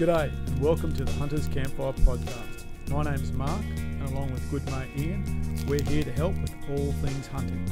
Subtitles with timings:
[0.00, 2.64] G'day and welcome to the Hunters Campfire Podcast.
[2.88, 5.22] My name's Mark and along with good mate Ian,
[5.68, 7.62] we're here to help with all things hunting.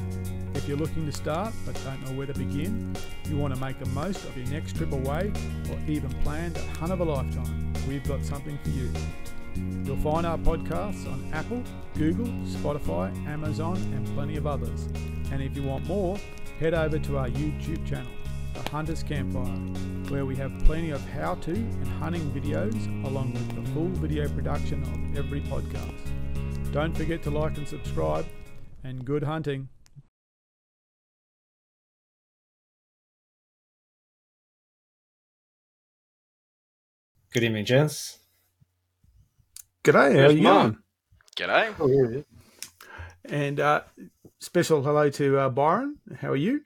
[0.55, 2.95] If you're looking to start but don't know where to begin,
[3.31, 5.33] you want to make the most of your next trip away
[5.71, 8.93] or even plan a hunt of a lifetime, we've got something for you.
[9.87, 11.63] You'll find our podcasts on Apple,
[11.97, 14.87] Google, Spotify, Amazon and plenty of others.
[15.33, 16.19] And if you want more,
[16.61, 18.18] head over to our YouTube channel
[18.63, 19.45] the Hunter's Campfire,
[20.11, 24.29] where we have plenty of how to and hunting videos along with the full video
[24.29, 26.73] production of every podcast.
[26.73, 28.27] Don't forget to like and subscribe,
[28.83, 29.69] and good hunting.
[37.33, 38.19] Good evening, gents.
[39.85, 40.79] G'day, how are you going?
[41.37, 41.75] G'day.
[41.79, 42.25] Oh,
[43.25, 43.83] and uh,
[44.41, 45.99] special hello to uh, Byron.
[46.21, 46.63] How are you?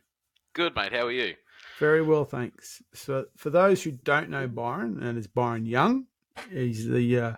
[0.55, 0.93] Good, mate.
[0.93, 1.35] How are you?
[1.79, 2.83] Very well, thanks.
[2.93, 6.07] So, for those who don't know Byron, and it's Byron Young,
[6.51, 7.33] he's the uh,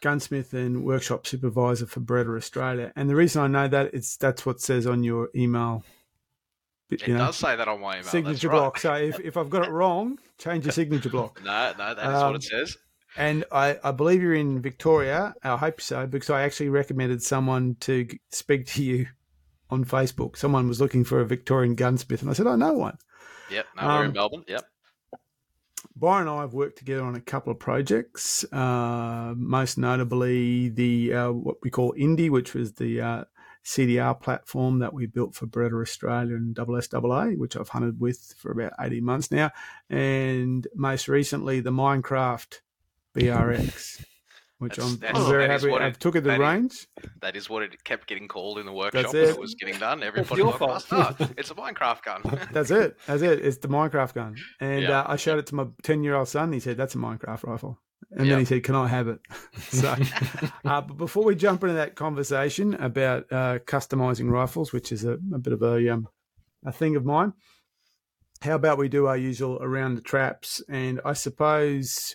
[0.00, 2.92] gunsmith and workshop supervisor for Beretta Australia.
[2.96, 5.84] And the reason I know that is that's what says on your email.
[6.90, 8.04] It know, does say that on my email.
[8.04, 8.56] Signature right.
[8.56, 8.78] block.
[8.78, 11.40] So if, if I've got it wrong, change your signature block.
[11.44, 12.76] no, no, that is um, what it um, says.
[13.16, 15.34] And I, I believe you're in Victoria.
[15.42, 19.06] I hope so, because I actually recommended someone to speak to you
[19.68, 20.36] on Facebook.
[20.36, 22.98] Someone was looking for a Victorian gunsmith, and I said, I know one.
[23.50, 23.66] Yep.
[23.76, 24.44] No, we're in um, Melbourne.
[24.46, 24.64] Yep.
[25.96, 31.12] Byron and I have worked together on a couple of projects, uh, most notably the
[31.12, 33.24] uh, what we call Indie, which was the uh,
[33.64, 38.52] CTR platform that we built for Beretta Australia and SSAA, which I've hunted with for
[38.52, 39.50] about 18 months now,
[39.88, 42.60] and most recently the Minecraft
[43.14, 44.04] BRX
[44.60, 45.72] which that's, I'm, that's, I'm very happy.
[45.72, 46.86] I took it the range.
[47.22, 50.02] that is what it kept getting called in the workshop when it was getting done.
[50.02, 52.48] Everybody like, oh, it's a Minecraft gun.
[52.52, 52.98] that's it.
[53.06, 53.44] That's it.
[53.44, 54.36] It's the Minecraft gun.
[54.60, 55.00] And yeah.
[55.00, 56.44] uh, I showed it to my 10 year old son.
[56.44, 57.78] And He said, that's a Minecraft rifle.
[58.12, 58.32] And yep.
[58.32, 59.20] then he said, "Can I have it?"
[59.68, 59.94] so,
[60.64, 65.12] uh, but before we jump into that conversation about uh, customizing rifles, which is a,
[65.12, 66.08] a bit of a um,
[66.64, 67.34] a thing of mine,
[68.42, 70.62] how about we do our usual around the traps?
[70.68, 72.14] And I suppose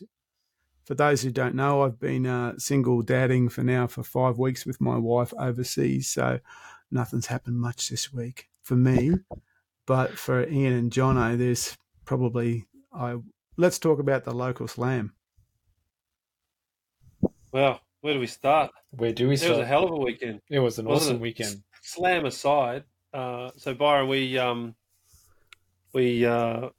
[0.86, 4.66] for those who don't know, I've been uh, single dadding for now for five weeks
[4.66, 6.40] with my wife overseas, so
[6.92, 9.16] nothing's happened much this week for me.
[9.88, 11.76] But for Ian and Jono, there's
[12.06, 13.18] probably I.
[13.58, 15.14] Let's talk about the local slam.
[17.52, 18.72] Well, where do we start?
[18.92, 19.54] Where do we start?
[19.54, 20.42] It was a hell of a weekend.
[20.50, 21.64] It was an Wasn't awesome weekend.
[21.82, 24.76] Slam aside, uh, so Byron, we um,
[25.94, 26.70] we uh,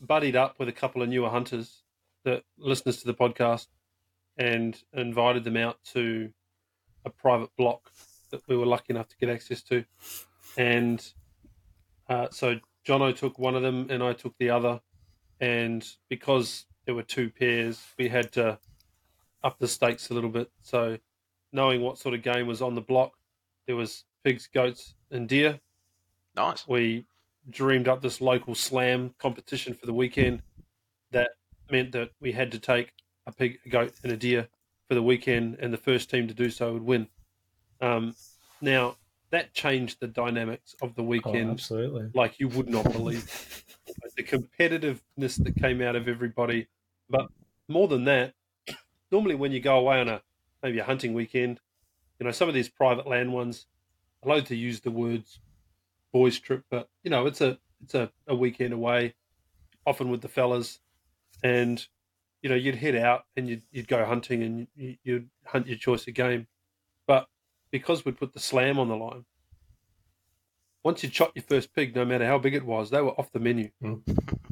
[0.00, 1.82] buddied up with a couple of newer hunters
[2.26, 3.68] the listeners to the podcast
[4.36, 6.30] and invited them out to
[7.04, 7.92] a private block
[8.32, 9.84] that we were lucky enough to get access to.
[10.58, 11.00] And
[12.08, 14.80] uh, so Jono took one of them and I took the other.
[15.40, 18.58] And because there were two pairs, we had to
[19.44, 20.50] up the stakes a little bit.
[20.62, 20.98] So
[21.52, 23.12] knowing what sort of game was on the block,
[23.68, 25.60] there was pigs, goats, and deer.
[26.34, 26.66] Nice.
[26.66, 27.06] We
[27.48, 30.42] dreamed up this local slam competition for the weekend
[31.12, 31.30] that
[31.70, 32.92] meant that we had to take
[33.26, 34.48] a pig, a goat, and a deer
[34.88, 37.08] for the weekend, and the first team to do so would win.
[37.80, 38.14] Um,
[38.60, 38.96] now
[39.30, 41.48] that changed the dynamics of the weekend.
[41.48, 43.64] Oh, absolutely, like you would not believe
[44.16, 46.68] the competitiveness that came out of everybody.
[47.08, 47.28] But
[47.68, 48.34] more than that,
[49.10, 50.22] normally when you go away on a
[50.62, 51.60] maybe a hunting weekend,
[52.18, 53.66] you know some of these private land ones,
[54.24, 55.40] I loathe to use the words
[56.12, 59.14] boys trip, but you know it's a it's a, a weekend away,
[59.84, 60.80] often with the fellas
[61.46, 61.86] and
[62.42, 66.06] you know you'd head out and you'd, you'd go hunting and you'd hunt your choice
[66.08, 66.46] of game.
[67.06, 67.26] But
[67.70, 69.24] because we'd put the slam on the line
[70.82, 73.32] once you'd shot your first pig no matter how big it was they were off
[73.32, 73.68] the menu.
[73.82, 74.00] Mm.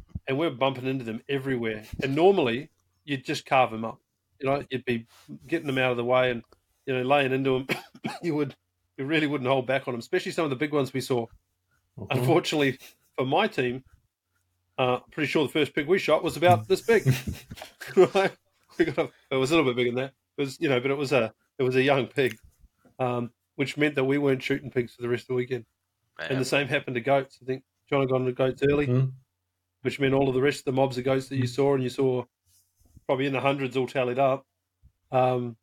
[0.29, 1.85] and we are bumping into them everywhere.
[2.03, 2.71] And normally
[3.05, 4.01] you'd just carve them up.
[4.41, 5.07] You know you'd be
[5.47, 6.43] getting them out of the way and
[6.87, 7.67] you know laying into them.
[8.23, 8.55] You would
[8.99, 11.27] you really wouldn't hold back on them especially some of the big ones we saw.
[11.99, 12.19] Mm-hmm.
[12.19, 12.79] unfortunately
[13.17, 13.85] for my team
[14.79, 17.07] uh, pretty sure the first pig we shot was about this big.
[17.97, 18.33] right?
[18.79, 18.97] it
[19.31, 20.13] was a little bit bigger than that.
[20.37, 22.37] It was, you know, but it was a it was a young pig,
[22.99, 25.65] um, which meant that we weren't shooting pigs for the rest of the weekend.
[26.19, 26.29] Man.
[26.31, 27.39] And the same happened to goats.
[27.43, 29.13] I think John had gone to goats early, mm.
[29.83, 31.83] which meant all of the rest of the mobs of goats that you saw, and
[31.83, 32.25] you saw
[33.07, 34.45] probably in the hundreds all tallied up.
[35.13, 35.57] Um,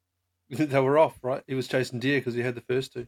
[0.50, 1.42] they were off, right?
[1.46, 3.06] He was chasing deer because he had the first two.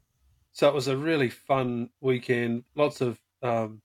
[0.52, 2.64] So it was a really fun weekend.
[2.74, 3.80] Lots of um,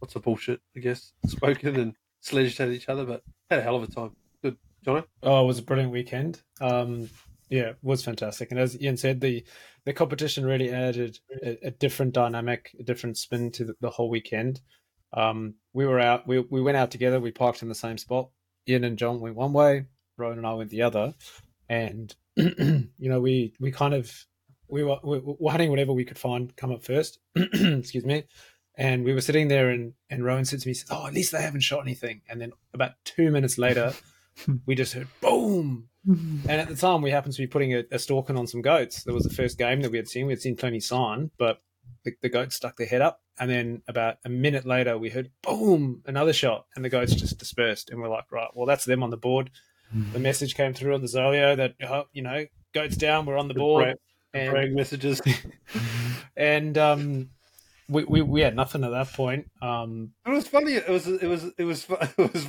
[0.00, 3.76] lots of bullshit, I guess, spoken and sledged at each other, but had a hell
[3.76, 4.12] of a time.
[4.42, 5.04] Good, Johnny.
[5.22, 6.42] Oh, it was a brilliant weekend.
[6.60, 7.08] Um,
[7.50, 8.50] yeah, it was fantastic.
[8.50, 9.44] And as Ian said, the
[9.84, 14.10] the competition really added a, a different dynamic, a different spin to the, the whole
[14.10, 14.60] weekend.
[15.14, 17.20] Um, we were out, we we went out together.
[17.20, 18.28] We parked in the same spot.
[18.68, 19.86] Ian and John went one way,
[20.18, 21.14] Rowan and I went the other,
[21.70, 24.12] and you know we we kind of
[24.68, 27.18] we were, we were hunting whatever we could find come up first.
[27.36, 28.24] Excuse me.
[28.78, 31.32] And we were sitting there, and, and Rowan said to me, says, "Oh, at least
[31.32, 33.92] they haven't shot anything." And then about two minutes later,
[34.66, 35.88] we just heard boom.
[36.06, 39.02] and at the time, we happened to be putting a, a stalking on some goats.
[39.02, 40.26] That was the first game that we had seen.
[40.26, 41.60] We had seen plenty sign, but
[42.04, 43.20] the, the goats stuck their head up.
[43.40, 47.38] And then about a minute later, we heard boom, another shot, and the goats just
[47.38, 47.90] dispersed.
[47.90, 49.50] And we're like, right, well, that's them on the board.
[50.12, 52.44] The message came through on the Zoleo that, oh, you know,
[52.74, 53.96] goats down, we're on the board.
[54.34, 55.22] And, brag messages.
[56.36, 57.30] and um,
[57.88, 59.50] we, we we had nothing at that point.
[59.62, 60.74] Um, it was funny.
[60.74, 61.86] It was it was it was
[62.18, 62.46] it was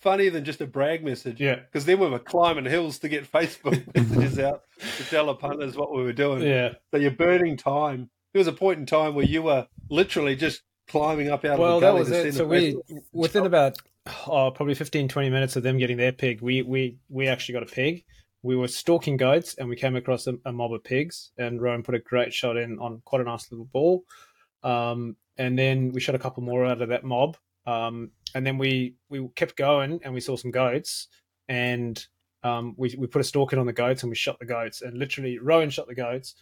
[0.00, 1.40] funnier than just a brag message.
[1.40, 4.62] Yeah, because then we were climbing hills to get Facebook messages out
[4.98, 6.42] to tell the punters what we were doing.
[6.42, 8.10] Yeah, so you're burning time.
[8.32, 11.76] There was a point in time where you were literally just climbing up out well,
[11.76, 12.02] of the gully.
[12.02, 12.34] Well, that was it.
[12.34, 12.76] So we
[13.12, 13.78] within about
[14.26, 17.62] oh, probably 15, 20 minutes of them getting their pig, we we we actually got
[17.62, 18.04] a pig.
[18.44, 21.30] We were stalking goats and we came across a, a mob of pigs.
[21.38, 24.04] And Rowan put a great shot in on quite a nice little ball.
[24.62, 27.36] Um, and then we shot a couple more out of that mob.
[27.66, 31.08] Um, and then we we kept going and we saw some goats
[31.48, 32.04] and
[32.42, 34.82] um, we we put a stalk in on the goats and we shot the goats
[34.82, 36.34] and literally Rowan shot the goats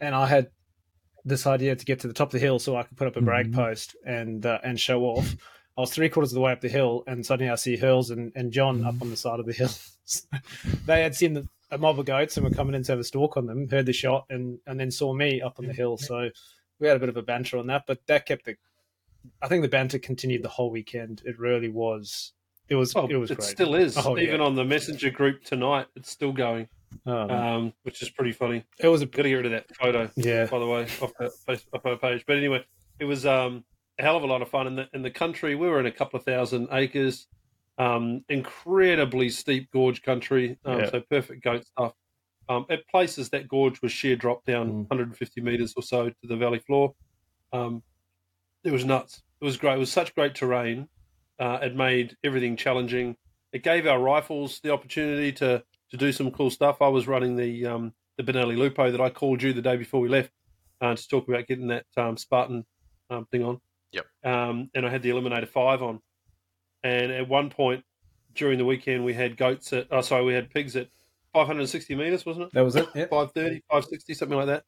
[0.00, 0.50] and I had
[1.24, 3.16] this idea to get to the top of the hill so I could put up
[3.16, 3.60] a brag mm-hmm.
[3.60, 5.34] post and uh, and show off.
[5.76, 8.10] I was three quarters of the way up the hill and suddenly I see Hurls
[8.10, 8.88] and, and John mm-hmm.
[8.88, 9.70] up on the side of the hill.
[10.86, 13.04] they had seen the, a mob of goats and were coming in to have a
[13.04, 15.96] stalk on them, heard the shot and and then saw me up on the hill.
[15.96, 16.30] So
[16.80, 18.56] we had a bit of a banter on that, but that kept the.
[19.42, 21.22] I think the banter continued the whole weekend.
[21.24, 22.32] It really was.
[22.68, 22.94] It was.
[22.94, 23.30] Oh, it was.
[23.30, 23.48] It great.
[23.48, 23.96] still is.
[23.96, 24.46] Oh, Even yeah.
[24.46, 26.68] on the messenger group tonight, it's still going.
[27.06, 28.64] Oh, um, which is pretty funny.
[28.78, 30.10] It was a got to get rid of that photo.
[30.16, 30.46] Yeah.
[30.46, 32.24] By the way, off the Facebook page.
[32.26, 32.64] But anyway,
[32.98, 33.64] it was um,
[33.98, 35.54] a hell of a lot of fun in the in the country.
[35.54, 37.26] We were in a couple of thousand acres,
[37.76, 40.58] um, incredibly steep gorge country.
[40.64, 40.90] Um, yeah.
[40.90, 41.92] So perfect goat stuff.
[42.48, 44.88] Um, at places that gorge was sheer drop down mm.
[44.88, 46.94] 150 meters or so to the valley floor.
[47.52, 47.82] Um,
[48.64, 49.22] it was nuts.
[49.40, 49.74] It was great.
[49.74, 50.88] It was such great terrain.
[51.38, 53.16] Uh, it made everything challenging.
[53.52, 56.82] It gave our rifles the opportunity to to do some cool stuff.
[56.82, 60.00] I was running the um, the Benelli Lupo that I called you the day before
[60.00, 60.30] we left
[60.80, 62.64] uh, to talk about getting that um, Spartan
[63.10, 63.60] um, thing on.
[63.92, 64.06] Yep.
[64.24, 66.00] Um, and I had the Eliminator Five on.
[66.82, 67.84] And at one point
[68.34, 69.86] during the weekend, we had goats at.
[69.90, 70.88] Oh, sorry, we had pigs at
[71.38, 72.52] 560 meters, wasn't it?
[72.52, 72.88] That was it.
[72.96, 73.10] Yep.
[73.10, 74.64] 530, 560, something like that.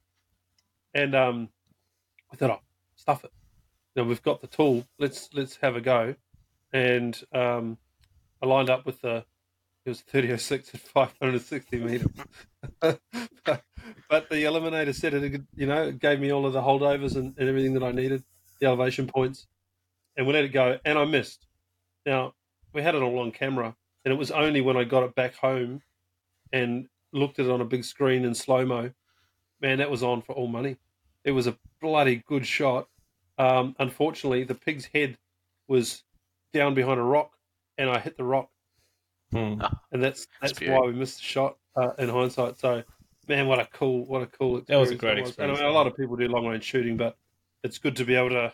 [0.94, 1.48] And um,
[2.32, 2.60] I thought, oh,
[2.94, 3.32] stuff it.
[3.96, 4.86] Now we've got the tool.
[4.96, 6.14] Let's let's have a go.
[6.72, 7.76] And um,
[8.40, 9.24] I lined up with the
[9.84, 12.06] it was 3006 at 560 meters.
[12.80, 13.00] but,
[13.44, 17.34] but the eliminator said it, you know, it gave me all of the holdovers and,
[17.36, 18.22] and everything that I needed,
[18.60, 19.48] the elevation points,
[20.16, 20.78] and we let it go.
[20.84, 21.48] And I missed.
[22.06, 22.34] Now
[22.72, 23.74] we had it all on camera,
[24.04, 25.82] and it was only when I got it back home
[26.52, 28.90] and looked at it on a big screen in slow mo,
[29.60, 30.76] man, that was on for all money.
[31.24, 32.88] It was a bloody good shot.
[33.38, 35.18] Um, unfortunately, the pig's head
[35.68, 36.02] was
[36.52, 37.32] down behind a rock,
[37.78, 38.50] and I hit the rock,
[39.32, 39.60] hmm.
[39.92, 42.58] and that's that's, that's why we missed the shot uh, in hindsight.
[42.58, 42.82] So,
[43.28, 44.68] man, what a cool, what a cool experience!
[44.68, 45.38] That was a great experience.
[45.38, 47.16] And I mean, a lot of people do long range shooting, but
[47.62, 48.52] it's good to be able to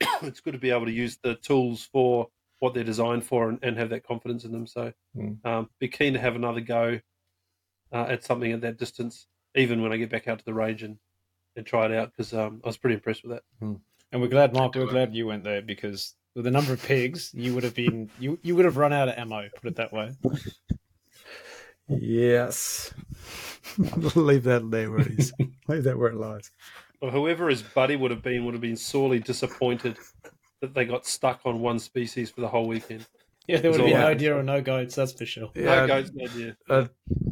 [0.22, 2.28] it's good to be able to use the tools for
[2.60, 4.66] what they're designed for and, and have that confidence in them.
[4.66, 5.44] So, mm.
[5.44, 7.00] um, be keen to have another go
[7.92, 10.82] uh, at something at that distance, even when I get back out to the range
[10.82, 10.98] and,
[11.56, 13.42] and try it out because um, I was pretty impressed with that.
[13.62, 13.80] Mm.
[14.12, 14.74] And we're glad, Mark.
[14.74, 18.10] We're glad you went there because with the number of pigs, you would have been
[18.20, 19.48] you you would have run out of ammo.
[19.56, 20.12] Put it that way.
[21.88, 22.94] yes.
[24.14, 25.32] Leave that there where it is.
[25.68, 26.50] Leave that where it lies.
[27.00, 29.98] Well, whoever his buddy would have been would have been sorely disappointed
[30.60, 33.06] that they got stuck on one species for the whole weekend.
[33.46, 34.94] Yeah, there would be no deer or no goats.
[34.94, 35.50] That's for sure.
[35.54, 36.56] Yeah, no goats, no deer.
[36.68, 36.86] Uh,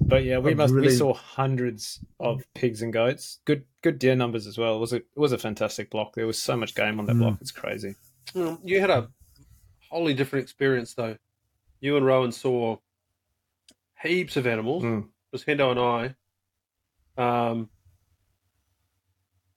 [0.06, 0.72] but yeah, we i must.
[0.72, 0.88] Really...
[0.88, 3.40] We saw hundreds of pigs and goats.
[3.44, 4.76] Good, good deer numbers as well.
[4.76, 6.14] It was a it was a fantastic block.
[6.14, 7.20] There was so much game on that mm.
[7.20, 7.38] block.
[7.40, 7.94] It's crazy.
[8.34, 9.08] You had a
[9.90, 11.16] wholly different experience though.
[11.80, 12.78] You and Rowan saw
[14.02, 14.82] heaps of animals.
[14.82, 15.02] Mm.
[15.02, 16.14] It was Hendo and
[17.18, 17.50] I.
[17.50, 17.68] Um,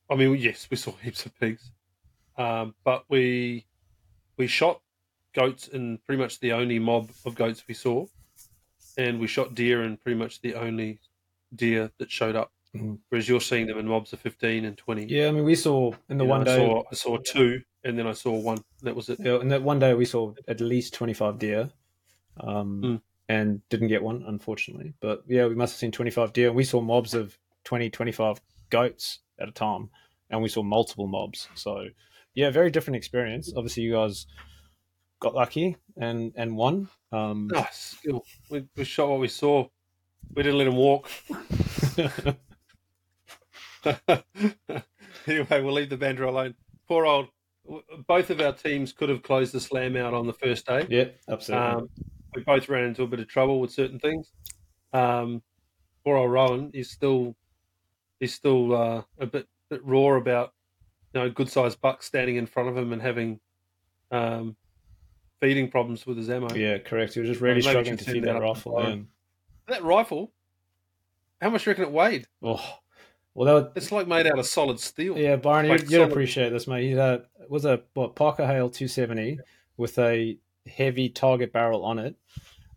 [0.09, 1.71] I mean, yes, we saw heaps of pigs,
[2.37, 3.65] um, but we
[4.37, 4.81] we shot
[5.33, 8.05] goats in pretty much the only mob of goats we saw,
[8.97, 10.99] and we shot deer and pretty much the only
[11.55, 12.51] deer that showed up.
[12.75, 12.95] Mm-hmm.
[13.09, 15.05] Whereas you're seeing them in mobs of fifteen and twenty.
[15.05, 16.65] Yeah, I mean, we saw in the you one know, day.
[16.65, 18.63] I saw, I saw, two, and then I saw one.
[18.81, 19.19] That was it.
[19.19, 21.69] Yeah, and that one day we saw at least twenty five deer,
[22.39, 23.01] um, mm.
[23.29, 24.93] and didn't get one unfortunately.
[24.99, 27.37] But yeah, we must have seen twenty five deer, and we saw mobs of
[27.67, 28.39] 20, 25
[28.69, 29.89] goats at a time,
[30.29, 31.49] and we saw multiple mobs.
[31.53, 31.87] So
[32.33, 33.51] yeah, very different experience.
[33.55, 34.25] Obviously, you guys
[35.19, 36.89] got lucky and and won.
[37.11, 39.67] Um, oh, we, we shot what we saw.
[40.33, 41.09] We didn't let him walk.
[45.27, 46.55] anyway, we'll leave the banter alone.
[46.87, 47.27] Poor old.
[48.07, 50.85] Both of our teams could have closed the slam out on the first day.
[50.89, 51.67] Yeah, absolutely.
[51.67, 51.89] Um,
[52.35, 54.31] we both ran into a bit of trouble with certain things.
[54.93, 55.41] Um,
[56.03, 57.35] poor old Rowan, is still
[58.19, 60.53] he's still uh, a bit, bit raw about
[61.13, 63.39] you know good sized buck standing in front of him and having
[64.11, 64.55] um,
[65.39, 66.53] feeding problems with his ammo.
[66.53, 67.13] Yeah, correct.
[67.13, 68.83] He was just really struggling to feed that, that rifle.
[68.83, 68.95] Yeah.
[69.67, 70.31] That rifle,
[71.41, 72.27] how much do you reckon it weighed?
[72.41, 72.79] Oh,
[73.33, 75.17] well, that it's like made out of solid steel.
[75.17, 76.91] Yeah, Byron, like you'd, you'd appreciate this, mate.
[76.91, 79.39] It was a what Parker Hale 270
[79.75, 82.15] with a heavy target barrel on it,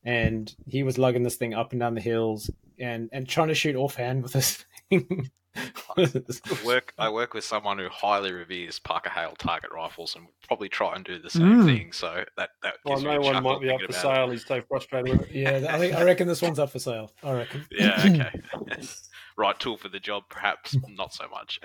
[0.05, 3.55] and he was lugging this thing up and down the hills and and trying to
[3.55, 5.31] shoot offhand with this thing.
[6.65, 10.69] work I work with someone who highly reveres Parker Hale target rifles and would probably
[10.69, 11.65] try and do the same mm.
[11.65, 11.93] thing.
[11.93, 14.29] So that that well, no one might be up for sale.
[14.29, 14.33] It.
[14.33, 15.29] He's so frustrated.
[15.33, 17.13] yeah, I think I reckon this one's up for sale.
[17.23, 17.65] I reckon.
[17.71, 18.03] Yeah.
[18.07, 18.81] Okay.
[19.37, 21.61] right tool for the job, perhaps not so much.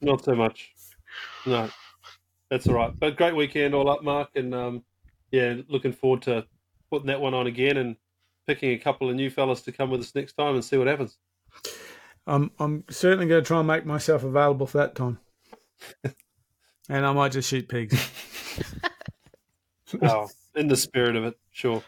[0.00, 0.72] not so much.
[1.44, 1.68] No,
[2.48, 2.98] that's all right.
[2.98, 4.84] But great weekend all up, Mark, and um,
[5.32, 6.46] yeah, looking forward to
[6.90, 7.96] putting that one on again and
[8.46, 10.86] picking a couple of new fellas to come with us next time and see what
[10.86, 11.18] happens.
[12.30, 15.18] I'm I'm certainly going to try and make myself available for that time,
[16.88, 18.08] and I might just shoot pigs.
[20.02, 21.82] oh, in the spirit of it, sure.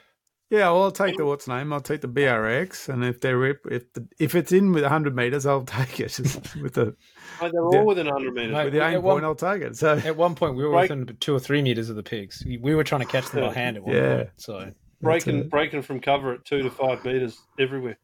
[0.51, 1.73] Yeah, well, I'll take the what's name.
[1.73, 5.47] I'll take the BRX, and if they're if the, if it's in with hundred meters,
[5.47, 6.19] I'll take it
[6.61, 6.97] with the.
[7.41, 8.65] Oh, they're all within hundred meters.
[8.65, 9.77] with the aim point, one, I'll take it.
[9.77, 12.45] So at one point, we were break, within two or three meters of the pigs.
[12.61, 14.17] We were trying to catch them by hand at one yeah.
[14.17, 14.31] point.
[14.39, 17.97] So breaking breaking from cover at two to five meters everywhere.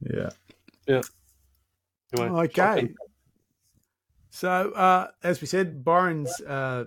[0.00, 0.28] Yeah.
[0.86, 1.00] Yeah.
[2.14, 2.94] Okay.
[4.30, 6.84] So, uh, as we said, Byron's uh,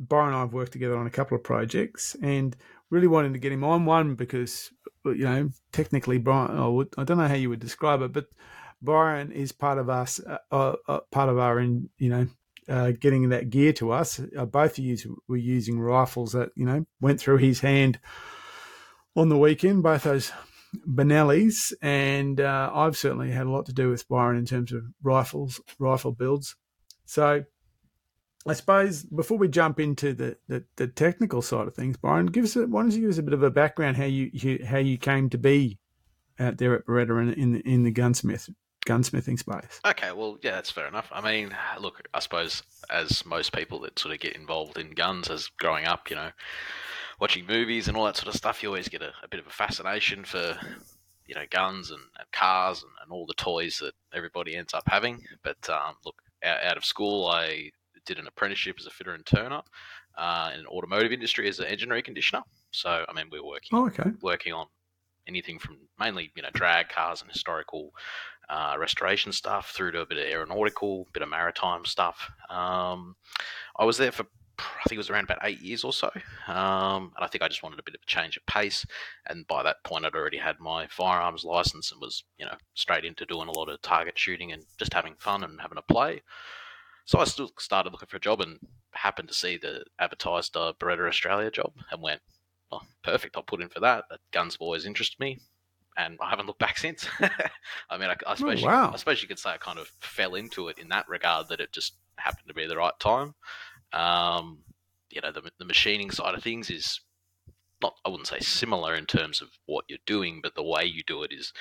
[0.00, 2.56] Byron and I have worked together on a couple of projects, and
[2.90, 4.70] really wanting to get him on one because
[5.04, 8.28] you know technically would, I don't know how you would describe it, but
[8.80, 12.26] Byron is part of us, uh, uh, uh part of our, in, you know,
[12.68, 14.20] uh, getting that gear to us.
[14.36, 17.98] Uh, both of you were using rifles that you know went through his hand
[19.16, 19.82] on the weekend.
[19.82, 20.32] Both those
[20.86, 24.84] Benellis, and uh, I've certainly had a lot to do with Byron in terms of
[25.02, 26.56] rifles, rifle builds.
[27.04, 27.44] So,
[28.46, 32.44] I suppose before we jump into the, the, the technical side of things, Byron, give
[32.44, 34.64] us a, why don't you give us a bit of a background how you, you
[34.64, 35.78] how you came to be
[36.38, 38.48] out there at Beretta in, in in the gunsmith
[38.86, 39.80] gunsmithing space.
[39.86, 41.08] Okay, well, yeah, that's fair enough.
[41.12, 45.28] I mean, look, I suppose as most people that sort of get involved in guns
[45.28, 46.30] as growing up, you know,
[47.20, 49.46] watching movies and all that sort of stuff, you always get a, a bit of
[49.46, 50.56] a fascination for
[51.26, 54.84] you know guns and, and cars and, and, all the toys that everybody ends up
[54.86, 55.22] having.
[55.42, 57.70] But um, look, out, out, of school, I
[58.06, 59.60] did an apprenticeship as a fitter and turner
[60.16, 62.42] uh, in the automotive industry as an engine reconditioner.
[62.70, 64.10] So I mean, we were working oh, okay.
[64.22, 64.66] working on
[65.26, 67.92] anything from mainly you know drag cars and historical
[68.48, 72.30] uh, restoration stuff through to a bit of aeronautical, bit of maritime stuff.
[72.48, 73.14] Um,
[73.78, 74.24] I was there for
[74.58, 76.10] I think it was around about eight years or so.
[76.46, 78.84] Um, and I think I just wanted a bit of a change of pace.
[79.26, 83.04] And by that point, I'd already had my firearms license and was, you know, straight
[83.04, 86.22] into doing a lot of target shooting and just having fun and having a play.
[87.04, 88.58] So I still started looking for a job and
[88.92, 92.20] happened to see the advertised uh, Beretta Australia job and went,
[92.70, 94.04] oh, perfect, I'll put in for that.
[94.10, 95.38] That guns always interested me.
[95.96, 97.08] And I haven't looked back since.
[97.90, 98.88] I mean, I, I suppose oh, wow.
[98.88, 101.48] you, I suppose you could say I kind of fell into it in that regard
[101.48, 103.34] that it just happened to be the right time.
[103.92, 104.58] Um,
[105.10, 107.00] you know, the, the machining side of things is
[107.80, 111.02] not, I wouldn't say similar in terms of what you're doing, but the way you
[111.06, 111.52] do it is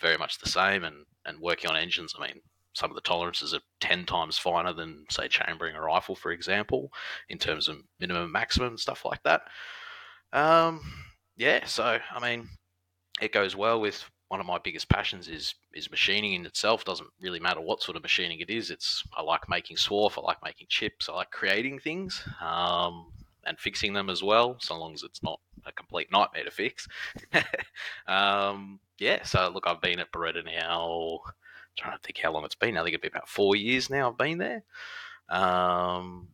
[0.00, 0.84] very much the same.
[0.84, 2.40] And, and working on engines, I mean,
[2.74, 6.92] some of the tolerances are 10 times finer than, say, chambering a rifle, for example,
[7.28, 9.42] in terms of minimum, maximum, stuff like that.
[10.32, 10.80] Um,
[11.36, 12.48] yeah, so, I mean,
[13.20, 16.84] it goes well with one of my biggest passions is is machining in itself.
[16.84, 18.70] Doesn't really matter what sort of machining it is.
[18.70, 20.16] It's I like making swarf.
[20.16, 21.08] I like making chips.
[21.08, 23.06] I like creating things um,
[23.44, 26.86] and fixing them as well, so long as it's not a complete nightmare to fix.
[28.06, 29.24] um, yeah.
[29.24, 31.22] So look, I've been at Beretta now.
[31.26, 31.32] I'm
[31.76, 32.76] trying to think how long it's been.
[32.76, 34.10] I think it'd be about four years now.
[34.10, 34.62] I've been there.
[35.28, 36.28] Um,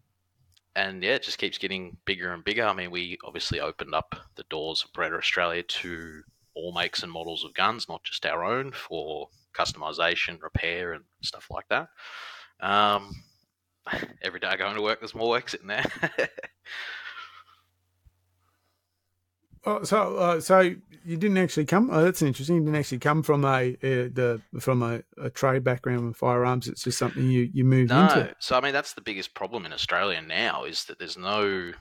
[0.75, 2.67] and yeah, it just keeps getting bigger and bigger.
[2.67, 6.23] I mean, we obviously opened up the doors of Beretta Australia to
[6.57, 11.49] all makes and models of guns, not just our own, for customization, repair, and stuff
[11.51, 11.89] like that.
[12.61, 13.15] Um,
[14.23, 15.85] every day going to work, there's more work sitting there.
[19.67, 20.61] oh, so, uh, so
[21.05, 21.91] you didn't actually come.
[21.93, 22.57] Oh, that's interesting.
[22.57, 26.69] You didn't actually come from a uh, the from a, a, trade background with firearms.
[26.69, 28.03] It's just something you you moved no.
[28.03, 28.35] into.
[28.41, 31.73] So, I mean, that's the biggest problem in Australia now is that there's no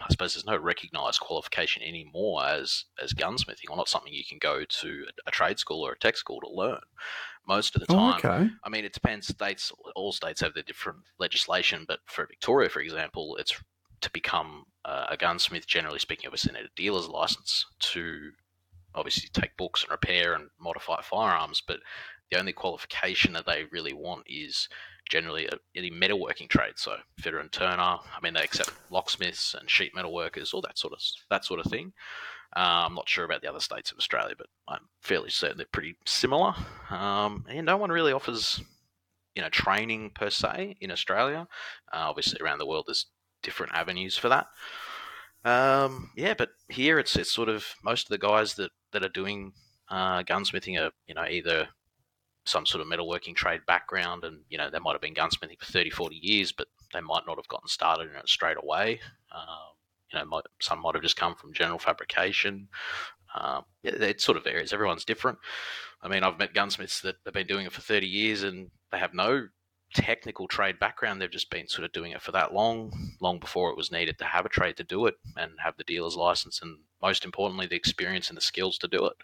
[0.00, 4.38] I suppose there's no recognised qualification anymore as as gunsmithing, or not something you can
[4.38, 6.80] go to a, a trade school or a tech school to learn.
[7.46, 8.50] Most of the Oh, time, okay.
[8.64, 9.28] I mean, it depends.
[9.28, 13.62] States, all states have their different legislation, but for Victoria, for example, it's
[14.00, 15.66] to become uh, a gunsmith.
[15.66, 18.32] Generally speaking, need a dealer's license to
[18.94, 21.62] obviously take books and repair and modify firearms.
[21.66, 21.80] But
[22.30, 24.68] the only qualification that they really want is
[25.08, 26.74] generally any metalworking trade.
[26.76, 27.82] So fitter and turner.
[27.82, 31.60] I mean, they accept locksmiths and sheet metal workers, all that sort of that sort
[31.60, 31.92] of thing.
[32.54, 35.66] Uh, I'm not sure about the other states of Australia, but I'm fairly certain they're
[35.72, 36.54] pretty similar.
[36.90, 38.60] Um, and no one really offers,
[39.34, 41.48] you know, training per se in Australia.
[41.92, 43.06] Uh, obviously, around the world, there's
[43.42, 44.48] different avenues for that.
[45.44, 49.08] Um, yeah, but here it's it's sort of most of the guys that that are
[49.08, 49.52] doing
[49.88, 51.68] uh, gunsmithing are you know either
[52.44, 55.66] some sort of metalworking trade background and you know they might have been gunsmithing for
[55.66, 59.00] 30 40 years but they might not have gotten started in it straight away.
[59.34, 59.72] Um,
[60.12, 62.68] you know might, some might have just come from general fabrication.
[63.34, 64.72] Um, it, it sort of varies.
[64.72, 65.38] Everyone's different.
[66.02, 68.98] I mean i've met gunsmiths that have been doing it for 30 years and they
[68.98, 69.48] have no
[69.94, 71.20] technical trade background.
[71.20, 74.18] They've just been sort of doing it for that long long before it was needed
[74.18, 77.66] to have a trade to do it and have the dealer's license and most importantly
[77.66, 79.14] the experience and the skills to do it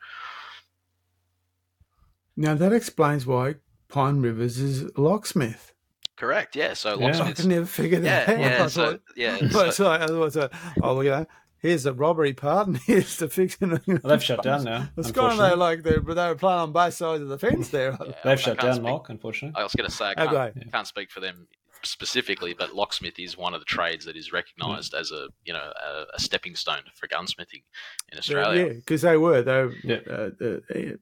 [2.39, 3.57] Now that explains why
[3.89, 5.73] Pine Rivers is locksmith.
[6.17, 7.07] correct yeah so Yeah.
[7.07, 8.41] I locksmiths could never figure that yeah out.
[8.41, 10.53] yeah I so thought- yeah But so- it's like, I was like,
[10.83, 11.27] oh, you know,
[11.59, 13.71] here's the robbery part, and here's the fixing.
[13.71, 14.89] Well, they've shut down now.
[14.97, 15.57] It's kind of unfortunately.
[15.59, 17.97] like they, but they were playing on both sides of the fence there.
[18.01, 19.09] Yeah, They've shut down, speak- Mark.
[19.09, 20.71] Unfortunately, I was going to say I can't, they?
[20.71, 21.49] can't speak for them
[21.83, 25.01] specifically, but locksmith is one of the trades that is recognised Mm.
[25.01, 27.63] as a you know a, a stepping stone for gunsmithing
[28.13, 28.45] in Australia.
[28.45, 28.75] Yeah, Australia.
[28.75, 29.43] because they were.
[29.43, 29.97] They were, Yeah.
[30.11, 30.97] uh, uh,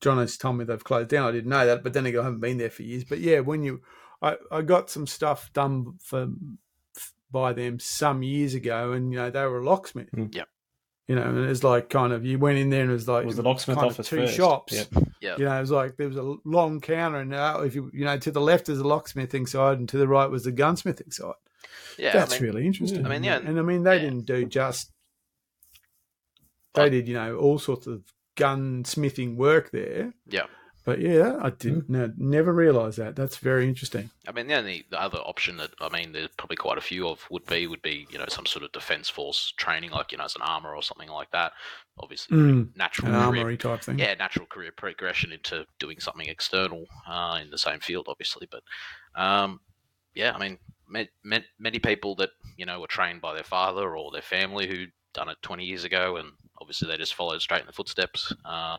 [0.00, 1.28] John has told me they've closed down.
[1.28, 3.04] I didn't know that, but then again, I haven't been there for years.
[3.04, 3.82] But yeah, when you,
[4.22, 6.28] I, I got some stuff done for
[7.30, 10.10] by them some years ago, and you know they were a locksmith.
[10.12, 10.34] Mm.
[10.34, 10.48] Yep.
[11.08, 13.08] You know, and it was like kind of you went in there and it was
[13.08, 14.34] like it was the locksmith kind of office two first.
[14.36, 14.72] shops.
[14.72, 15.04] Yep.
[15.20, 17.90] Yeah, You know, it was like there was a long counter, and uh, if you
[17.92, 20.52] you know to the left is the locksmithing side, and to the right was the
[20.52, 21.34] gunsmithing side.
[21.98, 22.12] yeah.
[22.12, 23.04] That's I mean, really interesting.
[23.04, 24.02] I mean, yeah, and I mean they yeah.
[24.02, 24.92] didn't do just
[26.74, 28.02] they did you know all sorts of
[28.36, 30.14] gunsmithing work there.
[30.26, 30.46] yeah.
[30.82, 33.14] But yeah, I didn't no, never realised that.
[33.14, 34.08] That's very interesting.
[34.26, 37.06] I mean, the only the other option that I mean, there's probably quite a few
[37.06, 40.16] of would be would be you know some sort of defence force training, like you
[40.16, 41.52] know as an armour or something like that.
[41.98, 43.98] Obviously, Mm, natural An armory type thing.
[43.98, 48.48] yeah, natural career progression into doing something external uh, in the same field, obviously.
[48.50, 48.62] But
[49.22, 49.60] um,
[50.14, 53.98] yeah, I mean, ma- ma- many people that you know were trained by their father
[53.98, 57.60] or their family who done it 20 years ago, and obviously they just followed straight
[57.62, 58.32] in the footsteps.
[58.44, 58.76] Uh,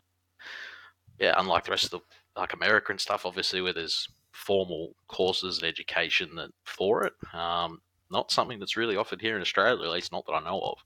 [1.18, 2.00] yeah, unlike the rest of the
[2.40, 7.12] like America and stuff, obviously where there's formal courses and education that for it.
[7.34, 10.60] Um, not something that's really offered here in Australia, at least not that I know
[10.60, 10.78] of.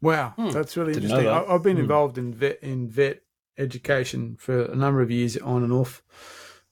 [0.00, 0.50] Wow, Hmm.
[0.50, 1.26] that's really Didn't interesting.
[1.26, 1.48] that.
[1.48, 1.82] I, I've been Hmm.
[1.82, 3.22] involved in vet in vet
[3.58, 6.02] education for a number of years, on and off,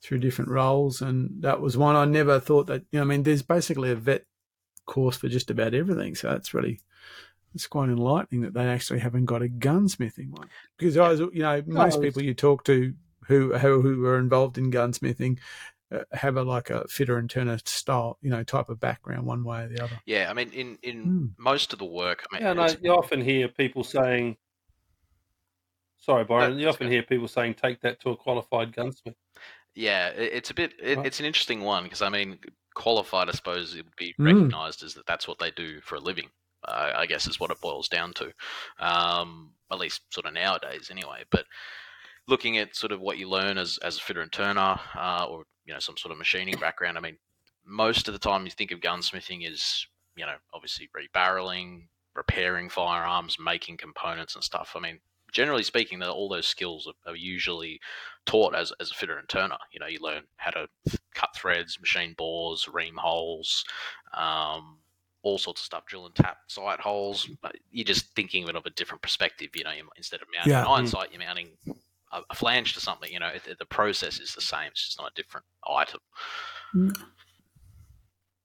[0.01, 2.81] through different roles, and that was one I never thought that.
[2.91, 4.25] You know, I mean, there's basically a vet
[4.85, 6.81] course for just about everything, so that's really
[7.53, 10.47] it's quite enlightening that they actually haven't got a gunsmithing one.
[10.77, 12.93] Because I was, you know, most it's- people you talk to
[13.27, 15.39] who who, who are involved in gunsmithing.
[15.93, 19.43] Uh, have a like a fitter and turner style, you know, type of background, one
[19.43, 19.99] way or the other.
[20.05, 21.25] Yeah, I mean, in in Hmm.
[21.37, 24.37] most of the work, I mean, Yeah, no, you often hear people saying,
[25.97, 26.95] sorry, Byron, you often okay.
[26.95, 29.15] hear people saying, take that to a qualified gunsmith.
[29.75, 30.73] Yeah, it's a bit.
[30.81, 31.05] It, Right.
[31.05, 32.39] it's an interesting one because I mean,
[32.73, 33.27] qualified.
[33.27, 34.25] I suppose it would be Mm.
[34.33, 36.29] recognised as that that's what they do for a living.
[36.63, 38.31] Uh, I guess is what it boils down to,
[38.79, 41.23] um, at least sort of nowadays, anyway.
[41.29, 41.45] But
[42.27, 45.45] looking at sort of what you learn as as a fitter and turner, uh, or
[45.65, 46.97] you know some sort of machining background.
[46.97, 47.17] I mean,
[47.65, 53.37] most of the time you think of gunsmithing is you know obviously rebarreling, repairing firearms,
[53.39, 54.73] making components and stuff.
[54.75, 54.99] I mean,
[55.31, 57.79] generally speaking, all those skills are, are usually
[58.25, 59.57] taught as, as a fitter and turner.
[59.71, 60.67] You know, you learn how to
[61.13, 63.63] cut threads, machine bores, ream holes,
[64.13, 64.77] um,
[65.23, 67.27] all sorts of stuff, drill and tap sight holes.
[67.27, 67.37] Mm.
[67.41, 69.49] But you're just thinking of it of a different perspective.
[69.55, 70.61] You know, instead of mounting Yeah.
[70.61, 70.77] an mm.
[70.77, 71.49] iron sight, you're mounting
[72.11, 73.11] a, a flange to something.
[73.11, 74.69] You know, it, the process is the same.
[74.71, 75.99] It's just not a different item.
[76.75, 77.01] Mm.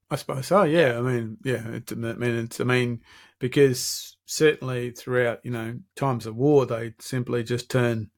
[0.09, 0.63] I suppose so.
[0.63, 1.67] Yeah, I mean, yeah.
[1.67, 2.61] It's, I mean, it's.
[2.61, 3.01] I mean,
[3.39, 8.09] because certainly throughout, you know, times of war, they simply just turn,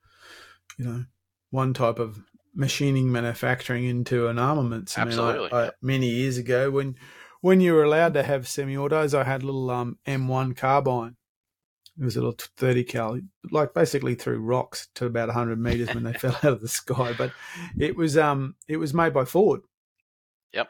[0.77, 1.05] you know,
[1.49, 2.19] one type of
[2.53, 4.97] machining manufacturing into an armaments.
[4.97, 6.95] I mean, I- Absolutely, I, many years ago, when
[7.41, 11.15] when you were allowed to have semi-autos, I had a little um, M1 carbine.
[11.99, 13.19] It was a little 30 cal,
[13.51, 17.13] like basically threw rocks to about 100 meters when they fell out of the sky.
[17.17, 17.33] But
[17.77, 19.61] it was um it was made by Ford.
[20.53, 20.69] Yep.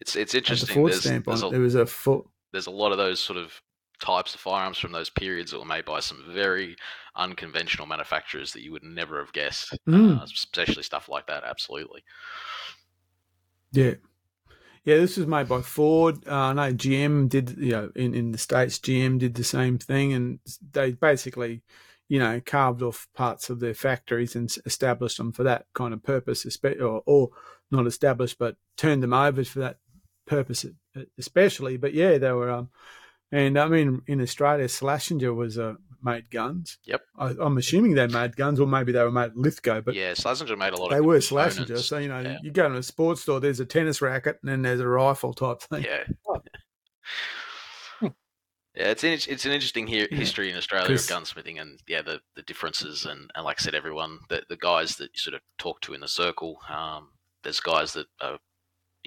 [0.00, 0.74] It's it's Had the interesting.
[0.74, 1.46] Ford There's, stamp on there's it.
[1.46, 2.26] a, There was a Ford.
[2.52, 3.58] there's a lot of those sort of
[4.02, 6.76] types of firearms from those periods that were made by some very
[7.16, 10.20] unconventional manufacturers that you would never have guessed, Mm.
[10.20, 11.44] uh, especially stuff like that.
[11.44, 12.02] Absolutely.
[13.72, 13.94] Yeah.
[14.88, 16.26] Yeah, this was made by Ford.
[16.26, 19.76] Uh, I know GM did, you know, in, in the States, GM did the same
[19.76, 20.14] thing.
[20.14, 20.38] And
[20.72, 21.60] they basically,
[22.08, 26.02] you know, carved off parts of their factories and established them for that kind of
[26.02, 26.46] purpose,
[26.80, 27.28] or, or
[27.70, 29.76] not established, but turned them over for that
[30.26, 30.64] purpose,
[31.18, 31.76] especially.
[31.76, 32.70] But yeah, they were, um,
[33.30, 36.78] and I mean, in Australia, Slazenger was uh, made guns.
[36.84, 37.02] Yep.
[37.18, 40.56] I, I'm assuming they made guns, or maybe they were made Lithgow, but yeah, Slazenger
[40.58, 41.04] made a lot they of.
[41.04, 41.86] were components.
[41.86, 42.38] So, you know, Yeah.
[42.42, 45.34] you go to a sports store, there's a tennis racket and then there's a rifle
[45.34, 45.84] type thing.
[45.84, 46.04] Yeah.
[48.00, 48.06] Hmm.
[48.74, 52.20] Yeah, it's an, it's an interesting he- history in Australia of gunsmithing, and yeah, the,
[52.36, 55.40] the differences, and, and like I said, everyone, the, the guys that you sort of
[55.58, 57.08] talk to in the circle, um,
[57.42, 58.38] there's guys that are,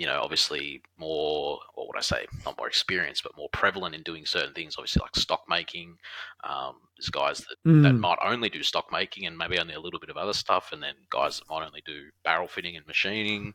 [0.01, 4.01] you know, obviously more, what would I say, not more experienced, but more prevalent in
[4.01, 5.95] doing certain things, obviously like stock making.
[6.43, 7.99] Um, there's guys that, that Mm.
[7.99, 10.81] might only do stock making and maybe only a little bit of other stuff, and
[10.81, 13.53] then guys that might only do barrel fitting and machining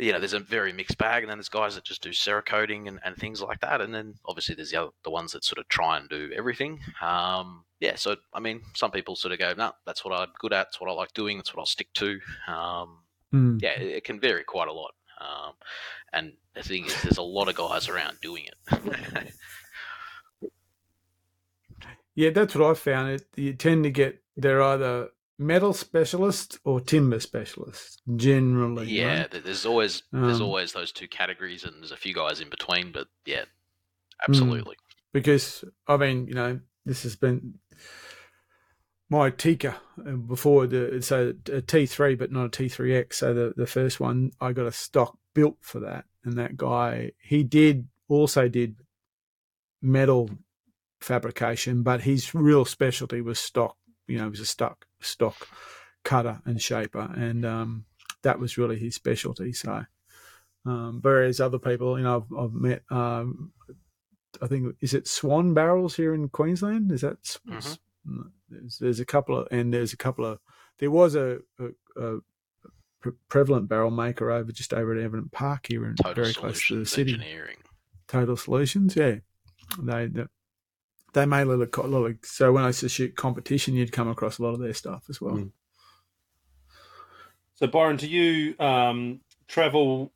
[0.00, 2.88] you know, there's a very mixed bag, and then there's guys that just do cerakoting
[2.88, 5.58] and, and things like that, and then obviously there's the other, the ones that sort
[5.58, 6.80] of try and do everything.
[7.02, 10.54] Um, yeah, so I mean, some people sort of go, no, that's what I'm good
[10.54, 12.18] at, that's what I like doing, that's what I'll stick to.
[12.48, 13.00] Um,
[13.34, 13.62] Mm.
[13.62, 14.92] yeah, it, it can vary quite a lot.
[15.22, 15.52] Um,
[16.12, 19.32] and the thing is, there's a lot of guys around doing it.
[22.14, 23.10] Yeah, that's what I found.
[23.12, 25.08] It you tend to get they're either
[25.38, 28.86] metal specialists or timber specialists generally.
[28.86, 32.40] yeah, th- there's always there's Um, always those two categories, and there's a few guys
[32.40, 33.44] in between, but yeah,
[34.26, 34.32] Hmm.
[34.32, 34.76] absolutely.
[35.14, 37.54] because I mean, you know, this has been
[39.12, 43.18] my Tikka uh, before the so a T three, but not a T three X.
[43.18, 47.12] So the the first one, I got a stock built for that, and that guy
[47.20, 48.76] he did also did
[49.80, 50.30] metal
[51.00, 53.76] fabrication, but his real specialty was stock.
[54.06, 55.48] You know, he was a stock stock
[56.04, 57.84] cutter and shaper, and um,
[58.22, 59.52] that was really his specialty.
[59.52, 59.84] So.
[60.64, 63.50] Um, whereas other people, you know, I've, I've met um,
[64.40, 66.92] I think is it Swan Barrels here in Queensland?
[66.92, 67.56] Is that Mhm.
[67.56, 67.78] s-
[68.48, 70.38] there's, there's a couple of and there's a couple of
[70.78, 72.18] there was a, a, a
[73.00, 76.66] pre- prevalent barrel maker over just over at Everton Park here in Total very close
[76.68, 77.12] to the city.
[77.14, 77.56] engineering.
[78.08, 79.16] Total Solutions, yeah.
[79.80, 80.24] They they,
[81.14, 83.74] they made a lot of, a lot of so when I used to shoot competition,
[83.74, 85.34] you'd come across a lot of their stuff as well.
[85.36, 85.50] Mm.
[87.54, 90.10] So, Byron, do you um, travel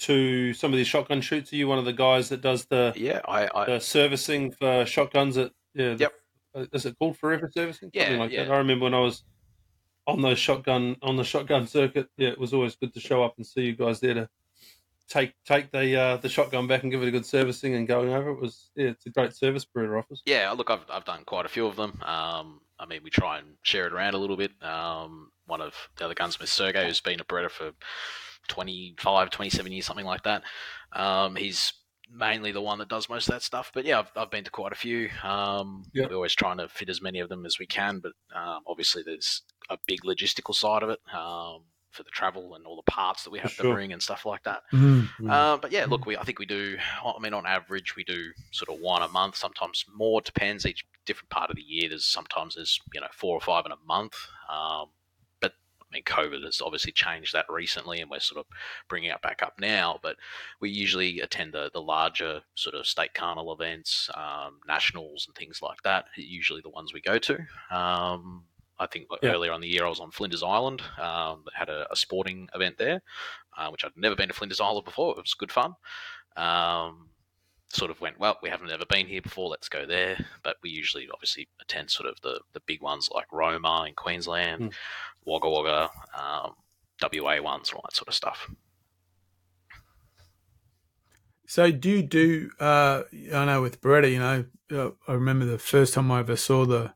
[0.00, 1.52] to some of these shotgun shoots?
[1.52, 4.84] Are you one of the guys that does the, Yeah, I, I the servicing for
[4.84, 6.12] shotguns at, yeah, the- Yep.
[6.54, 7.90] Uh, is it called Forever Servicing?
[7.92, 8.44] Yeah, Something like yeah.
[8.44, 8.52] that.
[8.52, 9.24] I remember when I was
[10.06, 13.34] on those shotgun, on the shotgun circuit, yeah, it was always good to show up
[13.36, 14.28] and see you guys there to
[15.08, 18.12] take take the uh, the shotgun back and give it a good servicing and going
[18.12, 18.30] over.
[18.30, 20.22] It was, yeah, it's a great service Beretta offers.
[20.24, 22.00] Yeah, look, I've, I've done quite a few of them.
[22.02, 24.52] Um, I mean, we try and share it around a little bit.
[24.62, 27.72] Um, one of the other gunsmiths, Sergey, who's been a Beretta for
[28.48, 30.42] 25, 27 years, something like that.
[30.92, 31.72] Um, he's
[32.12, 33.70] mainly the one that does most of that stuff.
[33.72, 35.08] But yeah, I've, I've been to quite a few.
[35.22, 36.06] Um, Yeah.
[36.08, 39.02] We're always trying to fit as many of them as we can, but um, obviously
[39.04, 43.24] there's a big logistical side of it um, for the travel and all the parts
[43.24, 44.62] that we have to bring and stuff like that.
[44.72, 45.08] Mm.
[45.20, 45.30] Mm.
[45.30, 46.76] Uh, but yeah, look, we I think we do.
[47.04, 49.36] I mean, on average, we do sort of one a month.
[49.36, 50.20] Sometimes more.
[50.20, 51.88] Depends each different part of the year.
[51.88, 54.14] There's sometimes there's you know four or five in a month.
[55.90, 58.46] I mean, COVID has obviously changed that recently, and we're sort of
[58.88, 59.98] bringing it back up now.
[60.02, 60.16] But
[60.60, 65.60] we usually attend the the larger sort of state carnival events, um, nationals, and things
[65.62, 66.06] like that.
[66.16, 67.34] Usually the ones we go to.
[67.70, 68.44] Um,
[68.78, 69.32] I think like, Yeah.
[69.32, 70.80] earlier on the year I was on Flinders Island.
[70.98, 73.02] Um, had a, a sporting event there,
[73.58, 75.10] uh, which I'd never been to Flinders Island before.
[75.18, 75.74] It was good fun.
[76.36, 77.09] Um,
[77.72, 78.38] sort of went well.
[78.42, 79.48] We haven't ever been here before.
[79.48, 80.24] Let's go there.
[80.42, 84.60] But we usually obviously attend sort of the the big ones like Roma in Queensland,
[84.60, 84.72] Mm.
[85.24, 86.54] Wagga Wagga, um,
[87.02, 88.50] WA ones, all that sort of stuff.
[91.46, 92.50] So do you do?
[92.60, 93.02] Uh,
[93.34, 96.64] I know with Beretta, you know, uh, I remember the first time I ever saw
[96.64, 96.94] the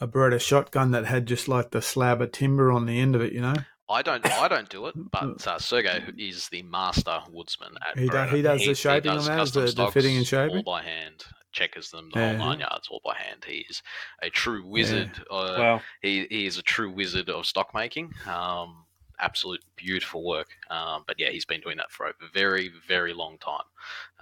[0.00, 3.22] a Beretta shotgun that had just like the slab of timber on the end of
[3.22, 3.32] it.
[3.32, 3.54] You know,
[3.88, 8.08] I don't, I don't do it, but uh, Sergey is the master woodsman at He
[8.08, 10.56] do- he does the shaping on that, the- the fitting and shaping?
[10.56, 12.36] all by hand, checkers them the Yeah.
[12.36, 13.44] whole nine yards, all by hand.
[13.46, 13.82] He is
[14.22, 15.10] a true wizard.
[15.30, 15.82] Uh, Wow.
[16.02, 18.12] he, he is a true wizard of stock making.
[18.26, 18.84] Um,
[19.18, 20.48] absolute beautiful work.
[20.68, 23.62] Um, but yeah, he's been doing that for a very, very long time.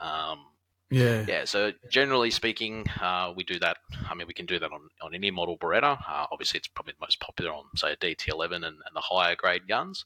[0.00, 0.46] Um,
[0.90, 3.78] yeah, yeah, so generally speaking, uh, we do that.
[4.08, 5.98] I mean, we can do that on, on any model Beretta.
[6.08, 9.34] Uh, obviously, it's probably the most popular on, say, a DT11 and, and the higher
[9.34, 10.04] grade guns.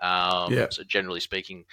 [0.00, 0.66] Um, Yeah.
[0.70, 1.64] So generally speaking,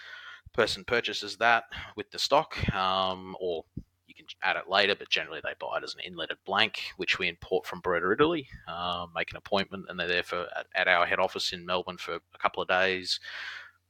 [0.53, 3.65] person purchases that with the stock, um, or
[4.07, 7.19] you can add it later, but generally they buy it as an inletted blank, which
[7.19, 8.47] we import from Beretta, Italy.
[8.67, 11.97] Um, make an appointment, and they're there for at, at, our head office in Melbourne
[11.97, 13.19] for a couple of days.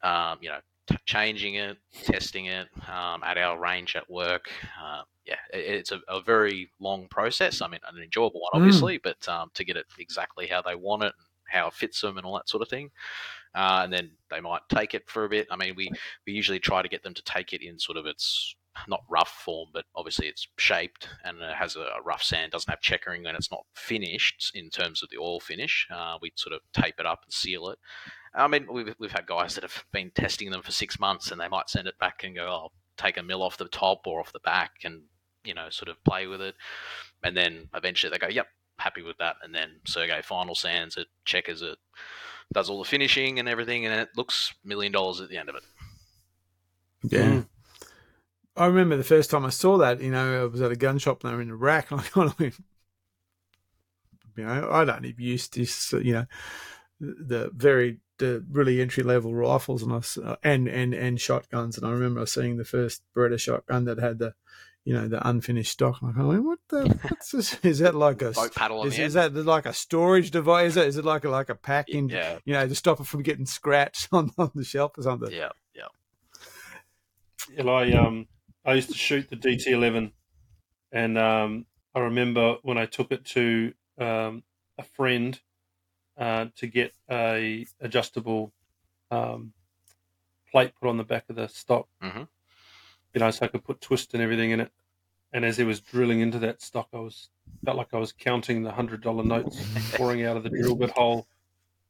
[0.01, 4.49] Um, you know, t- changing it, testing it um, at our range at work.
[4.81, 7.61] Uh, yeah, it, it's a, a, very long process.
[7.61, 9.03] I mean, an enjoyable one, obviously, mm.
[9.03, 12.17] but um, to get it exactly how they want it, and how it fits them,
[12.17, 12.91] and all that sort of thing.
[13.55, 15.47] Uh, and then they might take it for a bit.
[15.51, 15.91] I mean, we,
[16.25, 18.55] we usually try to get them to take it in sort of its
[18.87, 22.81] not rough form, but obviously it's shaped and it has a rough sand, doesn't have
[22.81, 25.87] checkering, and it's not finished in terms of the oil finish.
[25.93, 27.79] Uh, we sort of tape it up and seal it.
[28.33, 31.39] I mean, we've, we've had guys that have been testing them for six months and
[31.39, 34.19] they might send it back and go, oh, take a mill off the top or
[34.19, 35.03] off the back and,
[35.43, 36.55] you know, sort of play with it.
[37.23, 38.47] And then eventually they go, yep,
[38.79, 39.35] happy with that.
[39.43, 41.77] And then Sergey final sands it, checkers it,
[42.53, 45.55] does all the finishing and everything, and it looks million dollars at the end of
[45.55, 45.63] it.
[47.03, 47.21] Yeah.
[47.21, 47.45] Mm.
[48.55, 50.99] I remember the first time I saw that, you know, I was at a gun
[50.99, 52.55] shop and they were in a rack, and I kind of went,
[54.35, 56.25] you know, I'd only used this, you know,
[56.99, 61.91] the very the really entry level rifles and I, and and and shotguns, and I
[61.91, 64.33] remember seeing the first Beretta shotgun that had the
[64.85, 65.99] you know the unfinished stock.
[66.01, 66.99] I'm like, what the?
[67.09, 67.57] What's this?
[67.63, 68.85] Is that like a boat paddle?
[68.85, 70.71] is, is, that like a storage device?
[70.71, 72.09] Is it, is it like a like a packing?
[72.09, 72.39] Yeah.
[72.45, 75.31] You know, to stop it from getting scratched on, on the shelf or something.
[75.31, 75.87] Yeah, yeah.
[77.57, 78.27] And I um
[78.65, 80.11] I used to shoot the DT11,
[80.91, 84.43] and um, I remember when I took it to um,
[84.77, 85.39] a friend
[86.17, 88.53] uh, to get a adjustable
[89.11, 89.53] um,
[90.51, 91.87] plate put on the back of the stock.
[92.01, 92.23] Mm-hmm.
[93.13, 94.71] You know, so I could put twist and everything in it.
[95.31, 97.29] And as he was drilling into that stock, I was
[97.65, 99.61] felt like I was counting the hundred dollar notes
[99.93, 101.27] pouring out of the drill bit hole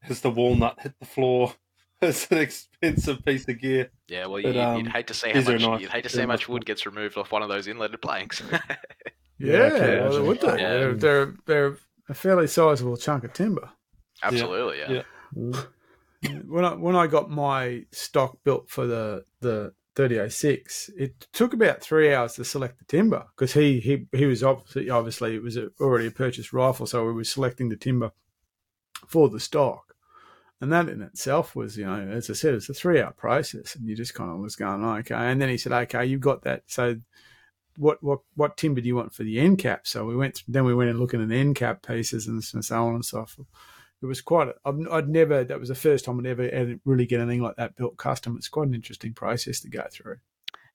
[0.10, 1.54] as the walnut hit the floor.
[2.04, 3.90] It's an expensive piece of gear.
[4.08, 5.82] Yeah, well, but, you, um, you'd hate to see how much nice.
[5.82, 8.42] you'd hate to see how much wood gets removed off one of those inletted planks.
[8.52, 8.68] yeah,
[9.40, 10.48] yeah well, would they?
[10.48, 10.70] Yeah.
[10.70, 11.78] They're, they're they're
[12.10, 13.70] a fairly sizable chunk of timber.
[14.22, 15.04] Absolutely, yeah.
[15.36, 15.62] yeah.
[16.48, 21.82] when I when I got my stock built for the the 3006, it took about
[21.82, 25.58] three hours to select the timber because he, he he was obviously obviously it was
[25.58, 28.12] a, already a purchased rifle, so we were selecting the timber
[29.08, 29.93] for the stock.
[30.64, 33.76] And that in itself was, you know, as I said, it's a three hour process.
[33.76, 35.14] And you just kind of was going, okay.
[35.14, 36.64] And then he said, okay, you've got that.
[36.68, 36.96] So
[37.76, 39.86] what, what, what timber do you want for the end cap?
[39.86, 42.96] So we went, then we went and looking at end cap pieces and so on
[42.96, 43.50] and so forth.
[44.02, 47.20] It was quite, a, I'd never, that was the first time I'd ever really get
[47.20, 48.38] anything like that built custom.
[48.38, 50.20] It's quite an interesting process to go through.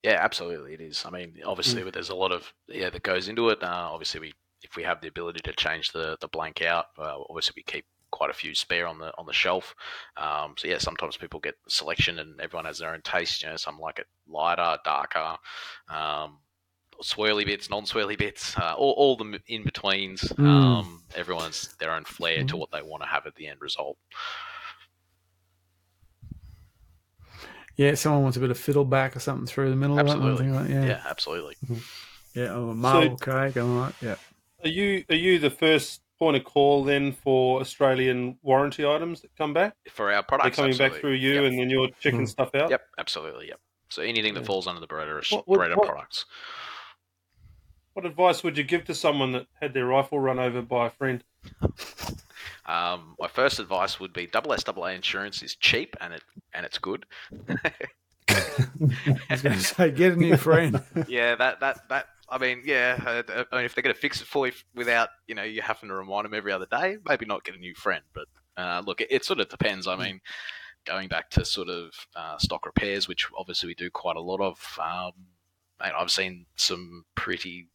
[0.03, 1.03] Yeah, absolutely, it is.
[1.07, 1.90] I mean, obviously, mm.
[1.92, 3.62] there's a lot of yeah that goes into it.
[3.64, 7.18] Uh, obviously, we if we have the ability to change the the blank out, uh,
[7.29, 9.75] obviously we keep quite a few spare on the on the shelf.
[10.16, 13.42] Um, so yeah, sometimes people get selection and everyone has their own taste.
[13.42, 15.37] You know, some like it lighter, darker,
[15.88, 16.38] um,
[17.03, 20.23] swirly bits, non-swirly bits, uh, all, all the in betweens.
[20.23, 20.47] Mm.
[20.47, 22.49] Um, everyone's their own flair mm.
[22.49, 23.97] to what they want to have at the end result.
[27.77, 30.49] Yeah, someone wants a bit of fiddleback or something through the middle absolutely.
[30.49, 30.61] of it.
[30.61, 30.85] Like, yeah.
[30.85, 31.57] yeah, absolutely.
[32.35, 33.94] Yeah, oh, a marble so, cake, all right.
[34.03, 34.16] Yeah.
[34.64, 39.35] Are you are you the first point of call then for Australian warranty items that
[39.37, 40.57] come back for our products.
[40.57, 40.94] They're coming absolutely.
[40.96, 41.44] back through you, yep.
[41.44, 42.28] and then you're checking mm.
[42.28, 42.70] stuff out.
[42.70, 43.48] Yep, absolutely.
[43.48, 43.61] Yep.
[43.90, 46.26] So anything that falls under the Beretta, what, what, Beretta what, products.
[47.94, 50.90] What advice would you give to someone that had their rifle run over by a
[50.90, 51.24] friend?
[52.66, 56.78] um, my first advice would be double SAA insurance is cheap and it and it's
[56.78, 57.07] good.
[58.28, 60.83] I was going to say, get a new friend.
[61.09, 62.99] yeah, that that that I mean, yeah.
[63.05, 65.62] Uh, I mean, if they're going to fix it for you without, you know, you
[65.62, 68.05] having to remind them every other day, maybe not get a new friend.
[68.12, 69.87] But uh, look, it, it, sort of depends.
[69.87, 70.21] I mean,
[70.85, 74.41] going back to sort of uh, stock repairs, which obviously we do quite a lot
[74.41, 74.79] of.
[74.83, 75.12] Um,
[75.81, 77.69] I've seen some pretty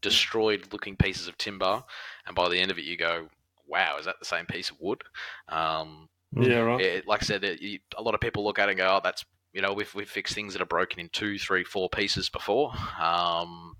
[0.00, 1.82] destroyed-looking pieces of timber,
[2.26, 3.28] and by the end of it, you go,
[3.66, 5.02] "Wow, is that the same piece of wood?"
[5.48, 6.80] Um, yeah, right.
[6.80, 9.00] It, like I said, it, a lot of people look at it and go, "Oh,
[9.02, 12.28] that's." You know, we've, we've fixed things that are broken in two, three, four pieces
[12.28, 12.70] before.
[13.00, 13.76] Um,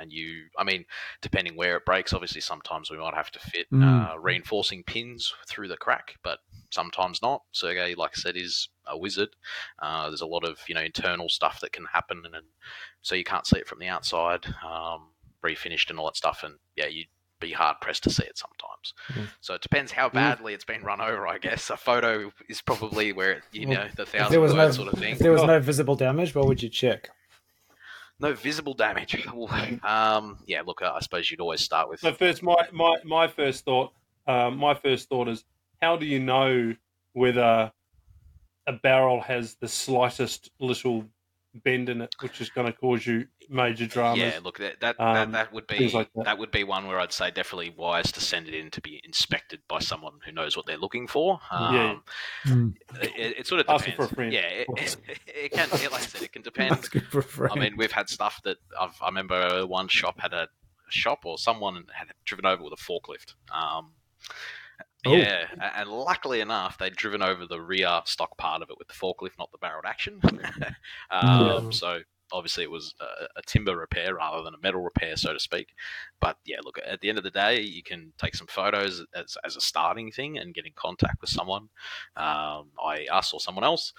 [0.00, 0.84] and you, I mean,
[1.20, 3.84] depending where it breaks, obviously sometimes we might have to fit mm.
[3.84, 6.38] uh, reinforcing pins through the crack, but
[6.70, 7.42] sometimes not.
[7.52, 9.30] Sergey, like I said, is a wizard.
[9.80, 12.46] Uh, there's a lot of you know internal stuff that can happen, and, and
[13.02, 15.08] so you can't see it from the outside, um,
[15.44, 17.08] refinished and all that stuff, and yeah, you'd
[17.40, 18.94] be hard pressed to see it sometimes.
[19.12, 19.32] Mm.
[19.40, 21.26] So it depends how badly it's been run over.
[21.26, 24.98] I guess a photo is probably where you know the thousand word no, sort of
[24.98, 25.12] thing.
[25.12, 27.10] If there was no visible damage, what would you check?
[28.20, 29.16] No visible damage.
[29.82, 32.00] Um, yeah, look, I suppose you'd always start with.
[32.00, 33.92] So first, my my my first thought,
[34.26, 35.44] um, my first thought is,
[35.80, 36.74] how do you know
[37.12, 37.72] whether
[38.66, 41.06] a barrel has the slightest little
[41.54, 44.16] bend in it, which is going to cause you major drama.
[44.20, 46.24] Yeah, look, that that, Um, that, that would be like that.
[46.24, 46.38] that.
[46.38, 49.60] would be one where I'd say definitely wise to send it in to be inspected
[49.68, 51.40] by someone who knows what they're looking for.
[51.50, 51.96] Um, Yeah.
[52.52, 52.74] Mm.
[53.02, 54.08] it, it sort of Asking depends.
[54.08, 54.32] for a friend.
[54.32, 55.68] Yeah, it, it, it can.
[55.72, 56.70] It, like I said, it can depend.
[56.70, 57.52] That's for a friend.
[57.52, 61.26] I mean, we've had stuff that I've, I remember one shop had a, a shop
[61.26, 63.34] or someone had driven over with a forklift.
[63.52, 63.92] Um,
[65.06, 65.14] Oh.
[65.14, 68.94] Yeah, and luckily enough, they'd driven over the rear stock part of it with the
[68.94, 70.20] forklift, not the barreled action.
[71.10, 71.70] um, Yeah.
[71.70, 72.00] So
[72.32, 75.68] obviously, it was a, timber repair rather than a metal repair, so to speak.
[76.20, 79.36] But yeah, look, at the end of the day, you can take some photos as,
[79.44, 81.68] as a starting thing and get in contact with someone,
[82.16, 83.92] um, i.e., us or someone else.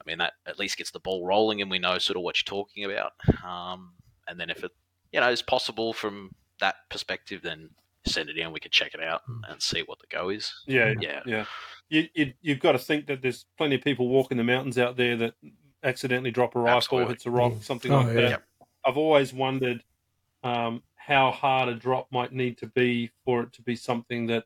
[0.00, 2.36] I mean, that at least gets the ball rolling, and we know sort of what
[2.36, 3.12] you're talking about.
[3.44, 3.92] Um,
[4.28, 4.72] and then if it,
[5.12, 7.70] you know, is possible from that perspective, then
[8.08, 8.52] send it in.
[8.52, 10.52] We could check it out and, and see what the go is.
[10.66, 11.20] Yeah, Yeah.
[11.26, 11.44] yeah.
[11.88, 14.96] You, you you've got to think that there's plenty of people walking the mountains out
[14.96, 15.34] there that
[15.84, 17.12] accidentally drop a rifle, Absolutely.
[17.14, 18.12] hits a rock, something Oh, like yeah.
[18.14, 18.30] that.
[18.30, 18.42] Yep.
[18.86, 19.84] I've always wondered
[20.42, 24.44] um, how hard a drop might need to be for it to be something that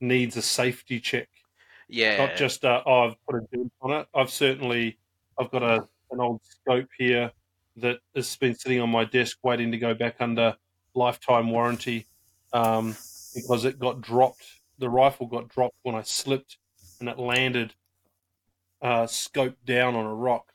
[0.00, 1.28] needs a safety check,
[1.88, 4.08] Yeah, not just uh, oh, I've put a dent on it.
[4.14, 4.98] I've certainly
[5.38, 7.30] I've got a an old scope here
[7.76, 10.56] that has been sitting on my desk waiting to go back under
[10.94, 12.06] lifetime warranty
[12.54, 12.98] um,
[13.34, 14.62] because it got dropped.
[14.78, 16.58] The rifle got dropped when I slipped
[17.00, 17.74] and it landed
[18.82, 20.52] uh, scope down on a rock.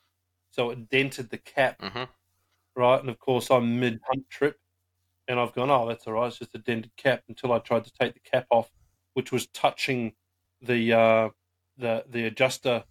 [0.52, 2.20] So it dented the cap, hmm
[2.76, 3.00] right?
[3.00, 4.58] And of course, I'm mid hunt trip
[5.28, 6.28] and I've gone, oh, that's all right.
[6.28, 8.72] It's just a dented cap until I tried to take the cap off,
[9.14, 10.16] which was touching
[10.62, 11.30] the uh,
[11.78, 12.86] the the adjuster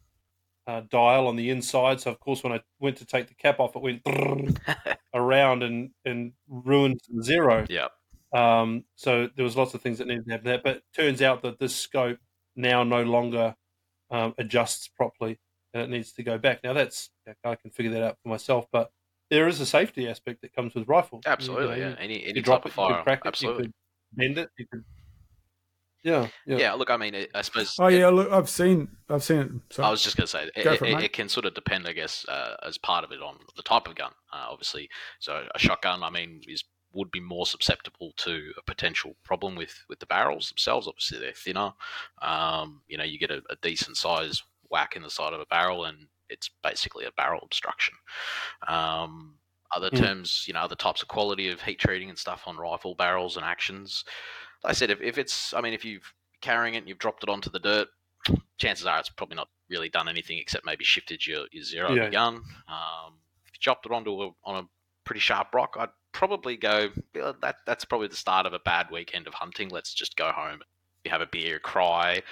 [0.66, 2.00] uh, dial on the inside.
[2.00, 4.02] So of course, when I went to take the cap off, it went
[5.14, 7.68] around and and ruined zero.
[7.68, 7.88] yeah,
[8.32, 10.60] Um, so there was lots of things that needed to happen there.
[10.62, 12.18] But it turns out that this scope
[12.56, 13.54] now no longer
[14.10, 15.38] um, adjusts properly,
[15.72, 16.62] and it needs to go back.
[16.62, 17.10] Now that's
[17.44, 18.90] I can figure that out for myself, but
[19.30, 21.22] there is a safety aspect that comes with rifles.
[21.26, 21.78] Absolutely.
[21.78, 23.64] you know, yeah, any any drop type it, of you fire, could crack it, absolutely.
[23.64, 23.74] you could
[24.16, 24.84] bend it, you could.
[26.04, 26.56] Yeah, yeah.
[26.58, 26.72] Yeah.
[26.74, 27.74] look, I mean, I suppose.
[27.78, 29.50] oh it- yeah, look, I've seen, I've seen it.
[29.70, 31.44] So, I was just going to say, it, Go for it, it, it can sort
[31.44, 34.46] of depend, I guess, uh, as part of it on the type of gun, uh,
[34.48, 34.88] obviously.
[35.18, 36.62] So a shotgun, I mean, is
[36.92, 40.88] would be more susceptible to a potential problem with, with the barrels themselves.
[40.88, 41.72] Obviously, they're thinner.
[42.22, 45.46] Um, you know, you get a, a decent size whack in the side of a
[45.46, 47.94] barrel, and it's basically a barrel obstruction.
[48.66, 49.34] Um,
[49.74, 49.96] other Mm.
[49.98, 53.36] terms, you know, other types of quality of heat treating and stuff on rifle barrels
[53.36, 54.04] and actions.
[54.64, 57.22] Like I said, if, if it's, I mean, if you've carrying it and you've dropped
[57.22, 57.88] it onto the dirt,
[58.58, 61.96] chances are it's probably not really done anything except maybe shifted your, your zero of
[61.96, 62.04] Yeah.
[62.04, 62.36] your gun.
[62.68, 64.68] Um, if you dropped it onto a, on a
[65.04, 68.88] pretty sharp rock, I'd probably go, "Yeah, that, that's probably the start of a bad
[68.90, 69.68] weekend of hunting.
[69.68, 70.60] Let's just go home.
[71.04, 72.22] You have a beer, cry,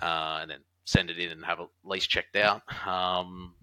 [0.00, 2.62] uh, and then send it in and have at least checked out.
[2.86, 3.54] Um,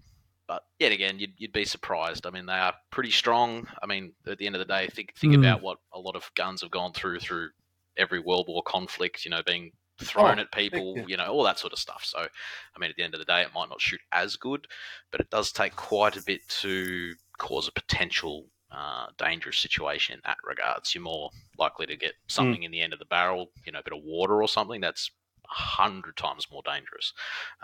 [0.46, 2.26] but yet again, you'd, you'd be surprised.
[2.26, 3.66] I mean, they are pretty strong.
[3.82, 5.38] I mean, at the end of the day, think think Mm.
[5.40, 7.50] about what a lot of guns have gone through through
[7.96, 9.24] every World War conflict.
[9.24, 10.94] You know, being thrown Oh, at people.
[10.96, 11.04] yeah.
[11.08, 12.02] You know, all that sort of stuff.
[12.04, 14.66] So, I mean, at the end of the day, it might not shoot as good,
[15.10, 20.20] but it does take quite a bit to cause a potential uh, dangerous situation in
[20.24, 20.94] that regards.
[20.94, 23.82] You're more likely to get something in the end of the barrel, you know, a
[23.82, 25.10] bit of water or something that's
[25.50, 27.12] a hundred times more dangerous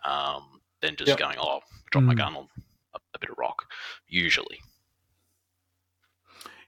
[0.05, 1.19] um, than just Yep.
[1.19, 2.19] going, oh, drop my Mm.
[2.19, 2.49] gun on
[2.95, 3.65] a, a bit of rock.
[4.09, 4.61] Usually,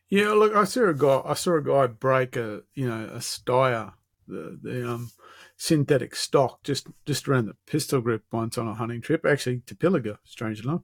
[0.08, 1.22] Yeah, look, I saw a guy.
[1.24, 3.92] I saw a guy break a you know a Steyr,
[4.28, 5.10] the the um
[5.56, 9.74] synthetic stock just just around the pistol grip once on a hunting trip, actually to
[9.74, 10.82] Pilliga, strange enough.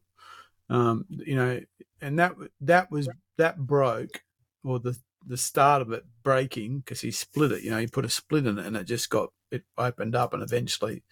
[0.68, 1.60] Um, you know,
[2.00, 4.22] and that that was that broke,
[4.64, 7.62] or the the start of it breaking because he split it.
[7.62, 10.32] You know, he put a split in it, and it just got it opened up,
[10.32, 11.02] and eventually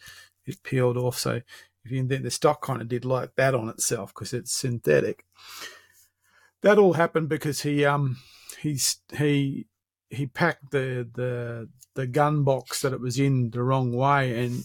[0.47, 1.19] it peeled off.
[1.19, 1.41] So
[1.85, 5.25] if you think the stock kind of did like that on itself because it's synthetic
[6.63, 8.17] that all happened because he um
[8.61, 9.67] he's he
[10.11, 14.65] he packed the the the gun box that it was in the wrong way and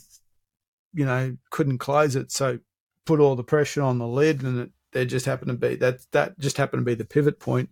[0.94, 2.60] you know couldn't close it so
[3.06, 6.00] put all the pressure on the lid and it there just happened to be that
[6.12, 7.70] that just happened to be the pivot point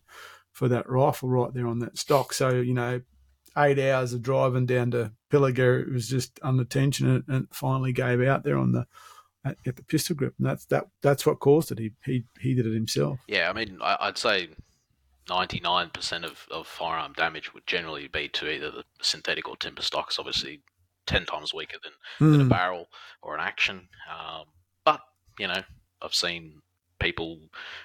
[0.52, 3.02] for that rifle right there on that stock so you know
[3.58, 7.94] eight hours of driving down to Pilliga it was just under tension and, it finally
[7.94, 8.86] gave out there on the
[9.46, 12.54] at, at the pistol grip and that's that that's what caused it he he, he
[12.54, 13.50] did it himself yeah.
[13.50, 14.50] I mean, I, I'd say
[15.30, 19.82] ninety-nine percent of, of firearm damage would generally be to either the synthetic or timber
[19.82, 20.20] stocks.
[20.20, 20.62] Obviously,
[21.06, 22.50] ten times weaker than than a Mm.
[22.50, 22.88] barrel
[23.22, 23.88] or an action.
[24.12, 24.46] Um,
[24.84, 25.02] but
[25.40, 25.62] you know,
[26.02, 26.62] I've seen
[27.04, 27.40] people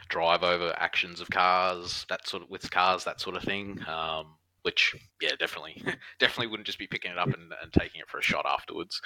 [0.09, 3.81] drive over actions of cars, that sort of with cars, that sort of thing.
[3.87, 5.83] Um, which, yeah, definitely,
[6.19, 9.01] definitely wouldn't just be picking it up and, and taking it for a shot afterwards.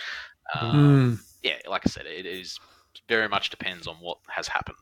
[0.60, 1.18] Um, Mm.
[1.42, 2.58] yeah, like I said, it is
[3.08, 4.78] very much depends on what has happened.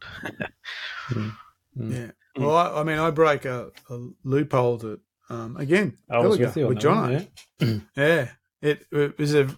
[1.10, 1.32] Mm.
[1.76, 2.10] Yeah.
[2.36, 5.96] Well, I, I mean, I break a, a Leupold that um, again.
[6.08, 7.26] I was with you with that one,
[7.60, 7.86] John.
[7.96, 8.30] Yeah,
[8.62, 9.48] it, it was a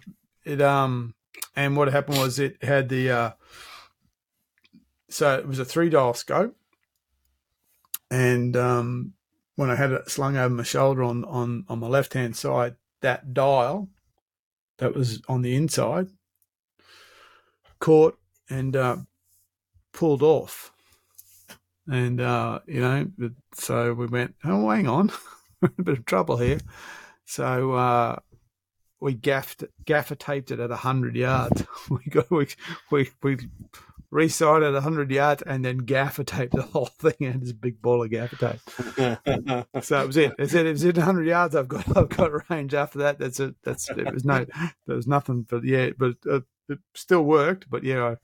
[0.43, 1.13] it um,
[1.55, 3.31] and what happened was it had the uh,
[5.13, 6.55] so it was a three dial scope,
[8.11, 9.13] and um,
[9.55, 12.75] when I had it slung over my shoulder on on on my left hand side,
[13.01, 13.89] that dial
[14.77, 16.09] that was on the inside
[17.83, 18.17] caught
[18.49, 18.95] and uh,
[19.91, 20.71] pulled off.
[21.85, 23.07] And, uh, you know,
[23.55, 25.11] so we went, oh, hang on,
[25.61, 26.61] a bit of trouble here.
[27.25, 28.19] So uh,
[29.01, 31.63] we gaffed, gaffer taped it at 100 yards.
[31.89, 32.47] We got, we,
[32.89, 33.37] we, we
[34.13, 38.09] resighted 100 yards and then gaffer taped the whole thing and this big ball of
[38.11, 39.65] gaffer tape.
[39.83, 40.33] So it was it.
[40.39, 41.55] It said it was in 100 yards.
[41.55, 43.19] I've got I've got range after that.
[43.19, 43.55] That's it.
[43.63, 44.45] That's it was no
[44.87, 45.45] there was nothing.
[45.49, 47.69] But yeah, but uh, it still worked.
[47.69, 48.15] But yeah, I,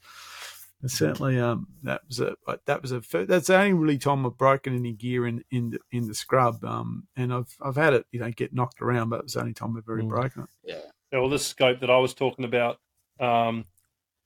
[0.87, 2.35] certainly um that was a
[2.65, 5.79] that was a that's the only really time I've broken any gear in in the,
[5.91, 6.63] in the scrub.
[6.63, 9.41] Um, and I've I've had it you know get knocked around, but it was the
[9.41, 10.09] only time I've ever Mm.
[10.09, 10.49] broken it.
[10.63, 10.79] yeah.
[11.11, 12.77] Yeah, well, this scope that I was talking about,
[13.19, 13.65] um,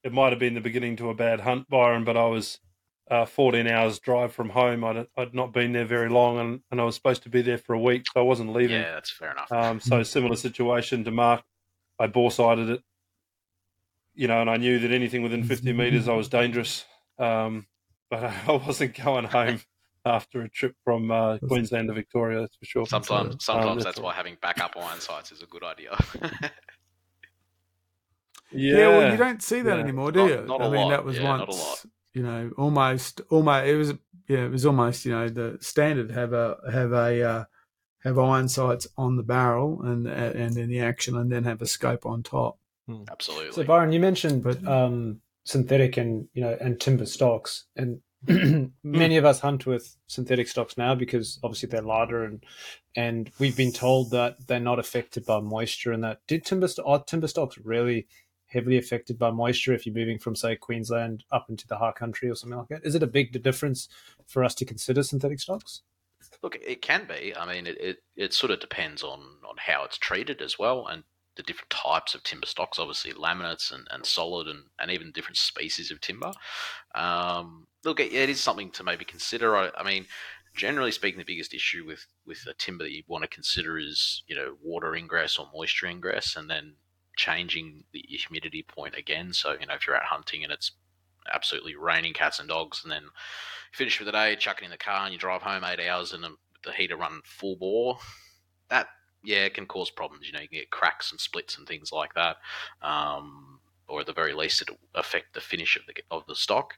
[0.04, 2.60] it might have been the beginning to a bad hunt, Byron, but I was
[3.10, 4.84] uh, 14 hours drive from home.
[4.84, 7.58] I'd, I'd not been there very long, and, and I was supposed to be there
[7.58, 8.82] for a week, so I wasn't leaving.
[8.82, 9.52] Yeah, that's fair enough.
[9.52, 11.44] Um, so similar situation to Mark.
[12.00, 12.82] I bore sighted it,
[14.16, 16.86] you know, and I knew that anything within 50 meters I was dangerous.
[17.20, 17.68] Um,
[18.10, 19.62] but I wasn't going home
[20.06, 22.42] after a trip from uh, Queensland to Victoria.
[22.42, 22.86] That's for sure.
[22.86, 25.98] sometimes, Um, sometimes that's that's why having backup iron sights is a good idea.
[28.56, 29.84] Yeah, Yeah, well, you don't see that Yeah.
[29.84, 30.46] anymore, do Not- you?
[30.46, 30.90] not a I mean, lot.
[30.90, 33.66] that was Yeah, once, you know, almost, almost.
[33.68, 33.94] It was,
[34.28, 37.44] yeah, it was almost, you know, the standard have a have a uh,
[38.04, 41.66] have iron sights on the barrel and and in the action, and then have a
[41.68, 42.58] scope on top.
[43.10, 43.52] Absolutely.
[43.54, 48.02] So Byron, you mentioned But- um, synthetic and you know and timber stocks, and
[48.84, 52.42] many of us hunt with synthetic stocks now because obviously they're lighter and
[52.96, 56.88] and we've been told that they're not affected by moisture and that did timber st-
[56.88, 58.08] are timber stocks really
[58.54, 62.30] heavily affected by moisture if you're moving from say Queensland up into the high country
[62.30, 62.86] or something like that?
[62.86, 63.90] Is it a big difference
[64.28, 65.82] for us to consider synthetic stocks?
[66.42, 67.34] Look, it can be.
[67.36, 70.88] I mean, it, it, it sort of depends on, on how it's treated as well
[70.88, 71.04] and
[71.36, 75.38] the different types of timber stocks, obviously laminates and, and solid and, and even different
[75.38, 76.32] species of timber.
[76.96, 79.56] Um, look, it, it is something to maybe consider.
[79.56, 80.06] I, I mean,
[80.56, 84.24] generally speaking, the biggest issue with, with a timber that you want to consider is,
[84.28, 86.76] you know, water ingress or moisture ingress and then
[87.16, 89.34] changing the humidity point again.
[89.34, 90.72] So, you know, if you're out hunting and it's
[91.32, 93.10] absolutely raining cats and dogs and then you
[93.74, 96.14] finish for the day, chuck it in the car, and you drive home eight hours,
[96.14, 96.38] and the-
[96.72, 98.00] heater running full bore.
[98.70, 98.88] That
[99.24, 100.28] yeah, it can cause problems.
[100.28, 102.38] You know, you can get cracks and splits and things like that,
[102.82, 106.76] um, or at the very least, it'll affect the finish of the of the stock.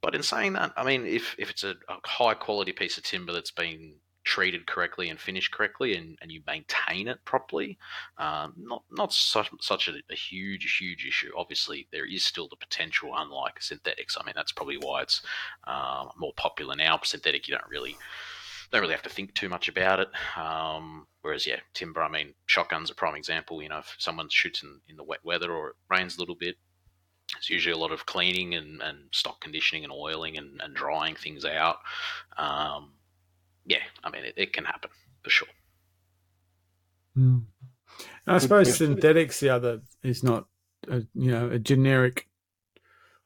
[0.00, 3.04] But in saying that, I mean, if if it's a, a high quality piece of
[3.04, 7.78] timber that's been treated correctly and finished correctly, and, and you maintain it properly,
[8.18, 11.30] um, not not such such a, a huge huge issue.
[11.36, 14.16] Obviously, there is still the potential, unlike synthetics.
[14.18, 15.22] I mean, that's probably why it's
[15.66, 16.98] uh, more popular now.
[17.02, 17.96] Synthetic, you don't really
[18.70, 20.08] don't really have to think too much about it.
[20.36, 22.02] Um, whereas, yeah, timber.
[22.02, 23.62] I mean, shotguns a prime example.
[23.62, 26.34] You know, if someone shoots in, in the wet weather or it rains a little
[26.34, 26.56] bit,
[27.36, 31.14] it's usually a lot of cleaning and, and stock conditioning and oiling and, and drying
[31.14, 31.76] things out.
[32.36, 32.90] Um,
[33.66, 34.90] yeah, I mean, it, it can happen
[35.22, 35.48] for sure.
[37.16, 37.44] Mm.
[38.26, 38.94] I suppose question.
[38.94, 40.46] synthetics the other is not
[40.88, 42.28] a, you know a generic.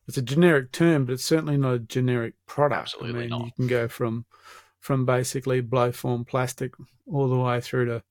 [0.06, 2.80] It's a generic term, but it's certainly not a generic product.
[2.80, 3.44] Absolutely I mean, not.
[3.44, 4.24] you can go from
[4.80, 6.72] from basically blowform plastic
[7.06, 8.02] all the way through to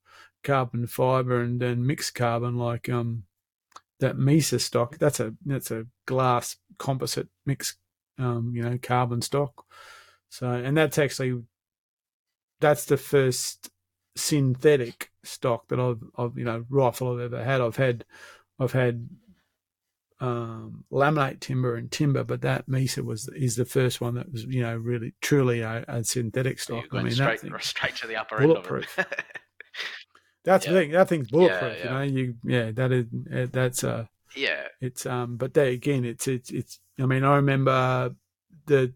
[0.43, 3.23] carbon fiber and then mixed carbon like um
[3.99, 4.97] that Mesa stock.
[4.97, 7.77] That's a that's a glass composite mixed
[8.17, 9.65] um you know carbon stock.
[10.29, 11.41] So and that's actually
[12.59, 13.69] that's the first
[14.15, 17.61] synthetic stock that I've, I've you know rifle I've ever had.
[17.61, 18.05] I've had
[18.59, 19.07] I've had
[20.19, 24.45] um, laminate timber and timber, but that Mesa was is the first one that was
[24.45, 26.85] you know really truly a, a synthetic stock.
[26.91, 28.97] you're I mean straight, thing, straight to the upper end of bulletproof.
[28.99, 29.23] it.
[30.43, 30.71] that's yeah.
[30.71, 30.91] the thing.
[30.91, 31.77] That thing's bulletproof.
[31.77, 31.83] yeah.
[31.83, 34.05] You know, you yeah that is uh, that's uh
[34.35, 38.15] yeah, it's um but there again it's it's it's I mean I remember
[38.65, 38.93] the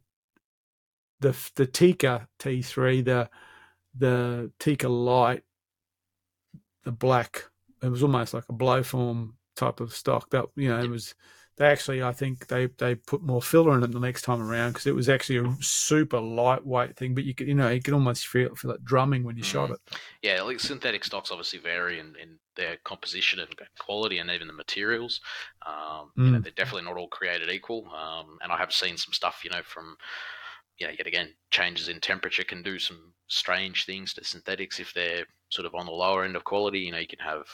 [1.19, 3.29] the the Tikka T three the
[3.97, 5.43] the Tikka light
[6.83, 7.45] the black
[7.83, 11.13] it was almost like a blowform type of stock that you know it was
[11.57, 14.71] they actually, I think they, they put more filler in it the next time around
[14.71, 17.13] because it was actually a super lightweight thing.
[17.13, 19.69] But you could, you know, you could almost feel feel it drumming when you shot
[19.69, 19.73] Mm.
[19.73, 19.79] it.
[20.23, 24.53] Yeah, like synthetic stocks obviously vary in, in their composition and quality and even the
[24.53, 25.19] materials.
[25.67, 26.43] Um, You know, Mm.
[26.43, 27.87] they're definitely not all created equal.
[27.93, 29.97] Um, and I have seen some stuff, you know, from,
[30.81, 34.93] you know, yet again, changes in temperature can do some strange things to synthetics if
[34.93, 36.79] they're sort of on the lower end of quality.
[36.81, 37.47] You know, you can have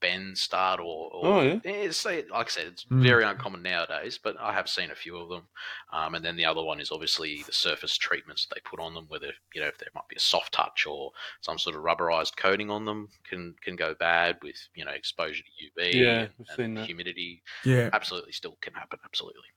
[0.00, 1.60] bends start or, or Oh, yeah.
[1.64, 3.12] it's, like I said, it's Mm.
[3.12, 5.48] very uncommon nowadays, but I have seen a few of them.
[5.92, 9.06] Um, and then the other one is obviously the surface treatments they put on them,
[9.08, 12.36] whether you know if there might be a soft touch or some sort of rubberized
[12.36, 16.32] coating on them can can go bad with you know exposure to UV Yeah, and,
[16.48, 17.42] and humidity.
[17.64, 18.98] Yeah, Absolutely, still can happen.
[19.04, 19.48] Absolutely.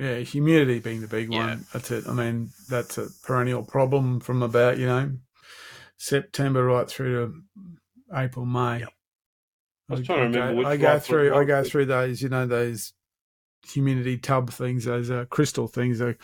[0.00, 0.18] Yeah.
[0.18, 1.46] Humidity being the big Yeah.
[1.46, 1.66] one.
[1.72, 2.04] That's it.
[2.08, 5.12] I mean, that's a perennial problem from about you know
[5.96, 7.34] September right through to
[8.16, 8.80] April, May.
[8.80, 8.88] Yep.
[9.88, 11.34] I was trying to remember go, which I go through.
[11.34, 12.22] I go through those.
[12.22, 12.92] You know those
[13.66, 16.00] humidity tub things, those uh, crystal things.
[16.00, 16.16] I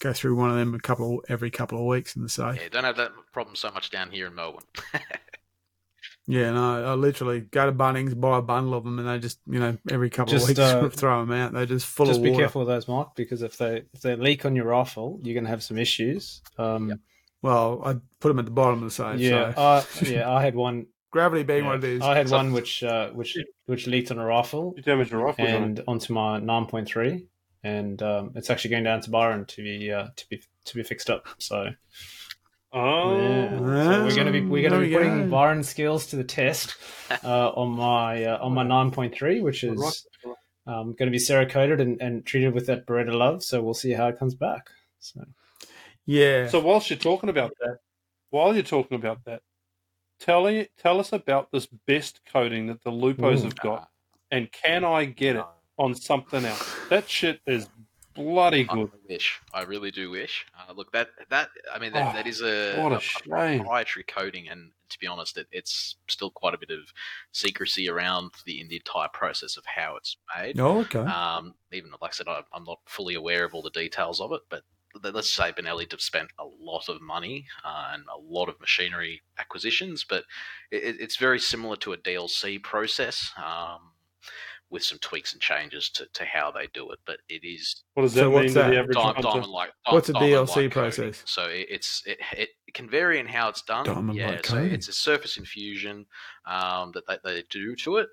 [0.00, 2.60] go through one of them a couple of, every couple of weeks in the safe.
[2.60, 4.64] Yeah, don't have that problem so much down here in Melbourne.
[6.30, 9.40] Yeah, no, I literally go to Bunnings, buy a bundle of them, and they just,
[9.48, 11.52] you know, every couple Just, of weeks uh, throw them out.
[11.52, 12.30] They're just full Just of water.
[12.30, 15.18] Just be careful with those, Mark, because if they if they leak on your rifle,
[15.22, 16.40] you're going to have some issues.
[16.58, 17.00] Um,
[17.42, 19.18] Well, I put them at the bottom of the safe.
[19.20, 19.60] yeah, so.
[19.60, 20.30] uh, yeah.
[20.30, 20.86] I had one.
[21.10, 22.02] gravity being yeah, what it is.
[22.02, 25.16] I had So- one which uh, which which leaked on a rifle You damaged the
[25.16, 25.44] rifle.
[25.44, 25.56] Johnny.
[25.56, 27.26] and onto my 9.3,
[27.64, 30.82] and um, it's actually going down to Byron to be uh, to be to be
[30.84, 31.26] fixed up.
[31.38, 31.70] So,
[32.72, 33.58] Oh, yeah.
[33.58, 35.30] so we're going to be we're gonna we be putting go.
[35.30, 36.76] Byron's skills to the test
[37.24, 40.06] uh, on my uh, on my 9.3, which is
[40.66, 43.42] um, going to be cerakoted and, and treated with that Beretta love.
[43.42, 44.70] So we'll see how it comes back.
[45.00, 45.24] So.
[46.06, 46.46] yeah.
[46.48, 47.78] So whilst you're talking about that,
[48.30, 49.42] while you're talking about that,
[50.20, 52.20] tell me, tell us about this BE.S.T.
[52.32, 53.44] coating that the Lupos Ooh.
[53.44, 53.88] have got,
[54.30, 55.44] and can I get it
[55.76, 56.76] on something else?
[56.88, 57.68] That shit is
[58.14, 58.90] bloody I good.
[59.08, 59.40] wish.
[59.52, 60.46] I really do wish.
[60.58, 63.60] Uh, look, that that I mean, that, Oh, that is a, what a a shame.
[63.60, 66.92] proprietary coding, and to be honest, it, it's still quite a bit of
[67.32, 70.58] secrecy around the, the entire process of how it's made.
[70.58, 70.98] oh, okay.
[71.00, 74.32] Um, even like I said, I, I'm not fully aware of all the details of
[74.32, 74.62] it, but
[75.02, 79.22] let's say Benelli have spent a lot of money uh, and a lot of machinery
[79.38, 80.24] acquisitions, but
[80.72, 83.30] it, it's very similar to a DLC process.
[83.36, 83.92] Um,
[84.70, 88.04] with some tweaks and changes to, to how they do it, but it is What
[88.04, 88.70] does that So mean to that?
[88.70, 89.28] the average diamond, hunter?
[89.30, 89.70] diamond like.
[89.88, 91.22] What's a DLC process?
[91.26, 93.84] So it, it's it, it can vary in how it's done.
[93.86, 94.72] Diamond-like so coating.
[94.72, 96.06] it's a surface infusion
[96.46, 98.08] um, that they, they do to it,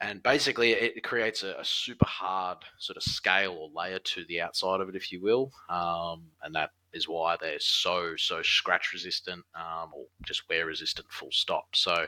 [0.00, 4.40] and basically it creates a, a super hard sort of scale or layer to the
[4.40, 8.92] outside of it, if you will, um, and that is why they're so so scratch
[8.94, 11.06] resistant um, or just wear resistant.
[11.10, 11.66] Full stop.
[11.74, 12.06] So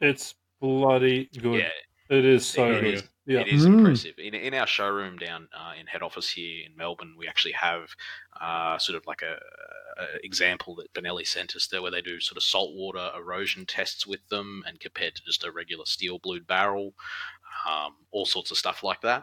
[0.00, 1.58] It's bloody good.
[1.58, 1.68] yeah,
[2.08, 2.94] It is so It good.
[2.94, 3.02] is.
[3.24, 3.40] Yeah.
[3.40, 3.78] It is Mm.
[3.78, 4.18] impressive.
[4.18, 7.94] In, in our showroom down uh, in head office here in Melbourne, we actually have
[8.40, 9.38] uh, sort of like a,
[9.98, 14.06] a example that Benelli sent us there, where they do sort of saltwater erosion tests
[14.06, 16.94] with them, and compared to just a regular steel blued barrel,
[17.68, 19.22] um, all sorts of stuff like that.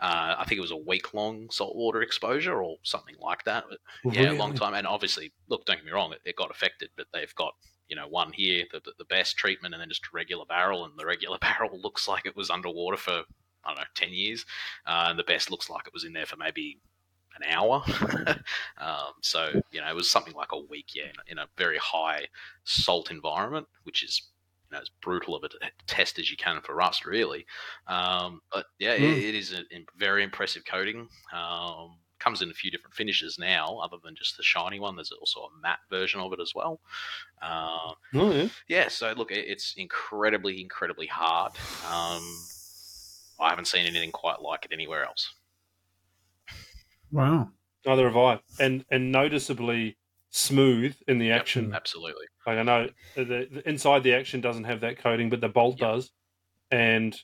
[0.00, 3.64] Uh, I think it was a week long saltwater exposure or something like that.
[4.04, 4.74] But yeah, a long time.
[4.74, 7.54] And obviously, look, don't get me wrong, it, it got affected, but they've got
[7.88, 9.36] you know one here, the, the, BE.S.T.
[9.36, 12.50] treatment, and then just a regular barrel, and the regular barrel looks like it was
[12.50, 13.22] underwater for
[13.64, 14.44] I don't know ten years,
[14.86, 15.50] uh, and the BE.S.T.
[15.50, 16.78] looks like it was in there for maybe
[17.36, 17.82] an hour.
[18.78, 21.48] um, so you know, it was something like a week, yeah, in a, in a
[21.56, 22.26] very high
[22.64, 24.30] salt environment, which is
[24.70, 25.48] you know as brutal of a
[25.86, 27.46] test as you can for rust, really.
[27.86, 29.16] Um, but yeah, Mm.
[29.16, 31.08] it, it is a, a very impressive coating.
[31.32, 34.96] Um, comes in a few different finishes now, other than just the shiny one.
[34.96, 36.80] There's also a matte version of it as well.
[37.40, 38.48] Uh, Oh, yeah.
[38.68, 41.52] yeah, so look, it- it's incredibly, incredibly hard.
[41.84, 42.22] Um,
[43.40, 45.34] I haven't seen anything quite like it anywhere else.
[47.10, 47.50] wow.
[47.84, 48.40] Neither have I.
[48.58, 49.98] And and noticeably
[50.30, 51.72] smooth in the Yep, action.
[51.74, 52.26] absolutely.
[52.46, 55.78] Like I know the, the inside the action doesn't have that coating, but the bolt
[55.78, 55.88] Yep.
[55.88, 56.12] does,
[56.70, 57.20] and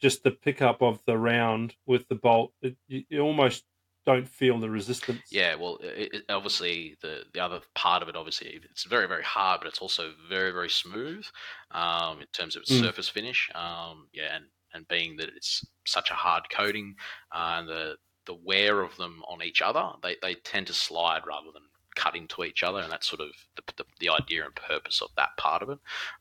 [0.00, 3.64] just the pickup of the round with the bolt, it, you, you almost
[4.06, 5.30] don't feel the resistance.
[5.30, 9.22] Yeah, well, it, it, obviously the the other part of it, obviously, it's very very
[9.22, 11.24] hard, but it's also very very smooth
[11.70, 12.82] um, in terms of its Mm.
[12.82, 13.50] surface finish.
[13.54, 16.96] Um, yeah, and and being that it's such a hard coating,
[17.32, 17.96] uh, and the
[18.26, 21.62] the wear of them on each other, they they tend to slide rather than
[21.96, 25.10] cut into each other, and that's sort of the, the, the idea and purpose of
[25.16, 25.78] that part of it.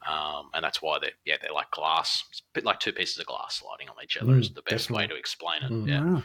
[0.07, 3.17] Um, and that's why they're yeah they're like glass, it's a bit like two pieces
[3.19, 5.71] of glass sliding on each other Mm, is the best way to explain it.
[5.71, 5.85] Mm.
[5.85, 6.03] Yeah.
[6.03, 6.23] Wow.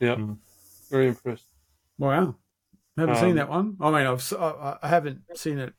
[0.00, 1.46] Very impressed.
[1.98, 2.36] Wow.
[2.96, 3.76] Haven't Um, seen that one.
[3.80, 5.74] I mean, I've s- I, I haven't seen it.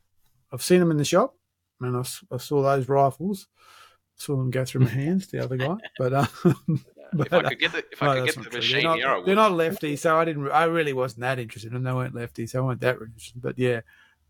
[0.52, 1.36] I've seen them in the shop.
[1.82, 3.48] I mean, I, s- I saw those rifles.
[4.16, 5.28] saw them go through my hands.
[5.28, 6.28] The other guy, but um,
[7.20, 8.52] if I could get the if I could get the true.
[8.60, 9.26] machine they're not, here, I would.
[9.26, 10.50] they're not lefty, so I didn't.
[10.52, 13.42] I really wasn't that interested, and they weren't lefty, so I weren't that interested.
[13.42, 13.82] But yeah,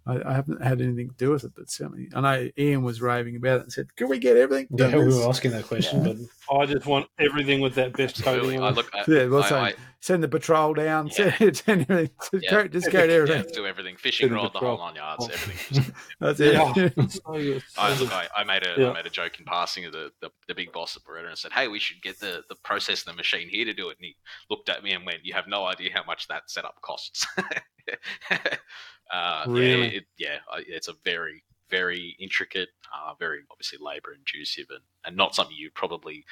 [0.07, 1.51] I, I haven't had anything to do with it.
[1.55, 4.67] But certainly, I know Ian was raving about it and said, "Can we get everything?"
[4.71, 6.17] Yeah, we were asking that question, but
[6.55, 8.21] I just want everything with that BE.S.T.
[8.21, 8.55] Absolutely.
[8.57, 8.89] coating I look.
[8.93, 11.35] I, Yeah, well, I- so I- send the patrol down, Yeah.
[11.37, 12.51] send, send everything, just, Yeah.
[12.51, 13.45] go, just go to yeah, everything.
[13.53, 13.97] do everything.
[13.97, 14.87] Fishing the rod, the whole patrol.
[14.87, 15.33] nine yards, Oh.
[15.33, 15.93] everything.
[16.19, 16.53] That's it.
[16.53, 17.59] Yeah.
[17.77, 18.93] I, look, I, I made a I Yeah.
[18.93, 21.51] made a joke in passing of the, the, the big boss at Beretta and said,
[21.51, 24.05] "Hey, we should get the the process and the machine here to do it." And
[24.05, 24.15] he
[24.49, 27.25] looked at me and went, "You have no idea how much that setup costs."
[29.13, 29.81] uh, Really?
[29.87, 34.79] Yeah, it, yeah, I- it's a very very intricate, uh, very obviously labor inducive, and,
[35.05, 36.23] and not something you probably.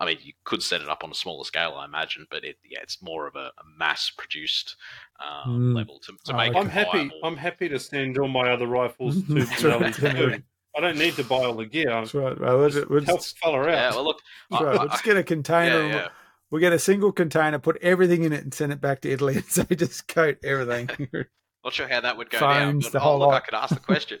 [0.00, 2.56] I mean, you could set it up on a smaller scale, I imagine, but it
[2.64, 4.76] yeah, it's more of a, a mass produced
[5.20, 5.76] um, Mm.
[5.76, 6.52] level to, to Oh, make.
[6.52, 6.98] it I'm happy.
[6.98, 7.20] viable.
[7.22, 9.80] I'm happy to send all my other rifles to That's right.
[9.94, 10.42] Benelli.
[10.76, 11.90] I don't need to buy all the gear.
[11.90, 12.40] I'm That's right.
[12.40, 13.68] Well, we'll, we'll help just, the fella out.
[13.68, 14.20] Yeah, well, look,
[14.50, 14.76] that's I- right.
[14.76, 15.86] I- We'll just get a container.
[15.86, 16.08] yeah.
[16.50, 19.36] We'll get a single container, put everything in it, and send it back to Italy
[19.36, 20.88] and say, just coat everything.
[21.64, 23.74] Not sure how that would go down, but the oh, whole look, I could ask
[23.74, 24.18] the question.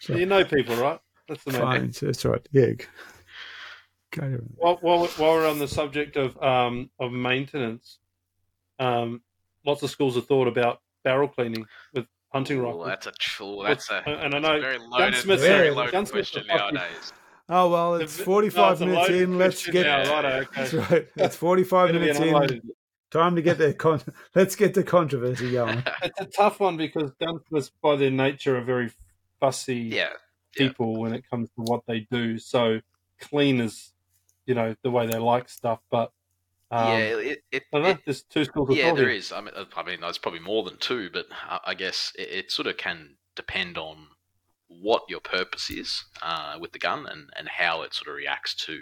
[0.00, 0.98] So, You know people, right?
[1.28, 1.70] That's the main thing.
[1.80, 2.48] Phones, that's right.
[2.52, 2.72] Yeah.
[4.12, 4.54] Coat everything.
[4.56, 7.98] While, while, we- while we're on the subject of um, of maintenance,
[8.78, 9.22] um,
[9.64, 12.86] lots of schools have thought about barrel cleaning with hunting Ooh, rifles.
[12.86, 16.30] that's a ooh, that's a, and I know very loaded, gunsmiths very are- loaded gunsmiths
[16.32, 17.12] question are nowadays.
[17.52, 19.36] Oh, well, it's No, 45 it's minutes in.
[19.38, 19.82] Let's get.
[19.84, 20.48] now, righto, okay.
[20.56, 21.08] That's right.
[21.16, 22.62] It's 45 minutes in.
[23.10, 24.00] Time to get the con-
[24.36, 25.82] let's get the controversy going.
[26.02, 28.92] It's a tough one because gunsmiths, by their nature, are very
[29.40, 30.08] fussy Yeah, yeah.
[30.54, 32.38] people when it comes to what they do.
[32.38, 32.80] So
[33.18, 33.92] clean is,
[34.50, 35.78] you know, the way they like stuff.
[35.90, 36.10] But
[36.72, 37.90] um, yeah, it, it, I don't know.
[37.90, 40.40] it- There's two schools of yeah, thought there I mean, uh, I mean, there's probably
[40.40, 44.08] more than two, but I, I guess it, it sort of can depend on
[44.66, 48.54] what your purpose is uh, with the gun and, and how it sort of reacts
[48.66, 48.72] to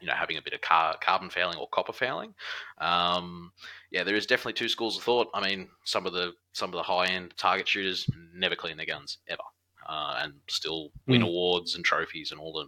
[0.00, 2.34] you know having a bit of car, carbon fouling or copper fouling.
[2.78, 3.52] Um,
[3.90, 5.28] yeah, there is definitely two schools of thought.
[5.34, 8.86] I mean, some of the some of the high end target shooters never clean their
[8.86, 9.42] guns ever,
[9.88, 11.26] uh, and still win Mm.
[11.28, 12.66] awards and trophies and all the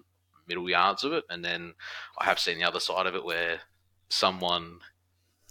[0.51, 1.24] middle yards of it.
[1.30, 1.74] And then
[2.18, 3.61] I have seen the other side of it where
[4.11, 4.80] someone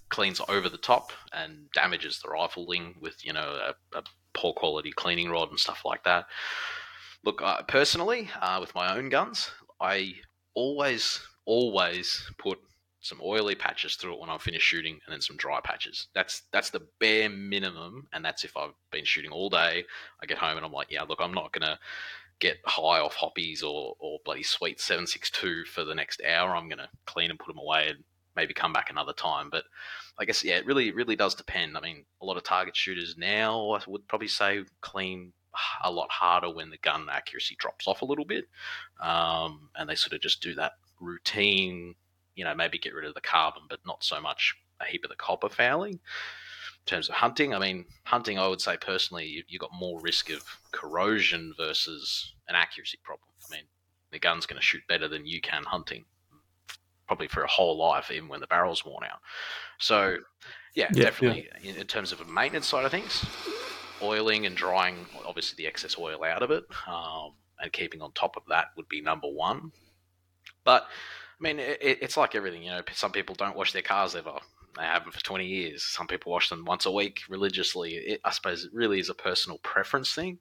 [0.09, 3.59] cleans over the top and damages the rifling with you know
[3.93, 6.25] a, a poor quality cleaning rod and stuff like that.
[7.23, 10.13] Look, personally, uh, with my own guns, I
[10.53, 12.59] always always put
[13.01, 16.07] some oily patches through it when I'm finished shooting, and then some dry patches.
[16.13, 19.85] That's that's the bare minimum, and that's if I've been shooting all day.
[20.21, 21.79] I get home and I'm like, yeah, look, I'm not gonna
[22.39, 26.55] get high off Hoppe's or, or bloody sweet 762 for the next hour.
[26.55, 28.03] I'm gonna clean and put them away and
[28.35, 29.49] maybe come back another time.
[29.49, 29.65] But
[30.17, 31.77] I guess yeah, it really really does depend.
[31.77, 35.33] I mean, a lot of target shooters now I would probably say clean
[35.83, 38.45] a lot harder when the gun accuracy drops off a little bit,
[39.01, 41.95] um, and they sort of just do that routine.
[42.35, 45.09] You know, maybe get rid of the carbon, but not so much a heap of
[45.09, 45.99] the copper fouling.
[46.89, 50.31] Terms of hunting, I mean, hunting, I would say personally, you, you got more risk
[50.31, 53.29] of corrosion versus an accuracy problem.
[53.47, 53.65] I mean,
[54.11, 56.03] the gun's going to shoot better than you can hunting,
[57.05, 59.19] probably for a whole life, even when the barrel's worn out.
[59.77, 60.17] So,
[60.73, 61.03] yeah, Yeah.
[61.03, 63.23] definitely in, in terms of a maintenance side of things,
[64.01, 68.35] oiling and drying obviously the excess oil out of it, um, and keeping on top
[68.35, 69.71] of that would be number one.
[70.63, 70.87] But
[71.39, 72.81] I mean, it, it's like everything, you know.
[72.93, 74.39] Some people don't wash their cars ever.
[74.79, 75.83] They haven't for 20 years.
[75.83, 77.95] Some people wash them once a week religiously.
[77.95, 80.39] It, I suppose it really is a personal preference thing,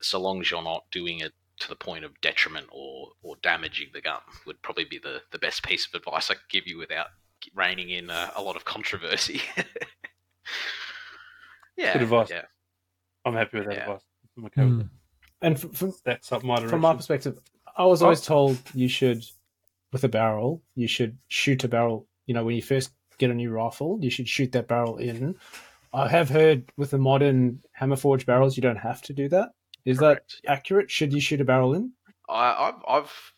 [0.00, 3.88] so long as you're not doing it to the point of detriment or, or damaging
[3.92, 6.78] the gum, would probably be the, the best piece of advice I could give you
[6.78, 7.08] without
[7.54, 9.42] reining in a, a lot of controversy.
[11.76, 11.92] yeah.
[11.94, 12.30] Good advice.
[12.30, 12.42] Yeah.
[13.24, 13.82] I'm happy with that Yeah.
[13.82, 14.02] advice.
[14.36, 14.78] I'm okay with Mm.
[14.78, 14.88] that.
[15.46, 16.68] and f- from That's up my direction.
[16.70, 17.38] from my perspective,
[17.76, 19.24] I was always told you should,
[19.92, 22.06] with a barrel, you should shoot a barrel.
[22.26, 22.92] You know, when you first
[23.22, 25.36] get a new rifle, you should shoot that barrel in.
[25.94, 29.50] I have heard with the modern hammer forged barrels, you don't have to do that.
[29.84, 30.90] Is Correct, that accurate?
[30.90, 31.92] Should you shoot a barrel in?
[32.28, 33.32] I, I've, I've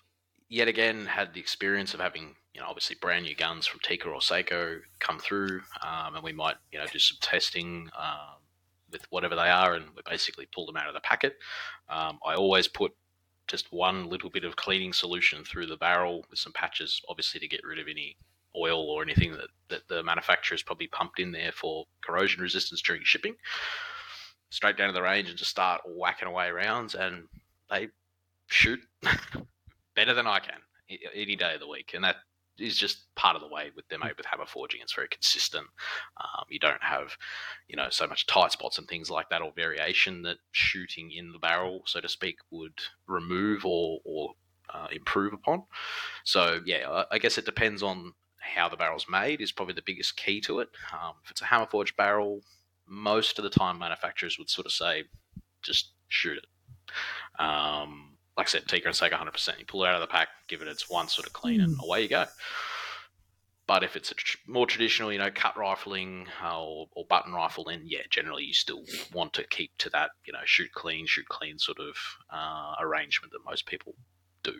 [0.48, 4.08] yet again had the experience of having, you know, obviously brand new guns from Tikka
[4.08, 8.38] or Sako come through, um, and we might, you know, do some testing um,
[8.92, 11.36] with whatever they are, and we basically pull them out of the packet.
[11.88, 12.92] Um, I always put
[13.48, 17.48] just one little bit of cleaning solution through the barrel with some patches, obviously to
[17.48, 18.16] get rid of any
[18.56, 23.02] oil or anything that, that the manufacturer's probably pumped in there for corrosion resistance during
[23.04, 23.34] shipping.
[24.50, 27.24] Straight down to the range and just start whacking away rounds, and
[27.70, 27.88] they
[28.46, 28.80] shoot
[29.96, 30.58] better than I can
[31.14, 32.16] any day of the week, and that
[32.58, 34.80] is just part of the way with them made with hammer forging.
[34.80, 35.66] It's very consistent.
[36.20, 37.16] Um, you don't have,
[37.68, 41.32] you know, so much tight spots and things like that, or variation that shooting in
[41.32, 44.34] the barrel, so to speak, would remove or or
[44.72, 45.64] uh, improve upon.
[46.24, 48.12] So yeah, I, I, guess it depends on
[48.54, 49.40] how the barrel's made.
[49.40, 50.68] Is probably the biggest key to it.
[50.92, 52.42] Um, if it's a hammer forged barrel,
[52.86, 55.04] most of the time manufacturers would sort of say,
[55.62, 57.42] just shoot it.
[57.42, 59.58] Um, like I said, Tikka and Sako 100%.
[59.58, 61.64] You pull it out of the pack, give it its one sort of clean, mm.
[61.64, 61.84] and hmm.
[61.84, 62.26] away you go.
[63.66, 67.32] But if it's a tr- more traditional, you know, cut rifling uh, or, or, button
[67.32, 71.06] rifle, then yeah, generally you still want to keep to that, you know, shoot clean,
[71.06, 71.96] shoot clean sort of
[72.30, 73.94] uh, arrangement that most people
[74.42, 74.52] do.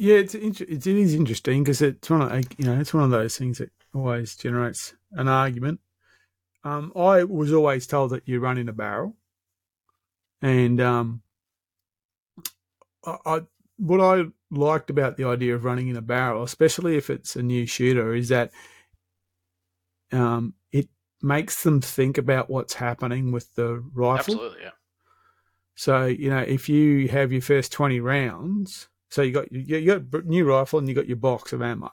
[0.00, 3.10] Yeah, it's it's it is interesting because it's one of you know it's one of
[3.10, 5.80] those things that always generates an argument.
[6.62, 9.16] Um, I was always told that you run in a barrel,
[10.40, 11.22] and um,
[13.04, 13.40] I, I
[13.76, 17.42] what I liked about the idea of running in a barrel, especially if it's a
[17.42, 18.52] new shooter, is that
[20.12, 20.88] um, it
[21.22, 24.34] makes them think about what's happening with the rifle.
[24.34, 24.70] Absolutely, yeah.
[25.74, 30.24] So you know, if you have your first twenty rounds, so you got you got
[30.24, 31.90] new rifle and you got your box of ammo.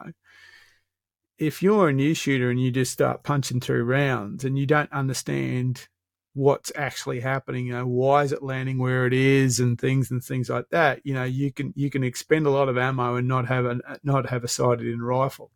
[1.37, 4.91] If you're a new shooter and you just start punching through rounds and you don't
[4.91, 5.87] understand
[6.35, 7.65] what's actually happening.
[7.65, 11.01] You know, why is it landing where it is, and things and things like that.
[11.03, 13.79] You know, you can you can expend a lot of ammo and not have a
[14.03, 15.51] not have a sighted in rifle.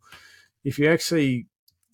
[0.64, 1.46] If you actually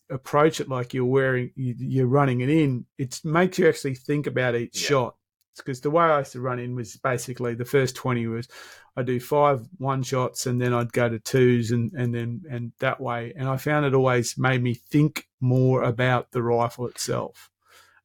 [0.09, 4.55] approach it like you're wearing you're running it in, it makes you actually think about
[4.55, 4.89] each yeah.
[4.89, 5.17] shot.
[5.59, 8.49] Because the way I used to run in was basically the first twenty was
[8.97, 12.73] I do five one shots and then I'd go to twos and, and then and
[12.79, 13.33] that way.
[13.37, 17.51] And I found it always made me think more about the rifle itself.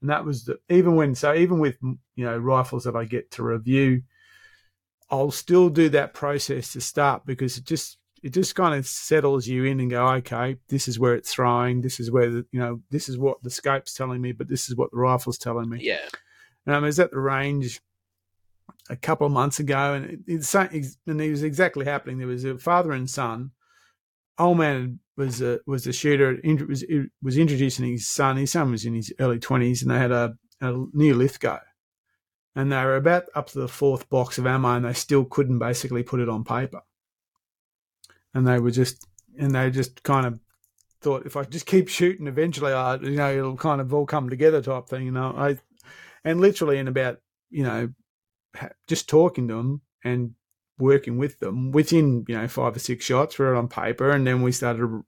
[0.02, 3.32] And that was the, even when so even with you know rifles that I get
[3.32, 4.04] to review,
[5.10, 9.48] I'll still do that process to start because it just it just kind of settles
[9.48, 11.82] you in and go okay this is where it's throwing.
[11.82, 14.70] This is where the, you know this is what the scope's telling me but this
[14.70, 15.80] is what the rifle's telling me.
[15.82, 16.08] Yeah
[16.66, 17.82] and I was at the range
[18.90, 22.46] a couple of months ago and it, it's and it was exactly happening there was
[22.46, 23.52] a father and son
[24.40, 26.40] old man was a was a shooter.
[26.68, 26.84] Was
[27.22, 28.38] was introducing his son.
[28.38, 31.60] His son was in his early twenties, and they had a, a new Lithgow,
[32.56, 35.60] and they were about up to the fourth box of ammo, and they still couldn't
[35.60, 36.82] basically put it on paper.
[38.34, 39.06] And they were just,
[39.38, 40.40] and they just kind of
[41.02, 44.30] thought, if I just keep shooting, eventually, I, you know, it'll kind of all come
[44.30, 45.06] together, type thing.
[45.06, 45.58] You know, I,
[46.24, 47.20] and literally in about,
[47.50, 47.90] you know,
[48.88, 50.34] just talking to them and
[50.78, 54.42] working with them within you know five or six shots wrote on paper and then
[54.42, 55.04] we started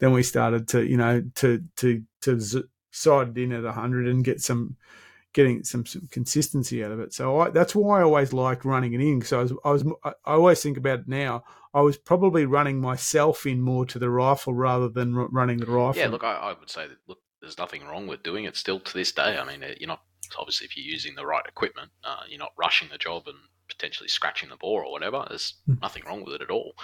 [0.00, 2.40] then we started to you know to to to
[2.90, 4.76] side it in at 100 and get some
[5.32, 7.14] getting some, some consistency out of it.
[7.14, 9.84] So I, that's why i always liked running it in because I was, I was
[10.04, 14.10] i always think about it now i was probably running myself in more to the
[14.10, 16.00] rifle rather than running the rifle.
[16.00, 18.80] yeah look i, I would say that look there's nothing wrong with doing it still
[18.80, 19.36] to this day.
[19.36, 20.02] I mean eh, you're not
[20.38, 23.36] obviously if you're using the right equipment uh, you're not rushing the job and
[23.72, 25.24] potentially scratching the bore or whatever.
[25.28, 25.74] There's hmm.
[25.80, 26.74] nothing wrong with it at all.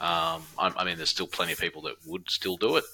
[0.00, 2.84] Um, I, I, mean, there's still plenty of people that would still do it.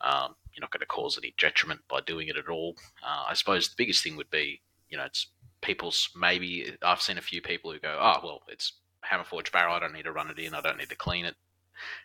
[0.00, 2.76] Um, you're not going to cause any detriment by doing it at all.
[3.02, 5.28] Uh, I suppose the biggest thing would be, you know, it's
[5.60, 6.76] people's maybe.
[6.82, 9.74] I've seen a few people who go, oh, well, it's hammer forged barrel.
[9.74, 10.54] I don't need to run it in.
[10.54, 11.36] I don't need to clean it.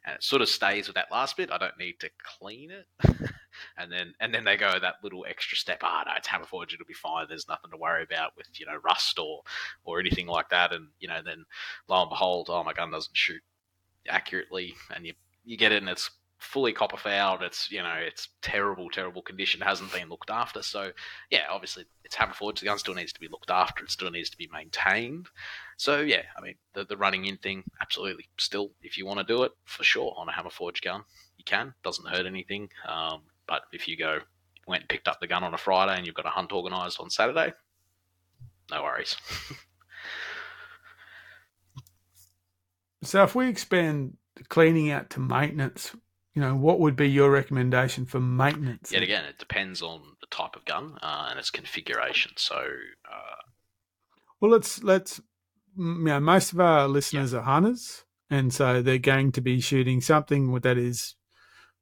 [0.06, 1.52] And it sort of stays with that last bit.
[1.52, 2.10] I don't need to
[2.40, 2.88] clean it.
[3.78, 5.80] and then and then they go that little extra step.
[5.84, 6.74] Ah, oh, no, it's hammer forged.
[6.74, 7.28] It'll be fine.
[7.28, 9.42] There's nothing to worry about with you know rust or
[9.84, 10.74] or anything like that.
[10.74, 11.46] And you know then
[11.88, 13.42] lo and behold, oh my gun doesn't shoot
[14.08, 15.14] accurately, and you
[15.44, 17.42] you get it and it's fully copper fouled.
[17.42, 19.62] It's you know it's terrible, terrible condition.
[19.62, 20.62] It hasn't been looked after.
[20.62, 20.92] So
[21.30, 22.62] yeah, obviously it's hammer forged.
[22.62, 23.84] The gun still needs to be looked after.
[23.84, 25.28] It still needs to be maintained.
[25.78, 28.28] So yeah, I mean the the running in thing, absolutely.
[28.38, 31.04] Still, if you want to do it, for sure on a hammer forged gun,
[31.38, 31.74] you can.
[31.84, 32.70] Doesn't hurt anything.
[32.88, 34.20] Um, but if you go
[34.68, 37.00] went and picked up the gun on a Friday and you've got a hunt organised
[37.00, 37.54] on Saturday,
[38.72, 39.16] no worries.
[43.04, 44.18] so if we expand
[44.50, 45.96] cleaning out to maintenance,
[46.34, 48.92] you know, what would be your recommendation for maintenance?
[48.92, 52.34] Yet again, it depends on the type of gun uh, and its configuration.
[52.36, 53.42] So, uh,
[54.42, 55.22] well, let's let's
[55.78, 57.40] know, most of our listeners yeah.
[57.40, 61.16] are hunters, and so they're going to be shooting something that is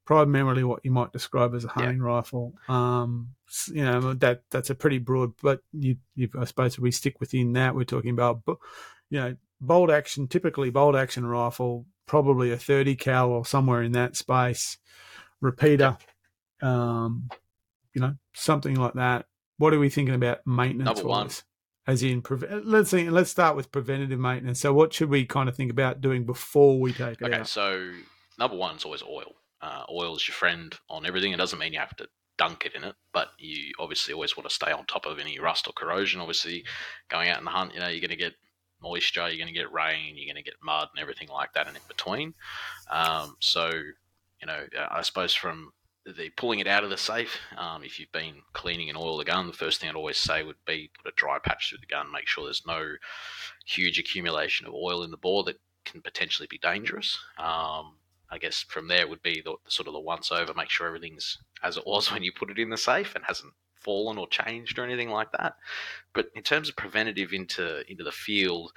[0.06, 2.04] primarily what you might describe as a hunting yeah.
[2.04, 2.54] rifle.
[2.68, 3.30] Um,
[3.68, 7.20] you know that that's a pretty broad, but you, you I suppose if we stick
[7.20, 7.76] within that.
[7.76, 13.30] We're talking about, you know, bolt action, typically bolt action rifle, probably a thirty cal
[13.30, 14.78] or somewhere in that space,
[15.42, 15.98] repeater,
[16.62, 17.30] um,
[17.94, 19.26] you know, something like that.
[19.58, 21.30] What are we thinking about maintenance Number one.
[21.86, 22.24] As in,
[22.64, 24.60] let's see, let's start with preventative maintenance.
[24.62, 27.48] So, what should we kind of think about doing before we take it okay, out?
[27.48, 27.92] so
[28.40, 31.32] number one is always oil uh, oil is your friend on everything.
[31.32, 32.08] It doesn't mean you have to
[32.38, 35.40] dunk it in it, but you obviously always want to stay on top of any
[35.40, 36.20] rust or corrosion.
[36.20, 36.66] Obviously,
[37.10, 38.34] going out in the hunt, you know, you're going to get
[38.82, 41.68] moisture, you're going to get rain, you're going to get mud and everything like that,
[41.68, 42.34] and in between.
[42.92, 45.72] Um, so, you know, I suppose from
[46.06, 49.26] the pulling it out of the safe, um, if you've been cleaning and oil the
[49.26, 51.86] gun, the first thing I'd always say would be put a dry patch through the
[51.86, 52.96] gun, make sure there's no
[53.66, 57.18] huge accumulation of oil in the bore that can potentially be dangerous.
[57.38, 57.98] Um,
[58.30, 61.38] I guess from there would be the, sort of the once over, make sure everything's
[61.62, 64.80] as it was when you put it in the safe and hasn't fallen or changed
[64.80, 65.56] or anything like that.
[66.14, 68.72] But in terms of preventative into into the field,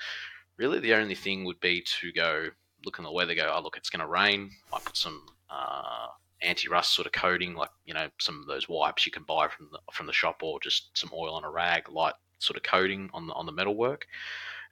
[0.57, 2.49] really the only thing would be to go
[2.85, 4.51] look in the weather, go, oh look, it's going to rain.
[4.72, 6.09] I put some uh,
[6.47, 9.68] anti-rust sort of coating, like you know some of those wipes you can buy from
[9.72, 13.11] the from the shop, or just some oil on a rag, light sort of coating
[13.12, 14.07] on the on the metalwork.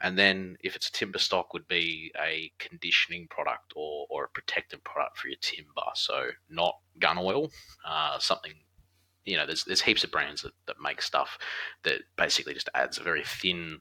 [0.00, 4.28] And then if it's a timber stock, would be a conditioning product or, or a
[4.28, 5.82] protectant product for your timber.
[5.94, 7.50] So not gun oil,
[7.86, 8.52] uh, something
[9.24, 11.38] you know, there's there's heaps of brands that, that make stuff
[11.82, 13.78] that basically just adds a very thin,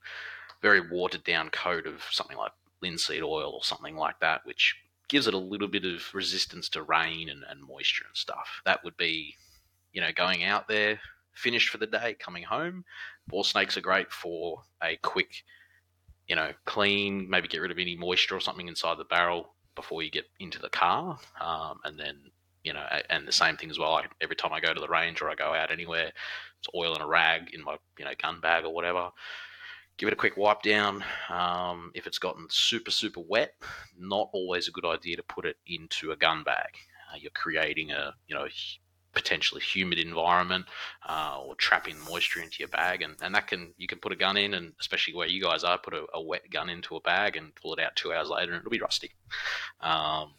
[0.61, 4.75] very watered down coat of something like linseed oil or something like that, which
[5.09, 8.61] gives it a little bit of resistance to rain and, and moisture and stuff.
[8.65, 9.35] That would be,
[9.91, 10.99] you know, going out there,
[11.33, 12.85] finished for the day, coming home.
[13.27, 15.43] Bore snakes are great for a quick
[16.27, 20.01] you know, clean, maybe get rid of any moisture or something inside the barrel before
[20.03, 21.17] you get into the car.
[21.41, 22.17] Um, and then,
[22.63, 23.95] you know, and the same thing as well.
[23.95, 26.11] I, every time I go to the range or I go out anywhere,
[26.59, 29.09] it's oil and a rag in my, you know, gun bag or whatever.
[29.97, 31.03] Give it a quick wipe down.
[31.29, 33.53] Um, if it's gotten super, super wet,
[33.97, 36.77] not always a good idea to put it into a gun bag.
[37.11, 38.47] Uh, you're creating a, you know,
[39.13, 40.65] potentially humid environment
[41.07, 44.15] uh, or trapping moisture into your bag and, and that can you can put a
[44.15, 47.01] gun in and especially where you guys are put a, a wet gun into a
[47.01, 49.11] bag and pull it out two hours later and it'll be rusty
[49.81, 50.33] um,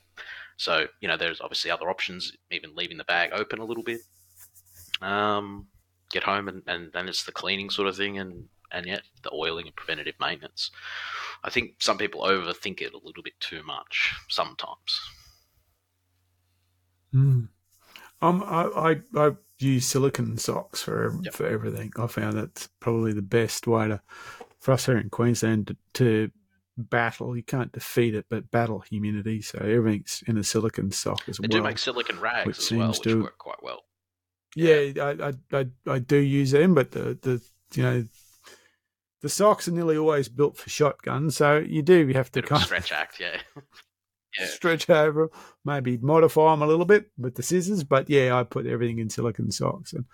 [0.56, 4.00] so you know there's obviously other options even leaving the bag open a little bit
[5.00, 5.66] um,
[6.10, 9.32] get home and, and then it's the cleaning sort of thing and and yet the
[9.32, 10.70] oiling and preventative maintenance
[11.42, 15.00] i think some people overthink it a little bit too much sometimes
[17.14, 17.48] mm.
[18.22, 18.62] Um, I,
[19.16, 21.34] I, I use silicon socks for yep.
[21.34, 21.92] for everything.
[21.98, 24.00] I found that's probably the best way to
[24.60, 26.30] for us here in Queensland to, to
[26.78, 27.36] battle.
[27.36, 29.42] You can't defeat it, but battle humidity.
[29.42, 31.48] So everything's in a silicon sock as they well.
[31.48, 33.82] They do make silicon rags which as seems well, which to, work quite well.
[34.56, 37.42] Yeah, I, I, I, I do use them, but the, the
[37.74, 38.04] you know
[39.24, 42.66] the socks are nearly always built for shotguns, so you do have to kind of
[42.66, 43.38] stretch act, yeah.
[44.38, 44.46] yeah.
[44.48, 45.30] stretch over,
[45.64, 47.84] maybe modify them a little bit with the scissors.
[47.84, 50.04] But yeah, I put everything in silicon socks, and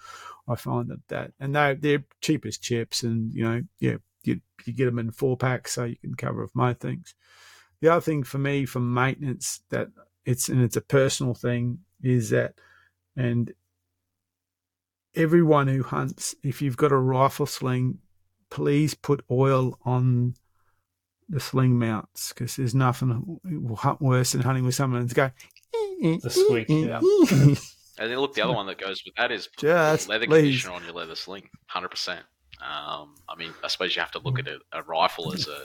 [0.46, 4.40] I find that that and they they're cheap as chips, and you know, yeah, you
[4.64, 7.16] you get them in four packs, so you can cover off my things.
[7.80, 9.88] The other thing for me for maintenance that
[10.24, 12.54] it's and it's a personal thing is that,
[13.16, 13.52] and
[15.16, 17.98] everyone who hunts, if you've got a rifle sling,
[18.50, 20.34] please put oil on
[21.28, 23.40] the sling mounts because there's nothing
[24.00, 25.30] worse than hunting with someone and go
[26.00, 26.70] the eh, eh, squeak.
[26.70, 26.98] Eh, yeah.
[27.98, 30.42] and then look, the other one that goes with that is Just leather please.
[30.42, 32.24] conditioner on your leather sling, hundred percent.
[32.60, 35.64] Um, I mean, I suppose you have to look at a, a rifle as a,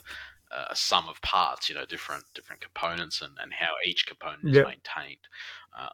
[0.69, 4.55] a, sum of parts, you know, different different components and, and how each component is
[4.55, 4.67] yep.
[4.67, 5.19] maintained.
[5.77, 5.89] Uh,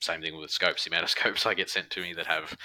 [0.00, 0.84] same thing with scopes.
[0.84, 2.56] The amount of scopes I get sent to me that have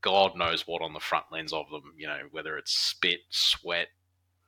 [0.00, 3.88] God knows what on the front lens of them, you know, whether it's spit, sweat,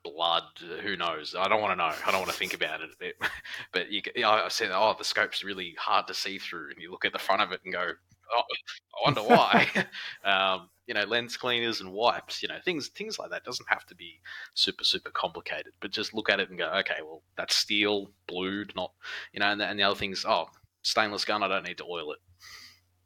[0.02, 0.44] blood.
[0.82, 1.34] Who knows?
[1.38, 1.92] I don't want to know.
[2.06, 3.16] I don't want to think about it
[3.72, 7.04] but you, I said, oh, the scope's really hard to see through, and you look
[7.04, 7.92] at the front of it and go,
[8.34, 9.68] oh, I wonder why.
[10.24, 12.42] um, you know, lens cleaners and wipes.
[12.42, 14.20] You know, things things like that doesn't have to be
[14.54, 15.72] super super complicated.
[15.80, 18.92] But just look at it and go, okay, well, that's steel, blued, not
[19.32, 19.46] you know.
[19.46, 20.46] And the, and the other things, oh,
[20.82, 22.18] stainless gun, I don't need to oil it.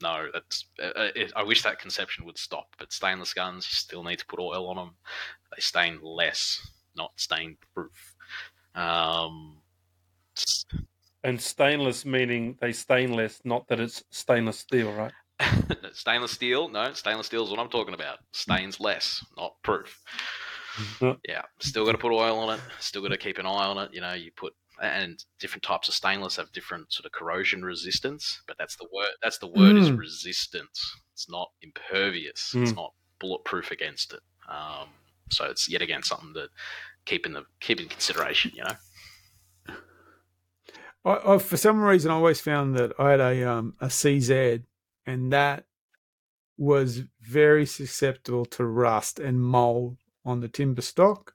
[0.02, 0.66] No, that's.
[0.82, 2.68] Uh, uh, it, I wish that conception would stop.
[2.78, 4.90] But stainless guns, you still need to put oil on them.
[5.54, 6.60] They stain less
[6.96, 8.14] not stain proof.
[8.74, 9.58] Um,
[11.22, 15.12] and stainless meaning they stain less, not that it's stainless steel, right?
[15.92, 18.18] stainless steel, no, stainless steel is what I'm talking about.
[18.32, 20.00] Stains less, not proof.
[21.00, 22.60] yeah, still got to put oil on it.
[22.80, 23.90] Still got to keep an eye on it.
[23.92, 28.42] You know, you put and different types of stainless have different sort of corrosion resistance.
[28.46, 29.10] But that's the word.
[29.22, 29.80] That's the word mm.
[29.80, 30.96] is resistance.
[31.12, 32.52] It's not impervious.
[32.54, 32.62] Mm.
[32.62, 34.20] It's not bulletproof against it.
[34.48, 34.88] Um,
[35.30, 36.48] so it's yet again something that
[37.04, 38.52] keep in the keep in consideration.
[38.54, 39.74] You know.
[41.04, 44.62] I, I, for some reason, I always found that I had a um, a CZ,
[45.06, 45.64] and that
[46.58, 51.34] was very susceptible to rust and mold on the timber stock,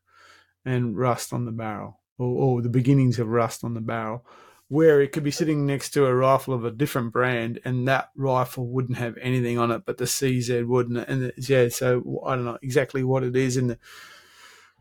[0.65, 4.25] and rust on the barrel, or, or the beginnings of rust on the barrel
[4.71, 8.09] where it could be sitting next to a rifle of a different brand and that
[8.15, 11.09] rifle wouldn't have anything on it, but the CZ wouldn't.
[11.09, 13.77] And yeah, so I don't know exactly what it is in the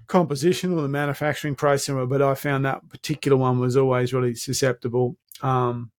[0.07, 5.16] composition or the manufacturing process, but I found that particular one was always really susceptible.
[5.43, 5.91] Um,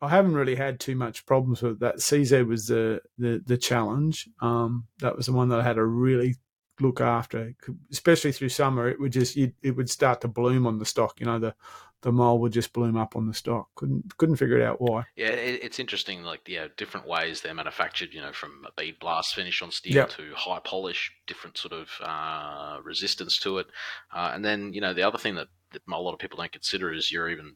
[0.00, 1.96] I haven't really had too much problems with that.
[1.96, 4.28] CZ was the the, the challenge.
[4.40, 6.36] Um, that was the one that I had a really
[6.82, 7.54] look after,
[7.90, 8.88] especially through summer.
[8.88, 11.20] It would just it would start to bloom on the stock.
[11.20, 11.54] You know, the
[12.02, 13.68] the mold would just bloom up on the stock.
[13.76, 15.04] Couldn't couldn't figure it out why.
[15.16, 16.22] Yeah, it, it's interesting.
[16.22, 18.12] Like yeah, different ways they're manufactured.
[18.12, 20.10] You know, from a bead blast finish on steel Yep.
[20.10, 23.66] to high polish, different sort of uh, resistance to it.
[24.12, 26.52] Uh, and then you know the other thing that, that a lot of people don't
[26.52, 27.54] consider is you're even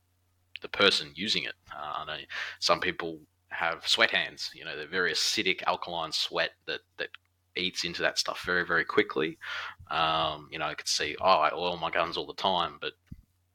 [0.62, 1.54] the person using it.
[1.74, 2.16] Uh, I know
[2.60, 4.50] some people have sweat hands.
[4.54, 7.08] You know, they're very acidic alkaline sweat that that
[7.56, 9.38] eats into that stuff very very quickly.
[9.90, 12.92] Um, you know, I could see, oh, I oil my guns all the time, but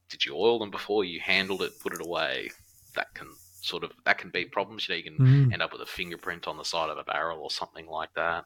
[0.10, 2.52] did you oil them before you handled it, put it away?
[2.96, 3.28] That can
[3.62, 4.88] sort of that can be problems.
[4.88, 5.54] You know, you can Mm.
[5.54, 8.46] end up with a fingerprint on the side of a barrel or something like that.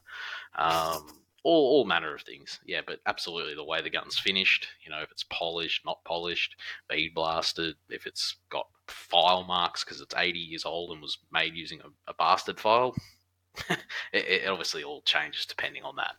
[0.58, 2.60] Um, all, all manner of things.
[2.66, 6.56] Yeah, but absolutely the way the gun's finished, you know, if it's polished, not polished,
[6.90, 11.56] bead blasted, if it's got file marks because it's 80 years old and was made
[11.56, 12.96] using a, a bastard file,
[14.14, 16.16] it, it obviously all changes depending on that.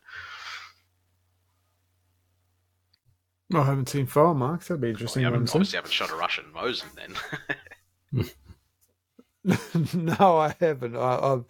[3.53, 4.67] I haven't seen file marks.
[4.67, 5.21] That'd be Well, interesting.
[5.21, 6.93] you haven't, obviously haven't shot a Russian Mosin
[8.13, 8.27] then.
[9.93, 10.95] no, I haven't.
[10.97, 11.45] I, I've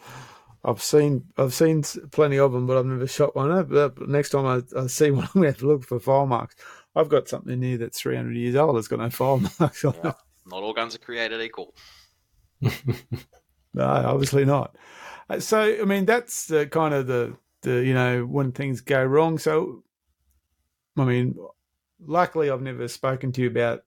[0.64, 1.82] I've seen I've seen
[2.12, 3.66] plenty of them, but I've never shot one.
[3.68, 6.28] But next time I, I see one, I'm going to have to look for file
[6.28, 6.56] marks.
[6.96, 8.78] I've got something here that's 300 years old.
[8.78, 10.10] It's got no file marks on Yeah.
[10.10, 10.16] it.
[10.46, 11.74] Not all guns are created equal.
[12.62, 14.76] No, obviously not.
[15.30, 19.04] Uh, So, I mean, that's the kind of the the you know when things go
[19.04, 19.38] wrong.
[19.38, 19.84] So,
[20.98, 21.36] I mean,
[22.00, 23.84] luckily I've never spoken to you about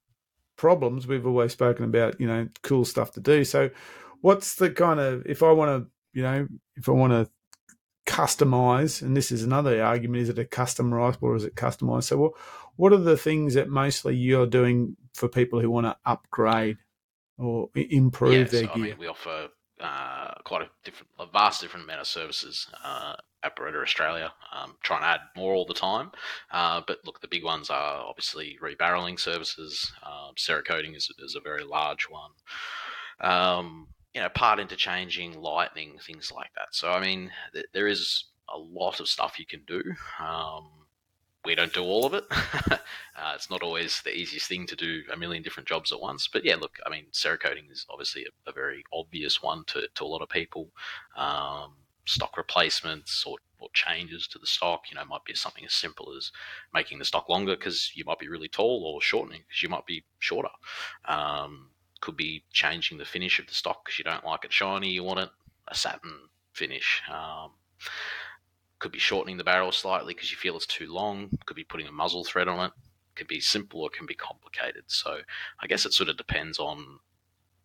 [0.57, 1.07] problems.
[1.07, 3.45] We've always spoken about you know cool stuff to do.
[3.45, 3.70] So,
[4.20, 7.30] what's the kind of if I want to you know if I want to
[8.07, 12.05] customize, and this is another argument: is it a customizable or is it customized?
[12.05, 12.32] So, what
[12.76, 16.78] what are the things that mostly you're doing for people who want to upgrade
[17.38, 18.84] or improve yeah, their so, gear?
[18.84, 19.49] I mean, we offer
[19.81, 24.33] uh, quite a different, a vast different amount of services uh, at Beretta Australia.
[24.55, 26.11] Um, try and add more all the time.
[26.51, 29.93] Uh, but look, the big ones are obviously rebarreling services.
[30.05, 32.31] Um, Cerakoting is, is a very large one.
[33.20, 36.68] Um, you know, part interchanging, lightning, things like that.
[36.72, 39.83] So, I mean, th- there is a lot of stuff you can do.
[40.18, 40.68] Um,
[41.45, 42.24] we don't do all of it.
[42.70, 46.28] uh, it's not always the easiest thing to do a million different jobs at once.
[46.28, 50.05] But yeah, look, I mean, Cerakoting is obviously a, a very obvious one to, to
[50.05, 50.68] a lot of people.
[51.16, 51.72] Um,
[52.05, 56.14] stock replacements or, or changes to the stock, you know, might be something as simple
[56.16, 56.32] as
[56.74, 59.86] making the stock longer because you might be really tall or shortening because you might
[59.86, 60.51] be shorter.
[61.07, 61.70] Um,
[62.01, 65.05] could be changing the finish of the stock because you don't like it shiny, you
[65.05, 65.30] want it
[65.68, 66.12] a satin
[66.53, 67.03] finish.
[67.11, 67.51] Um,
[68.81, 71.31] could be shortening the barrel slightly because you feel it's too long.
[71.47, 72.72] Could be putting a muzzle thread on it.
[73.14, 74.85] Could be simple or can be complicated.
[74.89, 75.18] So
[75.61, 76.99] I guess it sort of depends on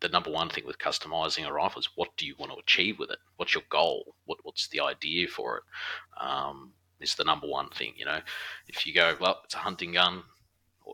[0.01, 2.99] the number one thing with customizing a rifle is what do you want to achieve
[2.99, 3.18] with it?
[3.38, 4.16] What's your goal?
[4.26, 5.63] What what's the idea for it?
[6.24, 7.93] Um, is the number one thing.
[7.95, 8.20] You know,
[8.68, 10.24] if you go, well, it's a hunting gun.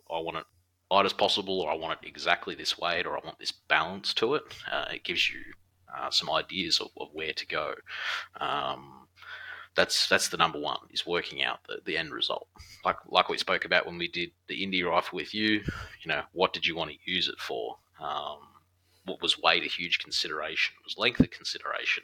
[0.09, 0.45] I want it
[0.91, 4.13] light as possible, or I want it exactly this weight, or I want this balance
[4.15, 4.43] to it.
[4.71, 5.39] Uh, it gives you
[5.97, 7.73] uh, some ideas of, of where to go.
[8.39, 9.00] Um,
[9.75, 12.47] that's that's the number one is working out the, the end result.
[12.83, 15.61] Like like we spoke about when we did the indie rifle with you.
[16.01, 17.77] You know, what did you want to use it for?
[17.99, 18.39] Um,
[19.05, 20.75] what was weight a huge consideration?
[20.83, 22.03] Was length a consideration?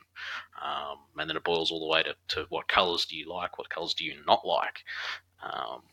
[0.63, 3.57] Um, and then it boils all the way to, to what colors do you like?
[3.57, 4.83] What colors do you not like?
[5.43, 5.83] Um,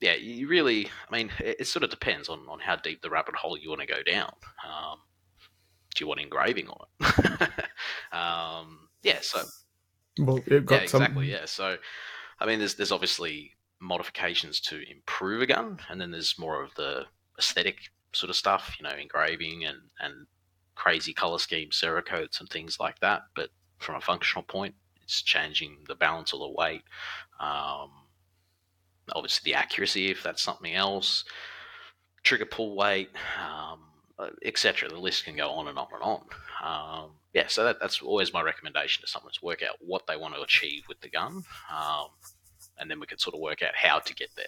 [0.00, 3.10] yeah, you really, I mean, it, it sort of depends on, on how deep the
[3.10, 4.32] rabbit hole you want to go down.
[4.66, 4.98] Um,
[5.94, 7.50] do you want engraving on it?
[8.12, 9.42] um, yeah, so
[10.18, 11.02] Well, it got yeah, some.
[11.02, 11.30] exactly.
[11.30, 11.44] Yeah.
[11.46, 11.76] So,
[12.40, 16.74] I mean, there's there's obviously modifications to improve a gun, and then there's more of
[16.74, 17.04] the
[17.38, 17.78] aesthetic
[18.12, 20.26] sort of stuff, you know, engraving and and
[20.74, 23.22] crazy color schemes, Cerakotes and things like that.
[23.34, 26.82] But from a functional point, it's changing the balance of the weight.
[27.40, 27.90] Um,
[29.14, 31.24] obviously, the accuracy, if that's something else,
[32.22, 33.80] trigger pull weight, um,
[34.44, 34.88] etc.
[34.88, 36.22] The list can go on and on and on.
[36.64, 40.16] Um, yeah, so that, that's always my recommendation to someone is work out what they
[40.16, 41.42] want to achieve with the gun,
[41.74, 42.06] um,
[42.78, 44.46] and then we can sort of work out how to get there.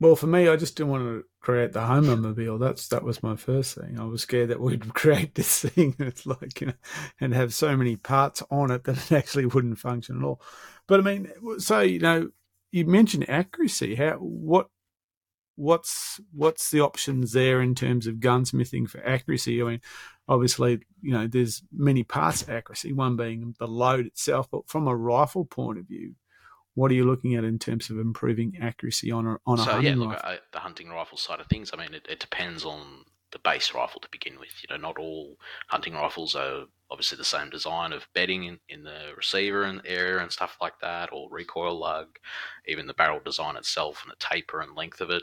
[0.00, 2.58] Well, for me, I just didn't want to create the Homermobile.
[2.58, 4.00] That's that was my first thing.
[4.00, 5.94] I was scared that we'd create this thing.
[5.98, 6.72] It's like you know,
[7.20, 10.40] and have so many parts on it that it actually wouldn't function at all.
[10.86, 12.30] But I mean, so you know,
[12.72, 13.96] you mentioned accuracy.
[13.96, 14.68] How what
[15.60, 19.60] what's what's the options there in terms of gunsmithing for accuracy?
[19.60, 19.80] I mean,
[20.26, 22.94] obviously, you know, there's many parts of accuracy.
[22.94, 26.14] One being the load itself, but from a rifle point of view,
[26.74, 29.72] what are you looking at in terms of improving accuracy on a on a so
[29.72, 30.30] hunting yeah, look, rifle?
[30.30, 31.70] I, the hunting rifle side of things.
[31.74, 34.50] I mean, it, it depends on the base rifle to begin with.
[34.62, 35.36] You know, not all
[35.68, 40.18] hunting rifles are obviously the same design of bedding in, in the receiver and area
[40.18, 42.18] and stuff like that, or recoil lug,
[42.66, 45.22] even the barrel design itself and the taper and length of it.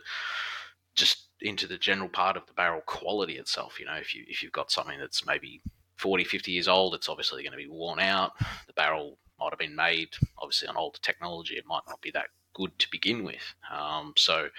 [0.95, 3.79] Just into the general part of the barrel quality itself.
[3.79, 5.61] You know, if you if you've got something that's maybe
[5.97, 8.31] 40, 50 years old, it's obviously going to be worn out.
[8.67, 11.55] The barrel might have been made obviously on older technology.
[11.55, 13.53] It might not be that good to begin with.
[13.71, 14.49] Um, so, I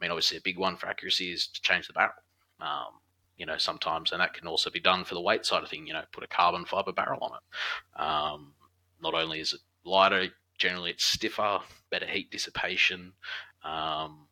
[0.00, 2.12] mean, obviously a big one for accuracy is to change the barrel.
[2.60, 3.00] Um,
[3.36, 5.86] you know, sometimes, and that can also be done for the weight side of thing.
[5.86, 8.00] You know, put a carbon fiber barrel on it.
[8.02, 8.54] Um,
[9.00, 10.28] not only is it lighter,
[10.58, 13.12] generally it's stiffer, better heat dissipation.
[13.64, 14.26] Um,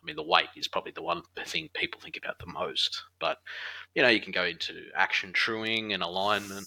[0.00, 3.02] I mean, the weight is probably the one thing people think about the most.
[3.20, 3.38] But
[3.94, 6.66] you know, you can go into action truing and alignment,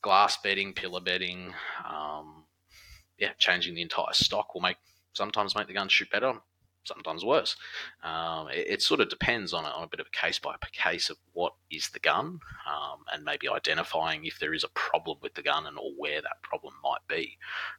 [0.00, 1.54] glass bedding, pillar bedding.
[1.86, 2.44] Um,
[3.18, 4.76] yeah, changing the entire stock will make
[5.12, 6.34] sometimes make the gun shoot better,
[6.84, 7.56] sometimes worse.
[8.02, 10.56] Um, it, it, sort of depends on a, on a bit of a case by
[10.72, 15.18] case of what is the gun, um, and maybe identifying if there is a problem
[15.22, 17.38] with the gun and or where that problem might be.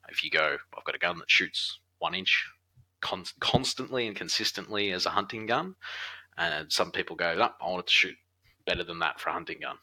[0.10, 2.48] If you go, I've got a gun that shoots one inch
[3.02, 5.76] con- constantly and consistently as a hunting gun,
[6.38, 8.16] and some people go, I want it to shoot
[8.66, 9.78] better than that for a hunting gun.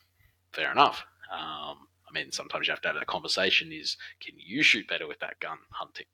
[0.52, 1.04] Fair enough.
[1.32, 5.06] Um, I mean, sometimes you have to have that conversation: is can you shoot better
[5.06, 6.06] with that gun hunting?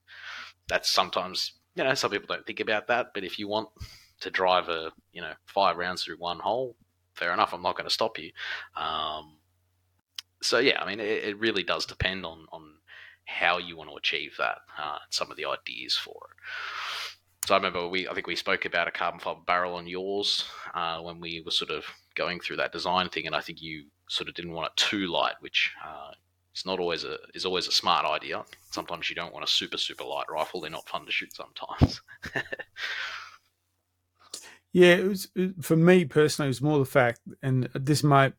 [0.69, 3.69] That's sometimes you know some people don't think about that, but if you want
[4.21, 6.75] to drive a you know five rounds through one hole,
[7.15, 7.53] fair enough.
[7.53, 8.31] I'm not going to stop you.
[8.77, 9.37] Um,
[10.43, 12.75] so yeah, I mean, it, it, really does depend on on
[13.27, 14.59] how you want to achieve that.
[14.79, 17.47] Uh, some of the ideas for it.
[17.47, 20.45] So I remember we, I think we spoke about a carbon fiber barrel on yours
[20.75, 23.85] uh, when we were sort of going through that design thing, and I think you
[24.09, 26.13] sort of didn't want it too light, which uh,
[26.57, 28.45] is not always a is always a smart idea.
[28.71, 32.01] Sometimes you don't want a super super light rifle; they're not fun to shoot sometimes.
[34.73, 35.29] yeah, it was
[35.61, 36.47] for me personally.
[36.47, 38.35] It was more the fact, and this might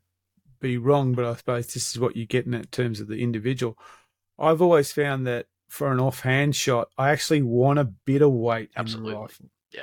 [0.59, 3.21] be wrong, but I suppose this is what you're getting at in terms of the
[3.21, 3.77] individual.
[4.39, 8.71] I've always found that for an offhand shot, I actually want a bit of weight
[8.75, 9.11] Absolutely.
[9.11, 9.45] in the rifle.
[9.71, 9.81] Yeah.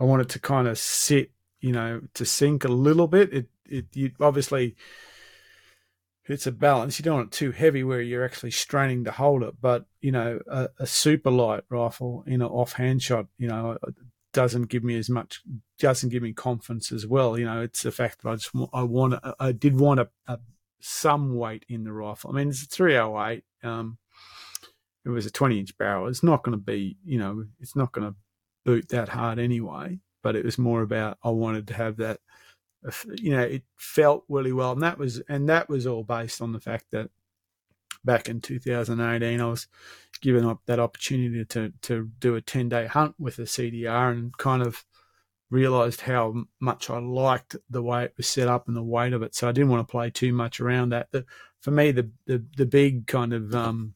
[0.00, 3.32] I want it to kind of sit, you know, to sink a little bit.
[3.32, 4.76] It it you obviously
[6.26, 6.98] it's a balance.
[6.98, 10.12] You don't want it too heavy where you're actually straining to hold it, but you
[10.12, 13.76] know, a, a super light rifle in an offhand shot, you know,
[14.32, 15.42] doesn't give me as much,
[15.78, 17.38] doesn't give me confidence as well.
[17.38, 20.38] You know, it's the fact that I just I want, I did want a, a
[20.80, 22.30] some weight in the rifle.
[22.30, 23.42] I mean, it's a 308.
[23.62, 23.96] Um,
[25.04, 26.08] it was a 20 inch barrel.
[26.08, 28.16] It's not going to be, you know, it's not going to
[28.64, 30.00] boot that hard anyway.
[30.22, 32.20] But it was more about I wanted to have that,
[33.16, 36.52] you know, it felt really well, and that was and that was all based on
[36.52, 37.10] the fact that
[38.04, 39.66] back in 2018 I was
[40.20, 44.36] given up that opportunity to to do a 10 day hunt with a CTR and
[44.36, 44.84] kind of
[45.50, 49.22] realized how much I liked the way it was set up and the weight of
[49.22, 49.34] it.
[49.34, 51.08] So I didn't want to play too much around that.
[51.60, 53.94] For me, the, the the big kind of um,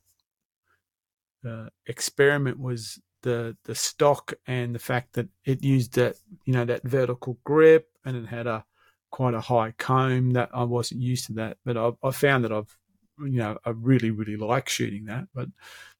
[1.46, 6.64] uh, experiment was the the stock and the fact that it used that you know
[6.64, 8.64] that vertical grip and it had a
[9.10, 12.52] quite a high comb that I wasn't used to that but I, I found that
[12.52, 12.76] I've
[13.18, 15.48] you know I really really like shooting that but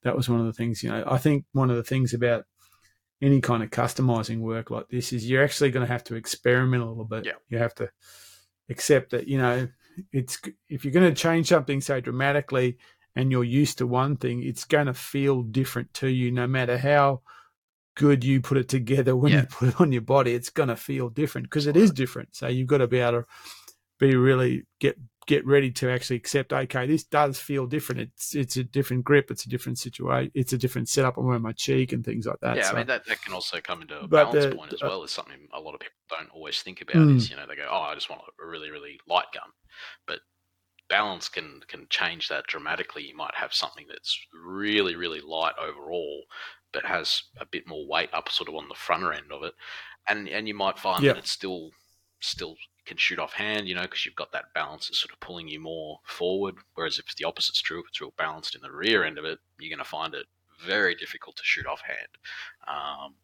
[0.03, 2.45] that was one of the things you know I think one of the things about
[3.21, 6.83] any kind of customizing work like this is you're actually going to have to experiment
[6.83, 7.33] a little bit yeah.
[7.49, 7.91] you have to
[8.69, 9.69] accept that you know
[10.13, 12.79] it's if you're going to change something so dramatically
[13.19, 16.79] and you're used to one thing, it's going to feel different to you no matter
[16.79, 17.21] how
[17.99, 19.41] good you put it together when Yeah.
[19.43, 20.33] you put it on your body.
[20.33, 22.35] It's going to feel different because it is different.
[22.35, 23.29] So you've got to be able to
[23.99, 24.97] be really get
[25.27, 26.53] get ready to actually accept.
[26.53, 28.01] Okay, this does feel different.
[28.01, 29.31] It's it's a different grip.
[29.31, 30.31] It's a different situation.
[30.35, 31.19] It's a different setup.
[31.19, 32.57] I'm wearing my cheek and things like that.
[32.57, 34.83] yeah, so, I mean that, that can also come into a balance the- point as
[34.83, 35.03] uh, well.
[35.03, 36.95] Is something a lot of people don't always think about.
[36.97, 37.17] Mm.
[37.17, 39.51] Is you know they go, oh, I just want a really really light gun,
[40.07, 40.21] but
[40.89, 43.03] balance can can change that dramatically.
[43.03, 46.23] You might have something that's really really light overall,
[46.73, 49.55] but has a bit more weight up sort of on the front end of it,
[50.09, 51.13] and and you might find Yeah.
[51.13, 51.71] that it's still
[52.21, 55.21] still can shoot off hand, you know, because you've got that balance that's sort of
[55.21, 56.55] pulling you more forward.
[56.75, 59.39] Whereas if the opposite's true, if it's real balanced in the rear end of it,
[59.59, 60.25] you're going to find it
[60.65, 62.09] very difficult to shoot off hand.
[62.67, 63.15] Um,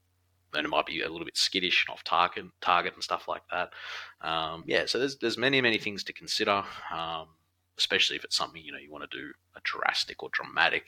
[0.53, 3.43] then it might be a little bit skittish and off target, target and stuff like
[3.51, 3.71] that.
[4.21, 6.63] Um, yeah, so there's there's many many things to consider,
[6.93, 7.29] um,
[7.79, 10.85] especially if it's something you know you want to do a drastic or dramatic,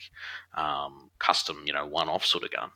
[0.55, 2.69] um, custom you know one off sort of gun.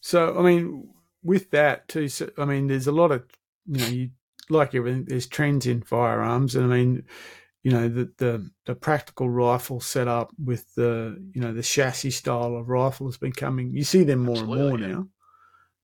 [0.00, 0.90] So I mean,
[1.22, 3.24] with that too, so, I mean, there's a lot of
[3.66, 4.10] you know, you
[4.50, 5.04] like everything.
[5.06, 7.04] There's trends in firearms, and I mean,
[7.62, 12.56] you know the, the the practical rifle setup with the you know the chassis style
[12.56, 13.72] of rifle has been coming.
[13.72, 14.86] You see them more and more yeah.
[14.86, 15.08] now,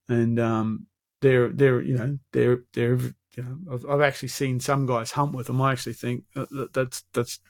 [0.09, 0.87] and um,
[1.21, 2.99] they're they're you know they're they're
[3.37, 5.61] you know I've, I've actually seen some guys hunt with them.
[5.61, 7.41] I actually think that, that- that's that's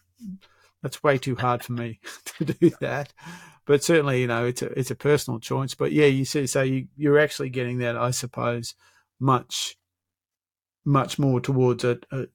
[0.82, 1.98] that's way too hard for me
[2.38, 3.12] to do that.
[3.66, 5.74] But certainly, you know, it's a it's a personal choice.
[5.74, 8.74] But yeah, you see, so you you're actually getting that, I suppose,
[9.20, 9.76] much
[10.84, 12.26] much more towards a, a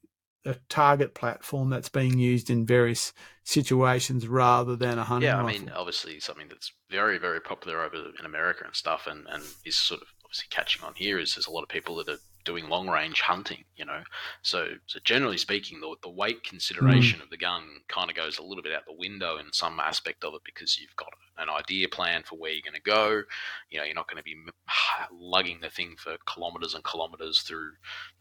[0.45, 3.13] a target platform that's being used in various
[3.45, 5.59] situations rather than a hunting Yeah, I rifle.
[5.61, 9.77] mean, obviously something that's very, very popular over in America and stuff, and, and is
[9.77, 12.67] sort of obviously catching on here is there's a lot of people that are doing
[12.67, 14.03] long range hunting, you know.
[14.41, 16.49] So, so generally speaking, the, the weight hmm.
[16.49, 19.79] consideration of the gun kind of goes a little bit out the window in some
[19.79, 23.23] aspect of it because you've got an idea plan for where you're going to go.
[23.69, 24.35] You know, you're not going to be
[25.11, 27.71] lugging the thing for kilometers and kilometers through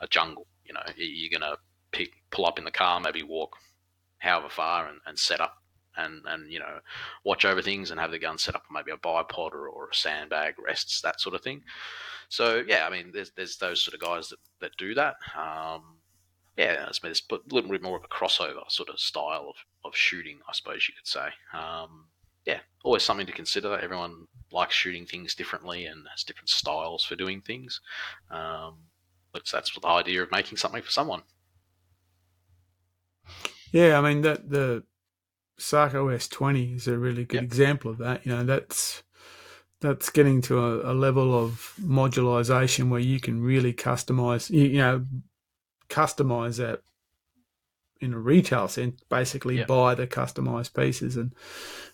[0.00, 0.46] a jungle.
[0.64, 1.58] You know, You- you're going to
[1.90, 3.56] pick, pull up in the car, maybe walk
[4.18, 5.61] however far and, and set up
[5.96, 6.78] and, and, you know,
[7.24, 9.88] watch over things and have the gun set up on maybe a bipod or, or
[9.90, 11.62] a sandbag, rests, that sort of thing.
[12.28, 15.16] So, yeah, I mean, there's, there's those sort of guys that, that do that.
[15.36, 15.96] Um,
[16.56, 19.96] yeah, it's it's a little bit more of a crossover sort of style of, of
[19.96, 21.28] shooting, I suppose you could say.
[21.54, 22.06] Um,
[22.44, 23.78] yeah, always something to consider.
[23.78, 27.80] Everyone likes shooting things differently and has different styles for doing things.
[28.30, 28.78] Um,
[29.32, 31.22] but that's the idea of making something for someone.
[33.72, 34.84] Yeah, I mean that the
[35.62, 37.44] Sako S20 is a really good Yep.
[37.44, 38.26] example of that.
[38.26, 39.02] You know, that's
[39.80, 44.50] that's getting to a, a level of modularization where you can really customize.
[44.50, 45.06] You, you know,
[45.88, 46.82] customize that
[48.00, 49.00] in a retail sense.
[49.08, 49.68] Basically, Yep.
[49.68, 51.32] buy the customized pieces and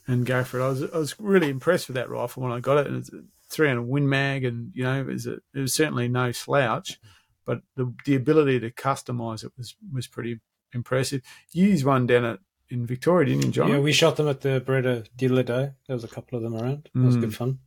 [0.06, 0.64] and go for it.
[0.64, 2.86] I was I was really impressed with that rifle when I got it.
[2.86, 6.08] And it's a 300 Win Mag, and you know, it was, a, it was certainly
[6.08, 6.98] no slouch.
[7.44, 10.40] But the the ability to customize it was was pretty
[10.72, 11.22] impressive.
[11.52, 12.40] You used one down at
[12.70, 13.68] in Victoria, didn't you, John?
[13.70, 15.70] Yeah, we shot them at the Beretta dealer day.
[15.86, 16.88] There was a couple of them around.
[16.94, 17.20] That was Mm.
[17.20, 17.58] good fun.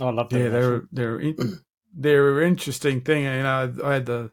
[0.00, 0.38] Oh, I love that.
[0.38, 1.36] yeah, they're they're in,
[1.94, 3.24] they're an interesting thing.
[3.24, 4.30] You know, I had the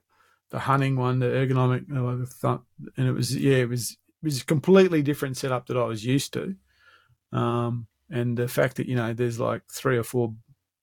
[0.52, 2.60] the hunting one, the ergonomic, you know, the th-
[2.98, 6.06] and it was yeah, it was it was a completely different setup that I was
[6.06, 6.56] used to.
[7.32, 10.36] Um, and the fact that you know there's like three or four,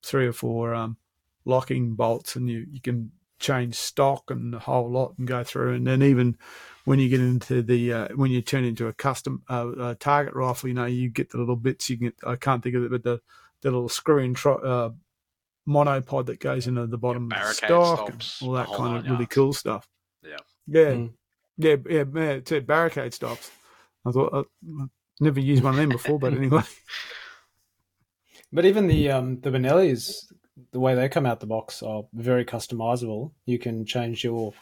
[0.02, 0.96] three or four um,
[1.44, 3.12] locking bolts, and you you can
[3.42, 6.38] change stock and a whole lot and go through, and then even
[6.84, 10.34] when you get into the uh, when you turn into a custom uh, uh, target
[10.34, 11.90] rifle, you know you get the little bits.
[11.90, 13.20] You can get, I can't think of it, but the
[13.60, 14.90] the little screwing tro- uh,
[15.68, 19.04] monopod that goes into the bottom of the stock, and stops, all that kind of
[19.04, 19.86] nine really cool stuff.
[20.22, 20.36] Yeah.
[20.66, 21.12] yeah, Mm.
[21.58, 22.04] yeah, yeah.
[22.14, 23.50] yeah it's a barricade stops.
[24.06, 24.84] I thought I
[25.20, 26.62] never used one of them before, but anyway.
[28.54, 30.30] But even the um the Benellis,
[30.72, 33.32] the way they come out the box are very customizable.
[33.46, 34.52] You can change your,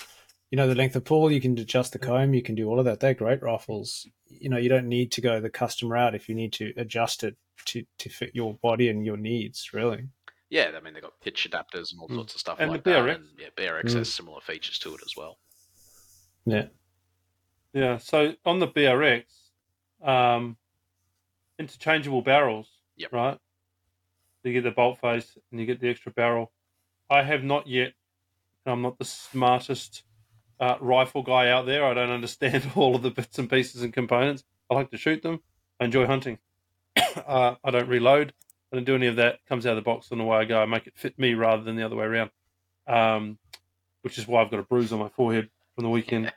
[0.50, 1.30] you know, the length of pull.
[1.30, 2.34] You can adjust the comb.
[2.34, 3.00] You can do all of that.
[3.00, 4.06] They're great rifles.
[4.26, 7.24] You know, you don't need to go the custom route if you need to adjust
[7.24, 9.72] it to to fit your body and your needs.
[9.72, 10.08] Really.
[10.48, 12.16] Yeah, I mean, they've got pitch adapters and all Mm.
[12.16, 13.04] sorts of stuff And like the that.
[13.04, 13.14] BRX.
[13.14, 13.98] And yeah, BRX Mm.
[13.98, 15.38] has similar features to it as well.
[16.44, 16.66] Yeah.
[17.72, 17.98] Yeah.
[17.98, 19.24] So on the BRX,
[20.02, 20.56] um,
[21.58, 22.68] interchangeable barrels.
[22.96, 23.12] Yep.
[23.12, 23.38] Right.
[24.42, 26.52] You get the bolt face and you get the extra barrel.
[27.08, 27.92] I have not yet.
[28.66, 30.04] I'm not the smartest
[30.58, 31.84] uh, rifle guy out there.
[31.84, 34.44] I don't understand all of the bits and pieces and components.
[34.70, 35.40] I like to shoot them.
[35.78, 36.38] I enjoy hunting.
[36.96, 38.32] uh, I don't reload.
[38.72, 39.34] I don't do any of that.
[39.34, 40.60] It comes out of the box on the way I go.
[40.60, 42.30] I make it fit me rather than the other way around.
[42.86, 43.38] Um,
[44.02, 46.32] which is why I've got a bruise on my forehead from the weekend.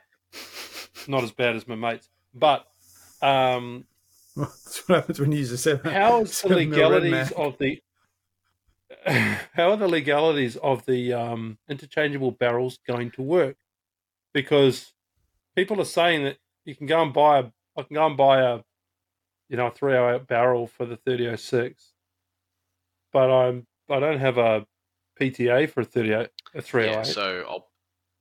[1.08, 2.66] Not as bad as my mates, but
[3.22, 3.84] um,
[4.36, 5.92] That's what happens when you use a seven.
[5.92, 7.80] how is the legalities of the
[9.52, 13.56] how are the legalities of the um, interchangeable barrels going to work?
[14.32, 14.92] Because
[15.54, 17.44] people are saying that you can go and buy a
[17.76, 18.60] I can go and buy a
[19.48, 21.92] you know a 308 barrel for the 3006,
[23.12, 24.66] but I'm I don't have a
[25.20, 26.96] PTA for a 38 a 308.
[26.96, 27.66] Yeah, so I'll,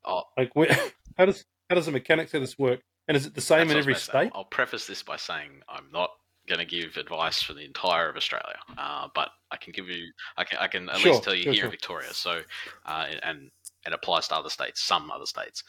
[0.05, 0.75] I'll like where,
[1.17, 2.81] how does how does the mechanics of this work?
[3.07, 4.31] And is it the same in every state?
[4.33, 6.11] I'll preface this by saying I'm not
[6.47, 10.11] going to give advice for the entire of Australia, uh, but I can give you,
[10.37, 11.65] I can, I can at Sure, least tell you sure, here sure.
[11.65, 12.13] in Victoria.
[12.13, 12.41] So,
[12.85, 13.49] uh, and
[13.85, 15.63] it applies to other states, some other states.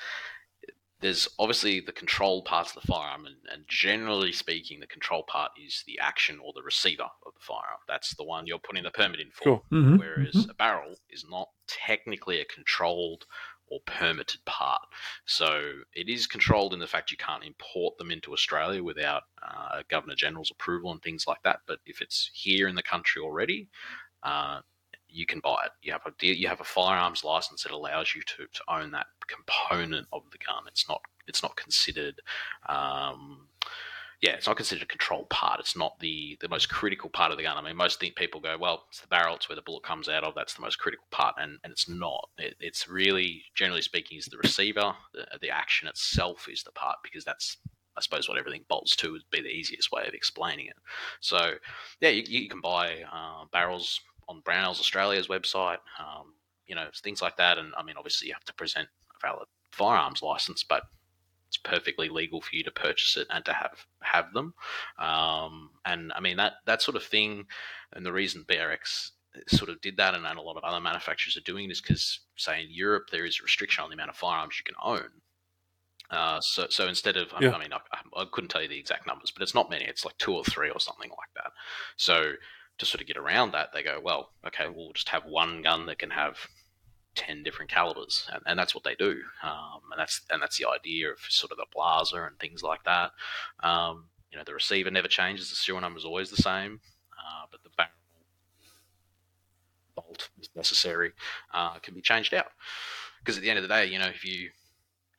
[1.00, 5.52] There's obviously the control parts of the firearm, and, and generally speaking, the control part
[5.62, 7.80] is the action or the receiver of the firearm.
[7.86, 9.62] That's the one you're putting the permit in for.
[9.70, 10.50] Mhm, Whereas mhm.
[10.50, 13.26] a barrel is not technically a controlled
[13.68, 14.82] or permitted part.
[15.26, 19.82] So it is controlled in the fact you can't import them into Australia without uh,
[19.88, 21.60] Governor General's approval and things like that.
[21.66, 23.68] But if it's here in the country already,
[24.22, 24.60] uh,
[25.08, 25.70] you can buy it.
[25.82, 29.06] You have a you have a firearms license that allows you to, to own that
[29.28, 30.64] component of the gun.
[30.66, 32.20] It's not it's not considered.
[32.68, 33.46] Um,
[34.24, 35.60] yeah, it's not considered a control part.
[35.60, 37.58] It's not the the most critical part of the gun.
[37.58, 40.08] I mean, most think people go, well, it's the barrel, it's where the bullet comes
[40.08, 40.34] out of.
[40.34, 42.30] That's the most critical part, and, and it's not.
[42.38, 44.94] It, it's really, generally speaking, is the receiver.
[45.12, 47.58] The, the action itself is the part because that's
[47.98, 50.76] I suppose what everything bolts to would be the easiest way of explaining it.
[51.20, 51.52] So,
[52.00, 56.32] yeah, you, you can buy uh, barrels on Brownells Australia's website, um,
[56.66, 57.58] you know, things like that.
[57.58, 60.84] And I mean, obviously, you have to present a valid firearms license, but
[61.54, 64.54] it's perfectly legal for you to purchase it and to have have them.
[64.98, 67.46] Um, and I mean that that sort of thing,
[67.92, 69.10] and the reason BRX
[69.48, 72.20] sort of did that, and, and a lot of other manufacturers are doing this because,
[72.36, 75.10] say, in Europe there is a restriction on the amount of firearms you can own.
[76.10, 77.50] Uh, so, so instead of, yeah.
[77.50, 77.78] I mean, I,
[78.16, 79.86] I, couldn't tell you the exact numbers, but it's not many.
[79.86, 81.50] It's like two or three or something like that.
[81.96, 82.34] So,
[82.78, 85.86] to sort of get around that, they go, well, okay, we'll just have one gun
[85.86, 86.36] that can have
[87.14, 90.68] 10 different calibers and, and that's what they do um, and that's and that's the
[90.68, 93.12] idea of sort of the Blaser and things like that
[93.62, 96.80] um, you know the receiver never changes the serial number is always the same
[97.12, 97.90] uh, but the barrel
[99.94, 101.12] bolt is necessary
[101.52, 102.46] uh, can be changed out
[103.20, 104.50] because at the end of the day you know if you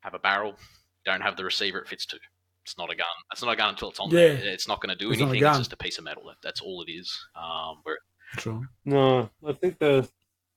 [0.01, 2.17] have a barrel you don't have the receiver it fits to
[2.65, 3.05] it's not a gun.
[3.31, 4.33] It's not a gun until it's on yeah.
[4.33, 4.39] there.
[4.47, 5.43] It's not going to do it's anything.
[5.43, 6.23] It's just a piece of metal.
[6.41, 7.15] That's all it is.
[7.35, 7.99] Um, where,
[8.37, 8.65] True.
[8.83, 10.09] No, I think the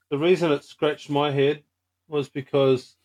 [0.09, 1.63] the reason it scratched my head
[2.07, 2.95] was because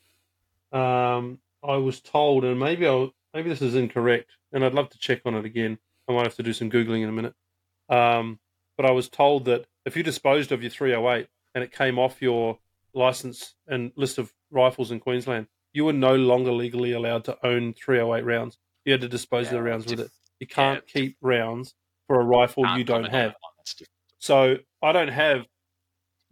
[0.72, 4.98] um, I was told, and maybe I maybe this is incorrect, and I'd love to
[4.98, 5.78] check on it again.
[6.08, 7.34] I might have to do some googling in a minute.
[7.88, 8.38] Um,
[8.76, 12.20] but I was told that if you disposed of your 308 and it came off
[12.20, 12.58] your
[12.94, 17.74] license and list of rifles in Queensland, you were no longer legally allowed to own
[17.74, 18.58] 308 rounds.
[18.84, 20.10] You had to dispose yeah, of the rounds with it.
[20.40, 21.74] You can't yeah, keep rounds
[22.06, 23.34] for a rifle you don't have.
[24.18, 25.46] So I don't have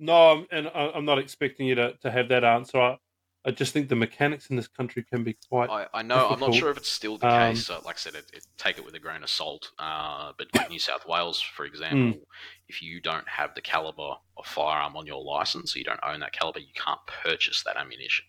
[0.02, 2.76] no, and I'm not expecting you to, to have that answer.
[2.76, 2.98] I,
[3.44, 5.70] I just think the mechanics in this country can be quite.
[5.70, 6.16] I, I know.
[6.16, 6.42] Difficult.
[6.42, 7.70] I'm not sure if it's still the um, case.
[7.70, 9.70] like I said, it, it, take it with a grain of salt.
[9.78, 12.24] Uh, but New South Wales, for example, mm.
[12.68, 16.18] if you don't have the caliber of firearm on your license, or you don't own
[16.20, 18.24] that caliber, you can't purchase that ammunition.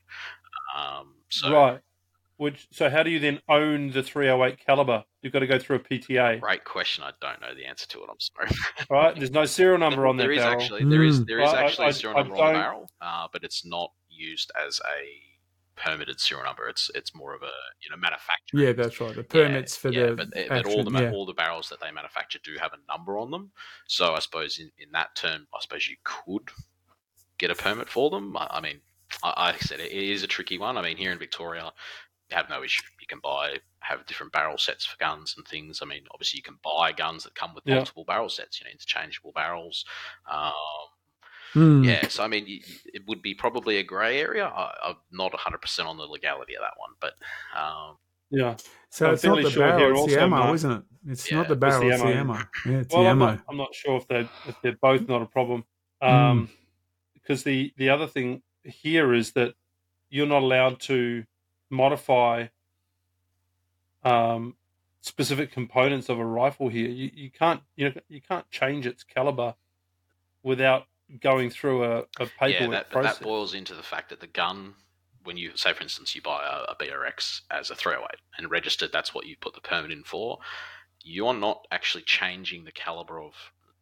[0.78, 1.80] Um, so right.
[2.44, 5.06] Which so how do you then own the 308 caliber?
[5.22, 6.42] You've got to go through a PTA.
[6.42, 7.06] Great question.
[7.06, 8.10] I don't know the answer to it.
[8.10, 8.50] I'm sorry.
[8.90, 9.16] right.
[9.16, 10.28] There's no serial number on there.
[10.28, 10.62] There is barrel.
[10.62, 12.90] actually there is there is actually I, a serial I, number I on the barrel,
[13.00, 16.68] uh, but it's not used as a permitted serial number.
[16.68, 18.60] It's it's more of a you know manufacturer.
[18.60, 19.16] Yeah, that's right.
[19.16, 21.12] The permits yeah, for yeah, the but, but all the yeah.
[21.12, 23.52] all the barrels that they manufacture do have a number on them.
[23.88, 26.50] So I suppose in, in that term, I suppose you could
[27.38, 28.36] get a permit for them.
[28.36, 28.82] I, I mean,
[29.24, 30.78] I, said it is a tricky one.
[30.78, 31.72] I mean, here in Victoria,
[32.32, 32.84] have no issue.
[33.00, 35.80] You can buy have different barrel sets for guns and things.
[35.82, 37.76] I mean, obviously you can buy guns that come with yeah.
[37.76, 39.86] multiple barrel sets, you know, interchangeable barrels.
[40.32, 40.54] Um,
[41.54, 41.86] mm.
[41.86, 44.46] Yeah, so I mean, it would be probably a grey area.
[44.46, 47.14] I, am not 100 percent on the legality of that one, but
[47.58, 47.98] um,
[48.30, 48.56] yeah.
[48.90, 50.56] So I'm it's not the sure barrel, it's the ammo, Mark.
[50.56, 50.84] isn't it?
[51.08, 51.38] It's yeah.
[51.38, 52.34] not the barrel, it's the ammo.
[52.34, 52.78] It's the ammo.
[52.78, 53.26] Yeah, it's well, the ammo.
[53.26, 55.66] I'm not, I'm not, sure if they if they're both not a problem.
[56.02, 56.50] Um, mm.
[57.14, 59.54] Because the the other thing here is that
[60.10, 61.24] you're not allowed to
[61.74, 62.48] modify
[64.04, 64.56] um,
[65.02, 66.90] specific components of a rifle here.
[66.90, 69.56] You, you can't you know you can't change its caliber
[70.44, 70.86] without
[71.20, 73.18] going through a, a paperwork yeah, that, process.
[73.18, 74.74] that boils into the fact that the gun,
[75.24, 78.92] when you say for instance you buy a, a BRX as a 308 and registered,
[78.92, 80.40] that's what you put the permit in for.
[81.04, 83.34] You're not actually changing the caliber of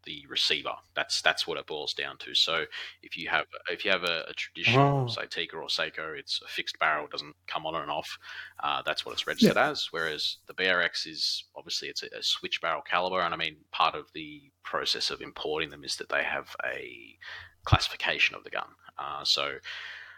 [0.04, 0.74] the receiver.
[0.96, 2.34] That's that's what it boils down to.
[2.34, 2.66] So
[3.02, 5.08] if you have if you have a, a traditional, oh.
[5.08, 8.18] say Tikka or Sako, it's a fixed barrel, doesn't come on and off.
[8.64, 9.70] Uh, that's what it's registered yeah.
[9.70, 9.88] as.
[9.92, 13.96] Whereas the BRX is obviously it's a, a, switch barrel caliber, and I mean part
[13.96, 17.18] of the process of importing them is that they have a
[17.66, 18.70] classification of the gun.
[18.98, 19.56] Uh, so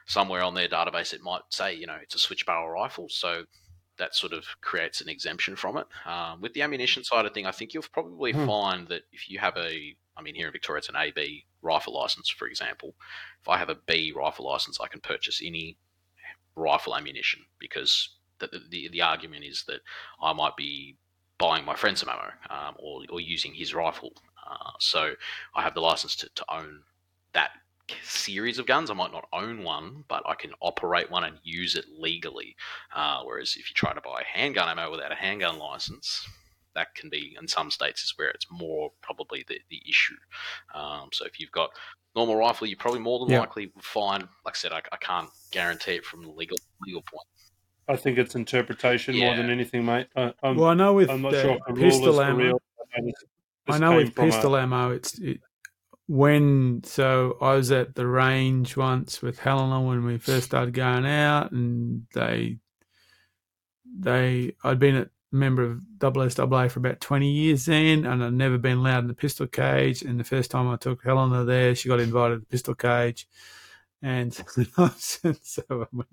[0.05, 3.07] somewhere on their database it might say you know it's a switch barrel rifle.
[3.09, 3.43] So
[3.97, 5.87] that sort of creates an exemption from it.
[6.05, 8.45] Um, with the ammunition side of thing, I think you'll probably hmm.
[8.45, 11.93] find that if you have a, I mean, here in Victoria, it's an AB rifle
[11.93, 12.95] license, for example.
[13.41, 15.77] If I have a B rifle license, I can purchase any
[16.55, 18.09] rifle ammunition because
[18.39, 19.81] the, the, the argument is that
[20.21, 20.97] I might be
[21.37, 24.13] buying my friend some ammo um, or, or using his rifle.
[24.49, 25.13] Uh, so
[25.55, 26.81] I have the license to, to own
[27.33, 27.51] that
[28.03, 28.89] series of guns.
[28.89, 32.55] I might not own one, but I can operate one and use it legally.
[32.95, 36.27] Uh, whereas if you try to buy a handgun ammo without a handgun license,
[36.75, 40.15] that can be in some states is where it's more probably the, the issue.
[40.73, 41.69] Um, so if you've got
[42.15, 43.39] normal rifle, you probably more than yeah.
[43.39, 44.23] likely find.
[44.45, 47.27] Like I said, I, I, can't guarantee it from the legal legal point.
[47.87, 49.27] I think it's interpretation yeah.
[49.27, 50.07] more than anything, mate.
[50.15, 52.59] I, well, I know with I'm not sure pistol ammo.
[53.67, 54.61] I know with pistol a...
[54.61, 55.41] ammo, it's it,
[56.13, 61.07] when so I was at the range once with Helena when we first started going
[61.07, 62.59] out, and they
[63.97, 68.59] they I'd been a member of SSAA for about twenty years then, and I'd never
[68.59, 70.03] been allowed in the pistol cage.
[70.03, 73.27] And the first time I took Helena there, she got invited to the pistol cage,
[74.03, 74.31] and
[74.99, 76.09] so I went,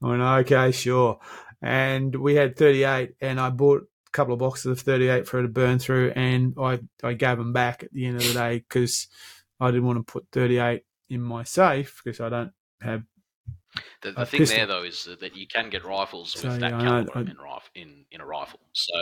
[0.00, 1.18] I went okay, sure.
[1.60, 5.42] And we had thirty eight, and I bought couple of boxes of 38 for her
[5.42, 8.58] to burn through, and I, I gave them back at the end of the day
[8.58, 9.08] because
[9.58, 13.02] I didn't want to put 38 in my safe because I don't have.
[14.02, 14.56] The, the thing pistol.
[14.56, 17.36] there though is that you can get rifles with so, that yeah, caliber I, in,
[17.36, 18.58] rifle, in in a rifle.
[18.72, 19.00] So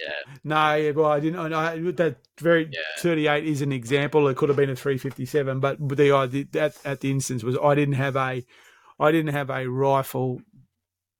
[0.00, 0.34] yeah.
[0.42, 1.52] No, well, I didn't.
[1.52, 2.80] I, that very yeah.
[2.98, 4.26] 38 is an example.
[4.28, 7.74] It could have been a 357, but the idea at, at the instance was I
[7.74, 8.44] didn't have a,
[8.98, 10.40] I didn't have a rifle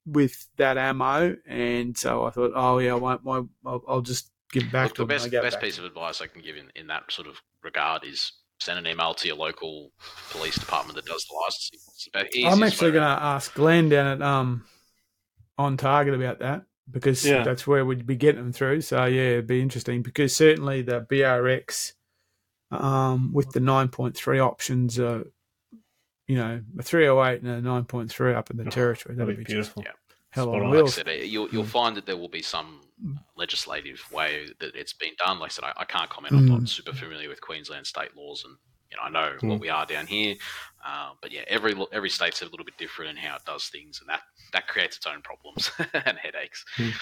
[0.05, 3.21] with that ammo, and so I thought, oh yeah, I won't,
[3.65, 6.41] I'll, I'll just give back Look, to the best, best piece of advice I can
[6.41, 9.91] give in, in that sort of regard is send an email to your local
[10.29, 12.45] police department that does the licensing.
[12.47, 14.65] I'm actually going to ask Glenn down at um
[15.57, 17.43] on target about that because yeah.
[17.43, 18.81] that's where we'd be getting them through.
[18.81, 21.93] So yeah, it'd be interesting because certainly the BRX
[22.71, 25.25] um, with the 9.3 options are
[26.27, 29.15] you know, a 308 and a 9.3 up in the oh, territory.
[29.15, 29.83] That'd, be, beautiful.
[29.83, 29.99] Just, yeah.
[30.29, 30.97] Hell on wheels.
[30.97, 31.67] Like I said, you'll, you'll mm.
[31.67, 33.17] find that there will be some mm.
[33.35, 35.37] legislative way that it's been done.
[35.37, 36.33] Like I said, I, I can't comment.
[36.33, 36.69] I'm not mm.
[36.69, 38.55] super familiar with Queensland state laws, and
[38.89, 39.49] you know, I know mm.
[39.49, 40.35] what we are down here.
[40.83, 43.99] Uh, but yeah, every every state's a little bit different in how it does things,
[43.99, 44.21] and that
[44.53, 46.65] that creates its own problems and headaches.
[46.77, 46.93] Mm.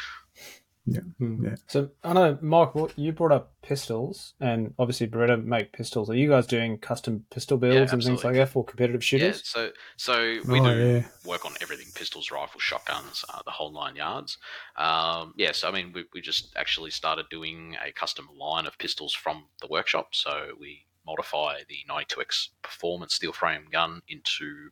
[0.94, 1.02] Yeah.
[1.18, 1.46] Hmm.
[1.46, 1.56] yeah.
[1.68, 6.10] So I know, Mark, you brought up pistols, and obviously Beretta make pistols.
[6.10, 9.38] Are you guys doing custom pistol builds yeah, and things like that for competitive shooters?
[9.38, 9.42] Yeah.
[9.44, 11.04] So, so we oh, do yeah.
[11.26, 14.38] work on everything: pistols, rifles, shotguns, uh, the whole nine yards.
[14.76, 15.52] Um, yeah.
[15.52, 19.46] So I mean, we we just actually started doing a custom line of pistols from
[19.62, 20.10] the workshop.
[20.14, 24.70] So we modify the 92X performance steel frame gun into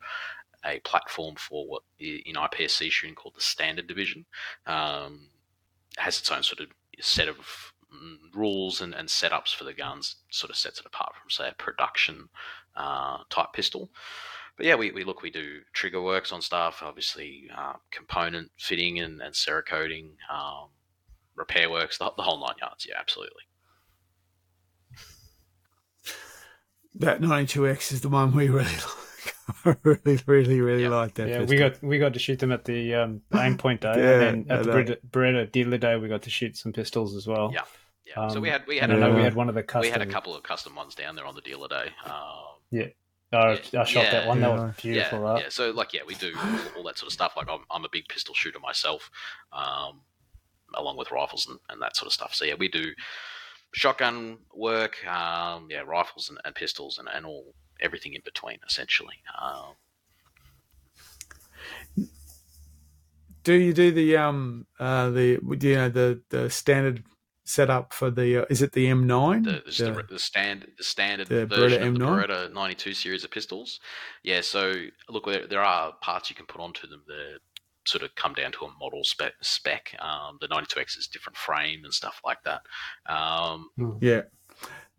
[0.65, 4.25] a platform for what in IPSC shooting called the standard division.
[4.65, 5.29] Um,
[5.99, 6.67] has its own sort of
[6.99, 7.37] set of
[7.93, 11.49] mm, rules and, and setups for the guns, sort of sets it apart from, say,
[11.49, 12.29] a production
[12.75, 13.89] uh, type pistol.
[14.57, 18.99] But yeah, we, we look, we do trigger works on stuff, obviously, uh, component fitting
[18.99, 20.69] and, and Cerakoting, um,
[21.35, 22.85] repair works, the, the whole nine yards.
[22.87, 23.43] Yeah, absolutely.
[26.95, 29.08] That 92X is the one we really like.
[29.65, 30.89] I really, really, really yeah.
[30.89, 31.27] like that.
[31.27, 31.55] Yeah, pistol.
[31.55, 34.57] we got we got to shoot them at the um, Aimpoint day, yeah, and then
[34.57, 37.51] at the Beretta, Beretta dealer day, we got to shoot some pistols as well.
[37.53, 37.61] Yeah,
[38.05, 38.23] yeah.
[38.23, 39.81] Um, so we had we had I know we had one of the custom.
[39.81, 41.91] We had a couple of custom ones down there on the dealer day.
[42.05, 42.13] Um,
[42.71, 42.87] yeah.
[43.31, 44.39] Oh, yeah, I shot yeah, that one.
[44.39, 45.43] That was beautiful, yeah, right?
[45.43, 45.49] Yeah.
[45.49, 47.33] So, like, yeah, we do all, all that sort of stuff.
[47.37, 49.11] Like, I'm, I'm a big pistol shooter myself,
[49.53, 50.01] um,
[50.73, 52.33] along with rifles and, and, that sort of stuff.
[52.33, 52.91] So, yeah, we do
[53.75, 59.15] shotgun work, um, yeah, rifles and, and pistols, and, and all everything in between, essentially.
[59.41, 59.75] Um,
[63.43, 67.03] do you do the um uh the you know the the standard
[67.49, 69.43] setup for the uh, is it the M9?
[69.43, 73.23] The, the, the, the standard the standard the version Beretta of the Beretta 92 series
[73.23, 73.79] of pistols.
[74.23, 74.73] Yeah, so
[75.09, 77.39] look, there, there are parts you can put onto them that
[77.85, 79.33] sort of come down to a model spec.
[79.41, 79.95] spec.
[79.99, 82.61] Um, the 92X is different frame and stuff like that.
[83.11, 83.69] Um,
[83.99, 84.21] yeah.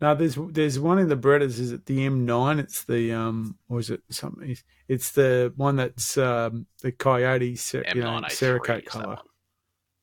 [0.01, 1.59] Now there's there's one in the Berettas.
[1.59, 2.59] Is it the M9?
[2.59, 4.57] It's the um, or is it something?
[4.87, 9.19] It's the one that's um, the Coyote, you know, Cerakote color.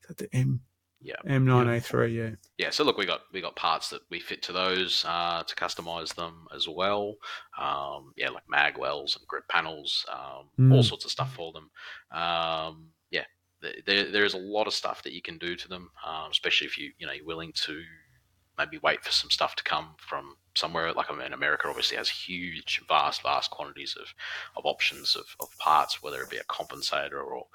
[0.03, 0.61] Is that the M?
[1.01, 2.15] Yeah, M9A3.
[2.15, 2.31] Yeah.
[2.59, 2.71] Yeah.
[2.71, 6.15] So look, we got we got parts that we fit to those uh, to customize
[6.15, 7.15] them as well.
[7.61, 10.75] Um, yeah, like mag wells and grip panels, um, mm.
[10.75, 11.71] all sorts of stuff for them.
[12.11, 13.25] Um, yeah,
[13.61, 16.67] there, there is a lot of stuff that you can do to them, um, especially
[16.67, 17.81] if you you know you're willing to
[18.59, 20.93] maybe wait for some stuff to come from somewhere.
[20.93, 24.13] Like I mean, America obviously has huge, vast, vast quantities of,
[24.57, 27.47] of options of, of parts, whether it be a compensator or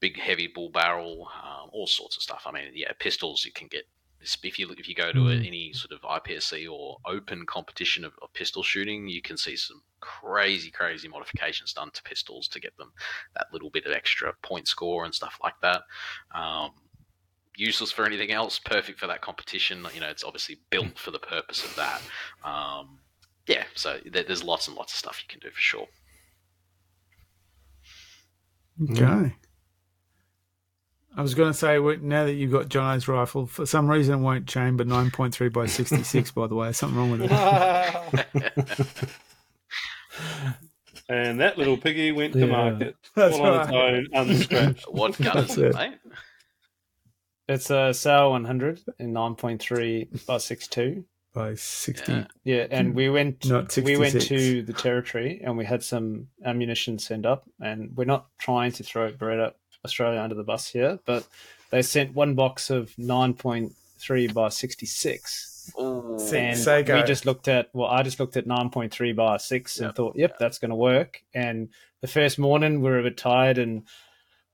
[0.00, 2.42] big, heavy bull barrel, um, all sorts of stuff.
[2.46, 3.84] I mean, yeah, pistols you can get.
[4.44, 5.44] If you if you go to mm.
[5.44, 9.82] any sort of IPSC or open competition of, of pistol shooting, you can see some
[9.98, 12.92] crazy, crazy modifications done to pistols to get them
[13.34, 15.82] that little bit of extra point score and stuff like that.
[16.32, 16.70] Um,
[17.56, 19.86] useless for anything else, perfect for that competition.
[19.94, 22.02] You know, it's obviously built for the purpose of that.
[22.44, 22.98] Um,
[23.46, 25.86] yeah, so there's lots and lots of stuff you can do for sure.
[28.90, 29.34] Okay.
[31.14, 34.22] I was going to say, now that you've got Jono's rifle, for some reason it
[34.22, 36.72] won't chamber 9.3 by 66, by the way.
[36.72, 37.30] Something wrong with it.
[41.10, 42.46] and that little piggy went yeah.
[42.46, 42.96] to market.
[43.14, 44.06] That's all right.
[44.14, 44.90] on its own, unscratched.
[44.90, 45.98] What gun is it, mate?
[47.48, 51.04] It's a Sako 100 in 9.3 by 62.
[51.34, 52.12] by sixty.
[52.12, 52.26] Yeah.
[52.44, 56.98] Yeah, and we went Not we went to the territory and we had some ammunition
[56.98, 59.52] sent up, and we're not trying to throw Beretta
[59.84, 61.26] Australia under the bus here, but
[61.70, 65.72] they sent one box of nine point three by sixty six.
[65.80, 66.16] Ooh.
[66.18, 66.96] See, And Sako.
[66.96, 69.86] we just looked at well, I just looked at nine point three by six and
[69.88, 69.96] Yep.
[69.96, 71.22] thought, yep, that's going to work.
[71.34, 71.70] And
[72.02, 73.84] the first morning we were a bit tired and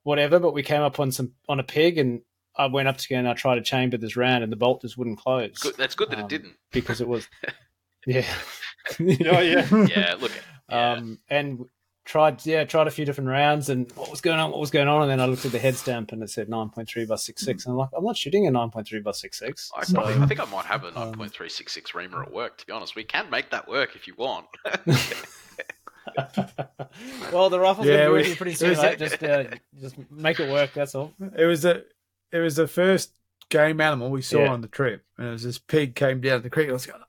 [0.04, 2.20] whatever, but we came up on some on a pig and
[2.58, 4.82] I went up to go and I tried to chamber this round and the bolt
[4.82, 6.54] just wouldn't close Good, that's good that Um, it didn't.
[6.72, 7.28] because it was
[8.06, 8.24] yeah.
[9.00, 9.04] Oh
[9.40, 9.66] yeah.
[9.86, 10.32] Yeah, look.
[10.70, 10.92] Yeah.
[10.92, 11.66] Um, and
[12.04, 14.50] tried, yeah, tried a few different rounds, and what was going on?
[14.50, 15.02] What was going on?
[15.02, 17.16] And then I looked at the head stamp, and it said nine point three by
[17.16, 19.70] six six, and I'm like, I'm not shooting a nine point three by six six.
[19.76, 22.56] I, probably, I think I might have a um, 9.366 reamer at work.
[22.58, 24.46] To be honest, we can make that work if you want.
[27.32, 28.68] well, the rifle's Yeah, gonna be pretty soon.
[28.68, 28.98] it was- mate.
[28.98, 29.44] Just, uh,
[29.78, 30.72] just make it work.
[30.74, 31.12] That's all.
[31.36, 31.84] It was the
[32.32, 33.12] it was the first
[33.50, 34.48] game animal we saw Yeah.
[34.52, 36.68] on the trip, and it was this pig came down the creek.
[36.68, 37.02] I was going,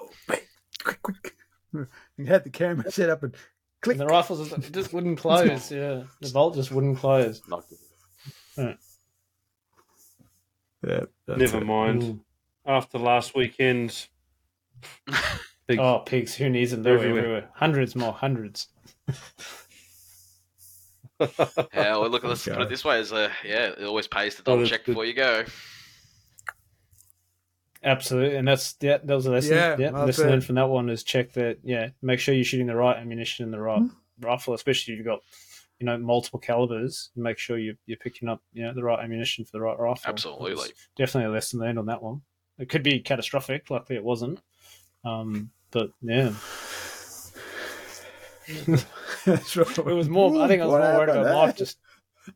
[0.00, 0.42] oh, pig,
[0.84, 1.36] quick, quick!
[2.18, 3.34] And had the camera set up and
[3.80, 3.94] click.
[3.94, 5.72] And the rifles just- wouldn't close.
[5.72, 7.40] Yeah, the bolt just wouldn't close.
[7.48, 7.64] Not
[8.58, 8.74] Yeah,
[11.26, 11.64] that's Never it.
[11.66, 12.02] mind.
[12.02, 12.20] Mm.
[12.66, 14.08] After last weekend,
[15.66, 15.78] pigs.
[15.80, 16.34] Oh, pigs!
[16.34, 16.82] Who needs them?
[16.82, 17.18] They're Everywhere.
[17.20, 17.48] everywhere.
[17.54, 18.68] Hundreds more, hundreds.
[21.74, 22.54] Yeah, well, look, let's Okay.
[22.54, 25.14] put it this way: is uh, yeah, it always pays to double check before you
[25.14, 25.44] go.
[27.84, 29.56] Absolutely, and that's yeah, that was a lesson.
[29.56, 31.58] Yeah, Yeah, that's lesson learned from that one is check that.
[31.64, 33.88] Yeah, make sure you're shooting the right ammunition in the right Hmm.
[34.20, 35.20] rifle, especially if you've got
[35.80, 37.10] you know multiple calibers.
[37.16, 40.10] Make sure you you're picking up you know the right ammunition for the right rifle.
[40.10, 40.52] Absolutely.
[40.52, 42.22] It's definitely a lesson learned on that one.
[42.58, 43.68] It could be catastrophic.
[43.68, 44.40] Luckily, it wasn't.
[45.04, 46.61] Um, but yeah, That's right.
[48.48, 50.42] It was more.
[50.42, 51.46] I think I was What more worried about?
[51.46, 51.78] Mike just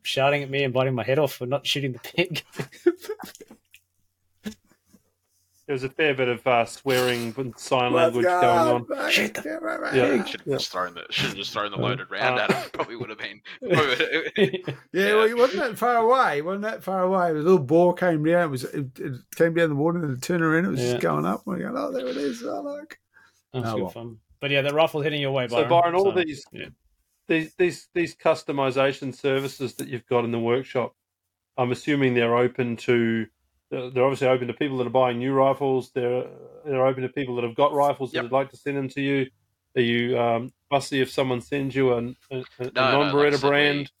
[0.03, 2.43] shouting at me and biting my head off for not shooting the pig.
[4.43, 8.41] there was a fair bit of uh, swearing and sign Let's language go.
[8.41, 8.83] going on.
[8.85, 9.35] Back Shit.
[9.35, 9.97] to camera, mate.
[9.97, 10.23] Yeah.
[10.23, 12.69] Should have just thrown the should have just thrown the loaded round uh, at him.
[12.71, 13.41] Probably would have been.
[13.61, 13.87] probably
[14.37, 16.37] would- Yeah, well, it wasn't that far away.
[16.37, 17.31] It wasn't that far away.
[17.31, 18.45] A little boar came down.
[18.47, 20.65] It was it, it came down the water and then it turned around.
[20.65, 20.91] It was Yeah.
[20.91, 21.41] just going up.
[21.45, 22.43] We're going, oh, there it is.
[22.43, 22.97] Oh, look.
[23.53, 23.91] That's Oh, good well.
[23.91, 24.17] fun.
[24.39, 25.63] But yeah, the rifle's hitting your way, by.
[25.63, 25.69] So Byron.
[25.69, 26.65] Byron, all So, these yeah.
[27.27, 30.95] these these these customization services that you've got in the workshop,
[31.57, 33.25] I'm assuming they're open to.
[33.69, 35.91] They're they're obviously open to people that are buying new rifles.
[35.91, 36.25] They're
[36.65, 38.21] they're open to people that have got rifles Yep.
[38.21, 39.27] that would like to send them to you.
[39.75, 43.27] Are you um, fussy if someone sends you an, a, a No, no, non-Beretta like
[43.27, 43.91] I said, brand?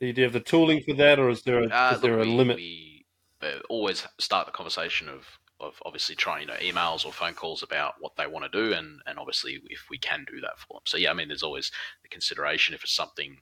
[0.00, 2.22] Do you have the tooling for that, or is there a, Uh, is there a
[2.22, 2.56] we, limit?
[2.56, 3.04] We
[3.42, 5.26] uh, always start the conversation of,
[5.60, 8.72] of obviously trying, you know, emails or phone calls about what they want to do,
[8.74, 10.82] and, and obviously if we can do that for them.
[10.84, 11.70] So yeah, I mean, there's always
[12.02, 13.38] the consideration if it's something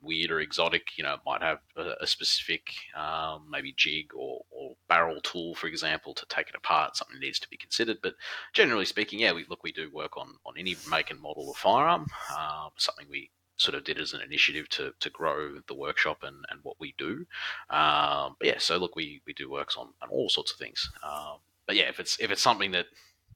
[0.00, 2.62] weird or exotic, you know, it might have a, a specific
[2.96, 6.96] um, maybe jig or, or barrel tool, for example, to take it apart.
[6.96, 7.98] Something needs to be considered.
[8.02, 8.14] But
[8.52, 11.56] generally speaking, yeah, we look, we do work on on any make and model of
[11.56, 12.06] firearm.
[12.36, 16.36] Um, something we sort of did as an initiative to, to grow the workshop and,
[16.48, 17.26] and what we do.
[17.70, 20.88] Um, yeah, so look, we, we do works on, on all sorts of things.
[21.02, 21.38] Um,
[21.68, 22.86] but yeah, if it's if it's something that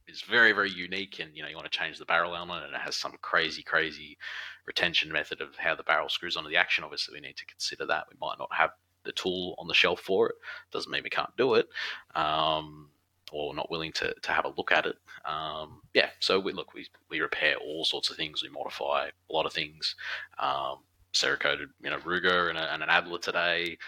[0.08, 2.74] is very very unique and you know you want to change the barrel element and
[2.74, 4.18] it has some crazy crazy
[4.66, 7.86] retention method of how the barrel screws onto the action, obviously we need to consider
[7.86, 8.06] that.
[8.10, 8.70] We might not have
[9.04, 10.34] the tool on the shelf for it.
[10.72, 11.68] Doesn't mean we can't do it.
[12.14, 12.88] Um,
[13.32, 14.96] or not willing to, to have a look at it.
[15.24, 18.42] Um, yeah, so we look, we, we repair all sorts of things.
[18.42, 19.96] We modify a lot of things.
[20.38, 20.78] Um,
[21.14, 23.78] Cerakoted, you know, Ruger and, a, and an Adler today.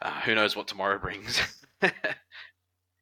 [0.00, 1.40] Uh, who knows what tomorrow brings?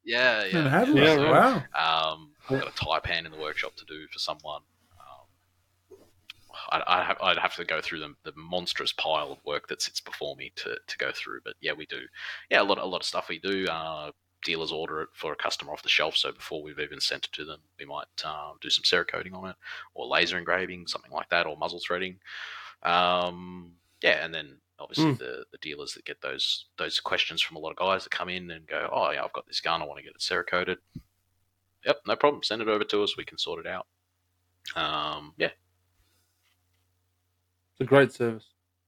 [0.09, 0.57] Yeah, yeah.
[0.57, 2.13] And had Yeah, Wow.
[2.13, 4.61] Um, I've got a Taipan in the workshop to do for someone.
[4.99, 5.97] Um,
[6.71, 10.35] I'd, I'd, have, to go through the, the monstrous pile of work that sits before
[10.35, 11.41] me to, to go through.
[11.45, 11.99] But yeah, we do.
[12.49, 13.67] Yeah, a lot, a lot of stuff we do.
[13.67, 14.09] Uh,
[14.43, 17.31] dealers order it for a customer off the shelf, so before we've even sent it
[17.33, 19.55] to them, we might um, do some Cerakoting on it,
[19.93, 22.17] or laser engraving, something like that, or muzzle threading.
[22.81, 25.19] Um, yeah, and then obviously Mm.
[25.19, 28.29] the, the dealers that get those those questions from a lot of guys that come
[28.29, 30.77] in and go, oh yeah, I've got this gun, I want to get it Cerakoted.
[31.85, 32.43] Yep, no problem.
[32.43, 33.15] Send it over to us.
[33.17, 33.87] We can sort it out.
[34.75, 35.51] Um, yeah,
[37.71, 38.45] It's a great service.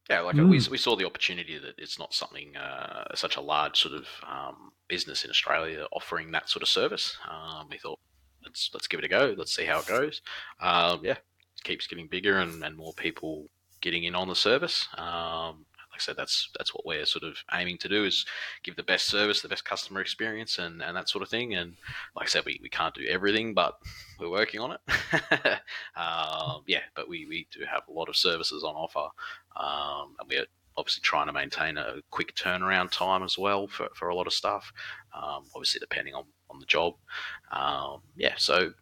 [0.10, 0.20] yeah.
[0.22, 0.70] Like uh, we, Mm.
[0.70, 4.72] we saw the opportunity that it's not something uh, such a large sort of um,
[4.88, 7.18] business in Australia offering that sort of service.
[7.30, 8.00] Um, we thought
[8.44, 9.34] let's let's give it a go.
[9.38, 10.22] Let's see how it goes.
[10.60, 13.48] Um, yeah, it keeps getting bigger and, and more people
[13.80, 14.88] getting in on the service.
[14.98, 15.66] Um,
[16.02, 18.26] I said, that's that's what we're sort of aiming to do is
[18.64, 21.54] give the best service, the best customer experience, and, and that sort of thing.
[21.54, 21.76] And
[22.16, 23.76] like I said, we, we can't do everything, but
[24.20, 24.80] we're working on it.
[25.96, 29.10] um, yeah, but we, we do have a lot of services on offer,
[29.56, 30.46] um, and we're
[30.78, 34.34] obviously trying to maintain a quick turnaround time as well for, for a lot of
[34.34, 34.72] stuff.
[35.14, 36.96] Um, obviously, depending on, on the job.
[37.52, 38.74] Um, yeah, so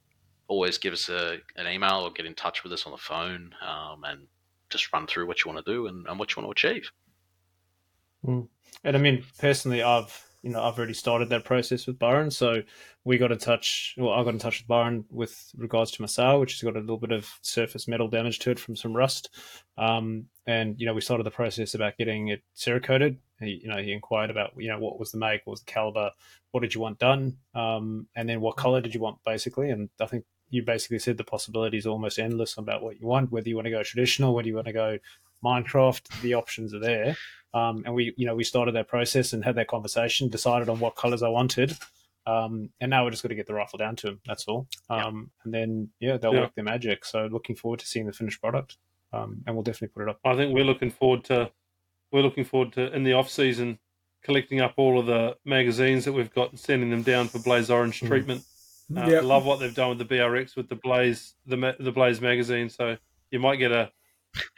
[0.47, 3.53] always give us a, an email or get in touch with us on the phone
[3.65, 4.27] um, and
[4.69, 6.91] just run through what you want to do and, and what you want to achieve.
[8.25, 8.47] Mm.
[8.83, 12.61] And I mean, personally, I've you know I've already started that process with Byron, so
[13.03, 13.95] we got in touch.
[13.97, 16.77] Well, I got in touch with Byron with regards to my sail, which has got
[16.77, 19.29] a little bit of surface metal damage to it from some rust.
[19.77, 23.17] Um, and you know, we started the process about getting it cerakoted.
[23.39, 25.71] He, you know, he inquired about you know what was the make, what was the
[25.71, 26.11] caliber,
[26.51, 29.69] what did you want done, um, and then what color did you want, basically.
[29.69, 33.31] And I think you basically said the possibilities are almost endless about what you want,
[33.31, 34.97] whether you want to go traditional, whether you want to go
[35.43, 37.15] Minecraft, the options are there.
[37.53, 40.79] Um, and we, you know, we started that process and had that conversation, decided on
[40.79, 41.75] what colors I wanted.
[42.27, 44.19] Um, and now we're just going to get the rifle down to them.
[44.27, 44.67] That's all.
[44.89, 46.41] Um, And then, yeah, they'll Yeah.
[46.41, 47.05] work their magic.
[47.05, 48.77] So looking forward to seeing the finished product.
[49.11, 50.19] Um, and we'll definitely put it up.
[50.23, 51.51] I think we're looking forward to
[52.11, 53.77] we're looking forward to in the off season
[54.23, 57.69] collecting up all of the magazines that we've got and sending them down for Blaze
[57.71, 58.07] Orange Mm.
[58.07, 58.43] treatment.
[58.95, 59.19] Uh, yeah.
[59.21, 62.69] Love what they've done with the BRX with the Blaze the the Blaze magazine.
[62.69, 62.97] So
[63.31, 63.91] you might get a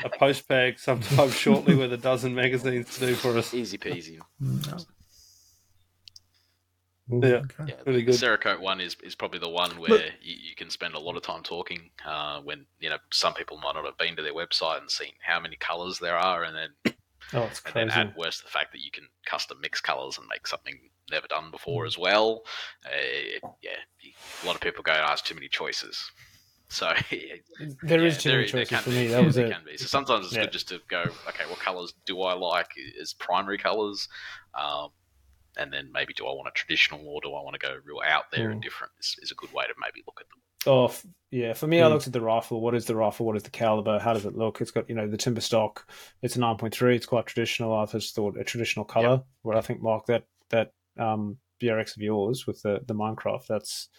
[0.04, 3.54] a post bag sometime shortly with a dozen magazines to do for us.
[3.54, 4.20] Easy peasy.
[4.42, 4.86] Mm,
[7.10, 7.46] Yeah, okay.
[7.68, 8.16] Yeah, Really good.
[8.16, 11.24] Cerakote one is, is probably the one where you, you can spend a lot of
[11.24, 11.90] time talking.
[12.06, 15.12] Uh, when you know some people might not have been to their website and seen
[15.22, 16.94] how many colours there are, and then
[17.34, 18.00] Oh, it's and then crazy.
[18.10, 20.78] add worse the fact that you can custom mix colors and make something
[21.10, 22.42] never done before as well.
[22.86, 23.72] Uh, yeah,
[24.44, 26.12] a lot of people go, "Oh, it's too many choices."
[26.72, 26.94] So
[27.84, 29.08] There is yeah, too there- many choices can for be, me.
[29.08, 29.52] That yeah, was there it.
[29.54, 29.78] can be.
[29.78, 30.44] So sometimes it's Yeah.
[30.44, 32.70] good just to go, okay, what colors do I like
[33.02, 34.08] as primary colors,
[34.58, 34.90] um,
[35.58, 38.00] and then maybe do I want a traditional or do I want to go real
[38.06, 38.64] out there and Mm.
[38.64, 38.94] different?
[39.02, 40.38] Is, is a good way to maybe look at them.
[40.68, 41.52] Oh, f- yeah.
[41.54, 41.90] For me, I Mm.
[41.92, 42.62] looked at the rifle.
[42.62, 43.26] What is the rifle?
[43.26, 44.00] What is the caliber?
[44.00, 44.62] How does it look?
[44.62, 45.92] It's got, you know, the timber stock.
[46.22, 46.96] It's a 9.3.
[46.96, 47.74] It's quite traditional.
[47.76, 49.24] I've just thought a traditional color.
[49.42, 53.90] Where I think, Mark, that that um, BRX of yours with the, the Minecraft, that's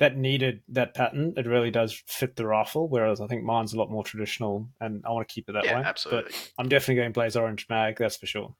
[0.00, 1.34] that needed that pattern.
[1.36, 2.88] It really does fit the rifle.
[2.88, 5.66] Whereas I think mine's a lot more traditional, and I want to keep it that
[5.66, 5.84] yeah, way.
[5.84, 6.32] absolutely.
[6.32, 7.98] But I'm definitely going Blaze Orange Mag.
[7.98, 8.54] That's for sure.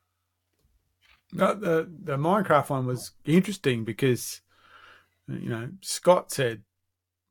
[1.32, 4.42] No, the the Minecraft one was interesting because
[5.26, 6.62] you know Scott said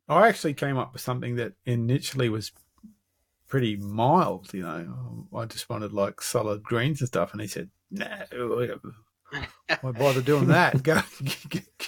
[0.08, 2.52] I actually came up with something that initially was
[3.48, 4.52] pretty mild.
[4.56, 8.08] You know, I just wanted like solid greens and stuff, and he said, "No,
[9.82, 10.82] why bother doing that?
[10.84, 11.02] Go,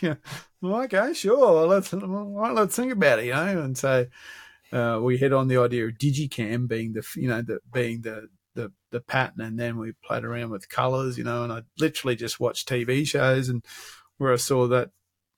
[0.62, 4.06] well, okay, well, let's well, let's think about it." You know, and so
[4.72, 8.30] uh, we hit on the idea of digicam being the you know the being the
[8.56, 11.44] the the pattern, and then we played around with colors, you know.
[11.44, 13.66] And I literally just watched TV shows and
[14.18, 14.92] where I saw that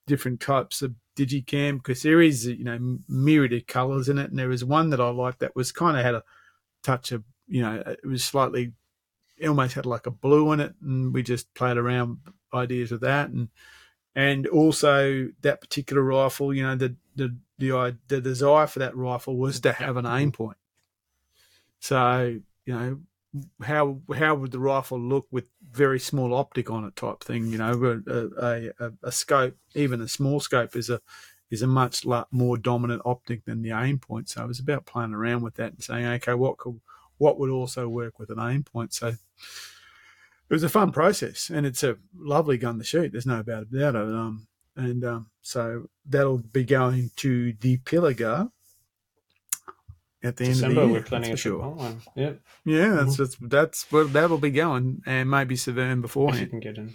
[0.06, 4.38] different types of digicam because there is you know myriad of colors in it, and
[4.38, 6.22] there was one that I liked that was kind of had a
[6.82, 8.72] touch of you know it was slightly
[9.42, 12.18] almost had like a blue in it, and we just played around
[12.52, 13.48] ideas with that, and
[14.14, 18.96] and also that particular rifle, you know, the the the uh, the desire for that
[18.96, 20.54] rifle was to have an Aimpoint.
[21.80, 23.00] So you know
[23.62, 27.58] how how would the rifle look with very small optic on it type thing you
[27.58, 31.00] know a, a, a, a scope even a small scope is a
[31.50, 35.42] is a much more dominant optic than the Aimpoint so it was about playing around
[35.42, 36.80] with that and saying okay what could
[37.18, 39.16] what would also work with an Aimpoint so it
[40.50, 43.94] was a fun process and it's a lovely gun to shoot there's no doubt about
[43.94, 44.46] it um
[44.76, 48.50] and um, so that'll be going to the Pilliga
[50.22, 50.88] at the end of the year.
[50.88, 51.62] we're planning a that's for trip sure.
[51.62, 52.02] on one.
[52.16, 52.32] Yeah,
[52.64, 56.42] Yeah, that's that's that's where that'll be going, and maybe Severn beforehand.
[56.42, 56.94] if you can get in.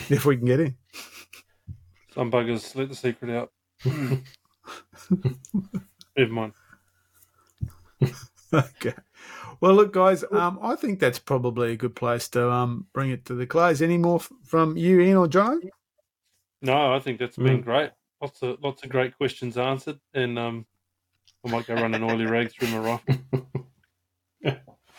[0.14, 0.76] if we can get in.
[2.14, 3.52] Some buggers let the secret out.
[6.16, 6.52] Never mind.
[8.52, 8.94] Okay.
[9.60, 13.24] Well, look, guys, um, I think that's probably a good place to um bring it
[13.26, 13.82] to the close.
[13.82, 15.60] Any more f- from you, Ian or John?
[16.62, 17.64] No, I think that's been Mm.
[17.64, 17.90] great.
[18.22, 20.66] Lots of lots of great questions answered, and um,
[21.44, 23.18] I might go run an oily rag through my rifle.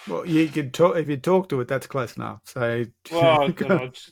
[0.07, 1.67] Well, you could talk if you talk to it.
[1.67, 2.41] That's close enough.
[2.45, 4.11] So, Well, you know, just,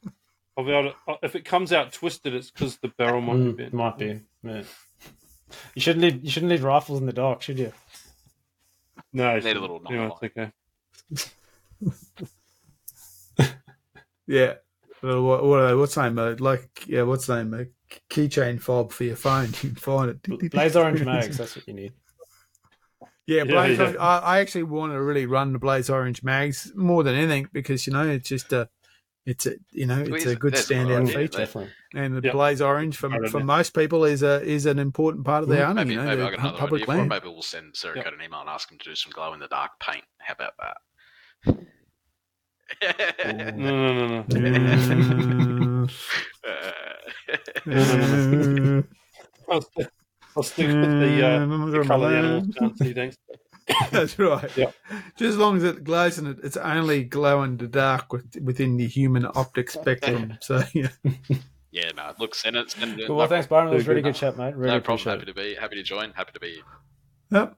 [0.55, 3.57] I'll be able to, if it comes out twisted, it's because the barrel might Mm,
[3.57, 3.73] be bent.
[3.73, 4.19] might be.
[4.43, 4.63] Yeah.
[5.75, 6.23] You shouldn't leave.
[6.23, 7.71] You shouldn't leave rifles in the dark, should you?
[9.13, 10.51] No, Need a little anyway, knock it's okay.
[14.27, 14.53] yeah.
[15.01, 16.19] Well, what, what what's the name?
[16.19, 17.53] Uh, like, yeah, what's the name?
[17.53, 17.65] A
[18.09, 19.47] keychain fob for your phone.
[19.61, 20.51] You can find it.
[20.51, 21.37] Blaze orange mags.
[21.37, 21.93] That's what you need.
[23.25, 23.83] Yeah, Yeah, Blaze yeah.
[23.83, 23.97] Orange.
[23.99, 27.85] I, I actually want to really run the Blaze Orange mags more than anything because
[27.85, 28.69] you know it's just a,
[29.27, 31.71] it's a you know it's a good There's a standout yeah, feature, Definitely.
[31.93, 32.33] and the Yep.
[32.33, 33.43] Blaze Orange for for it.
[33.43, 35.87] most people is a is an important part of their Mm, hunting.
[35.87, 37.09] Maybe, You know, maybe I the got another public idea land.
[37.09, 39.47] Maybe we'll send Cerakote an email and ask him to do some glow in the
[39.49, 40.05] dark paint.
[40.19, 40.77] How about that?
[43.57, 44.25] No, no, no,
[45.67, 45.87] no.
[49.49, 49.87] I'll, st-
[50.35, 52.93] I'll stick with the, uh, the colour animals can't see.
[52.93, 53.17] Thanks.
[53.91, 54.55] That's right.
[54.57, 54.73] Yep.
[55.17, 58.37] Just as long as it glows and it, it's only glow in the dark with,
[58.41, 60.37] within the human optic spectrum.
[60.41, 60.87] So yeah,
[61.71, 62.13] yeah, no.
[62.19, 62.71] Look, send it.
[62.71, 63.07] Send it.
[63.07, 63.17] Cool.
[63.17, 63.67] Well, thanks, Byron.
[63.69, 64.13] It was Very really good.
[64.13, 64.55] good chat, mate.
[64.55, 65.19] Really no problem.
[65.19, 65.33] Happy it.
[65.33, 66.11] to be happy to join.
[66.13, 66.61] Happy to be.
[67.31, 67.55] yep.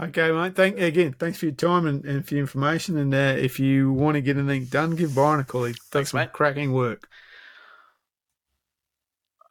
[0.00, 0.54] Okay, mate.
[0.56, 1.14] Thank again.
[1.18, 2.96] Thanks for your time and, and for your information.
[2.96, 5.64] And uh, if you want to get anything done, give Byron a call.
[5.64, 6.32] He does Thanks, some mate.
[6.32, 7.08] cracking work.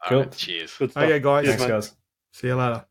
[0.05, 0.19] All Cool.
[0.21, 0.75] right, cheers.
[0.77, 1.03] Good stuff.
[1.03, 1.43] Okay, guys.
[1.45, 1.75] Cheers, Thanks, mate.
[1.75, 1.95] guys.
[2.31, 2.85] See you later.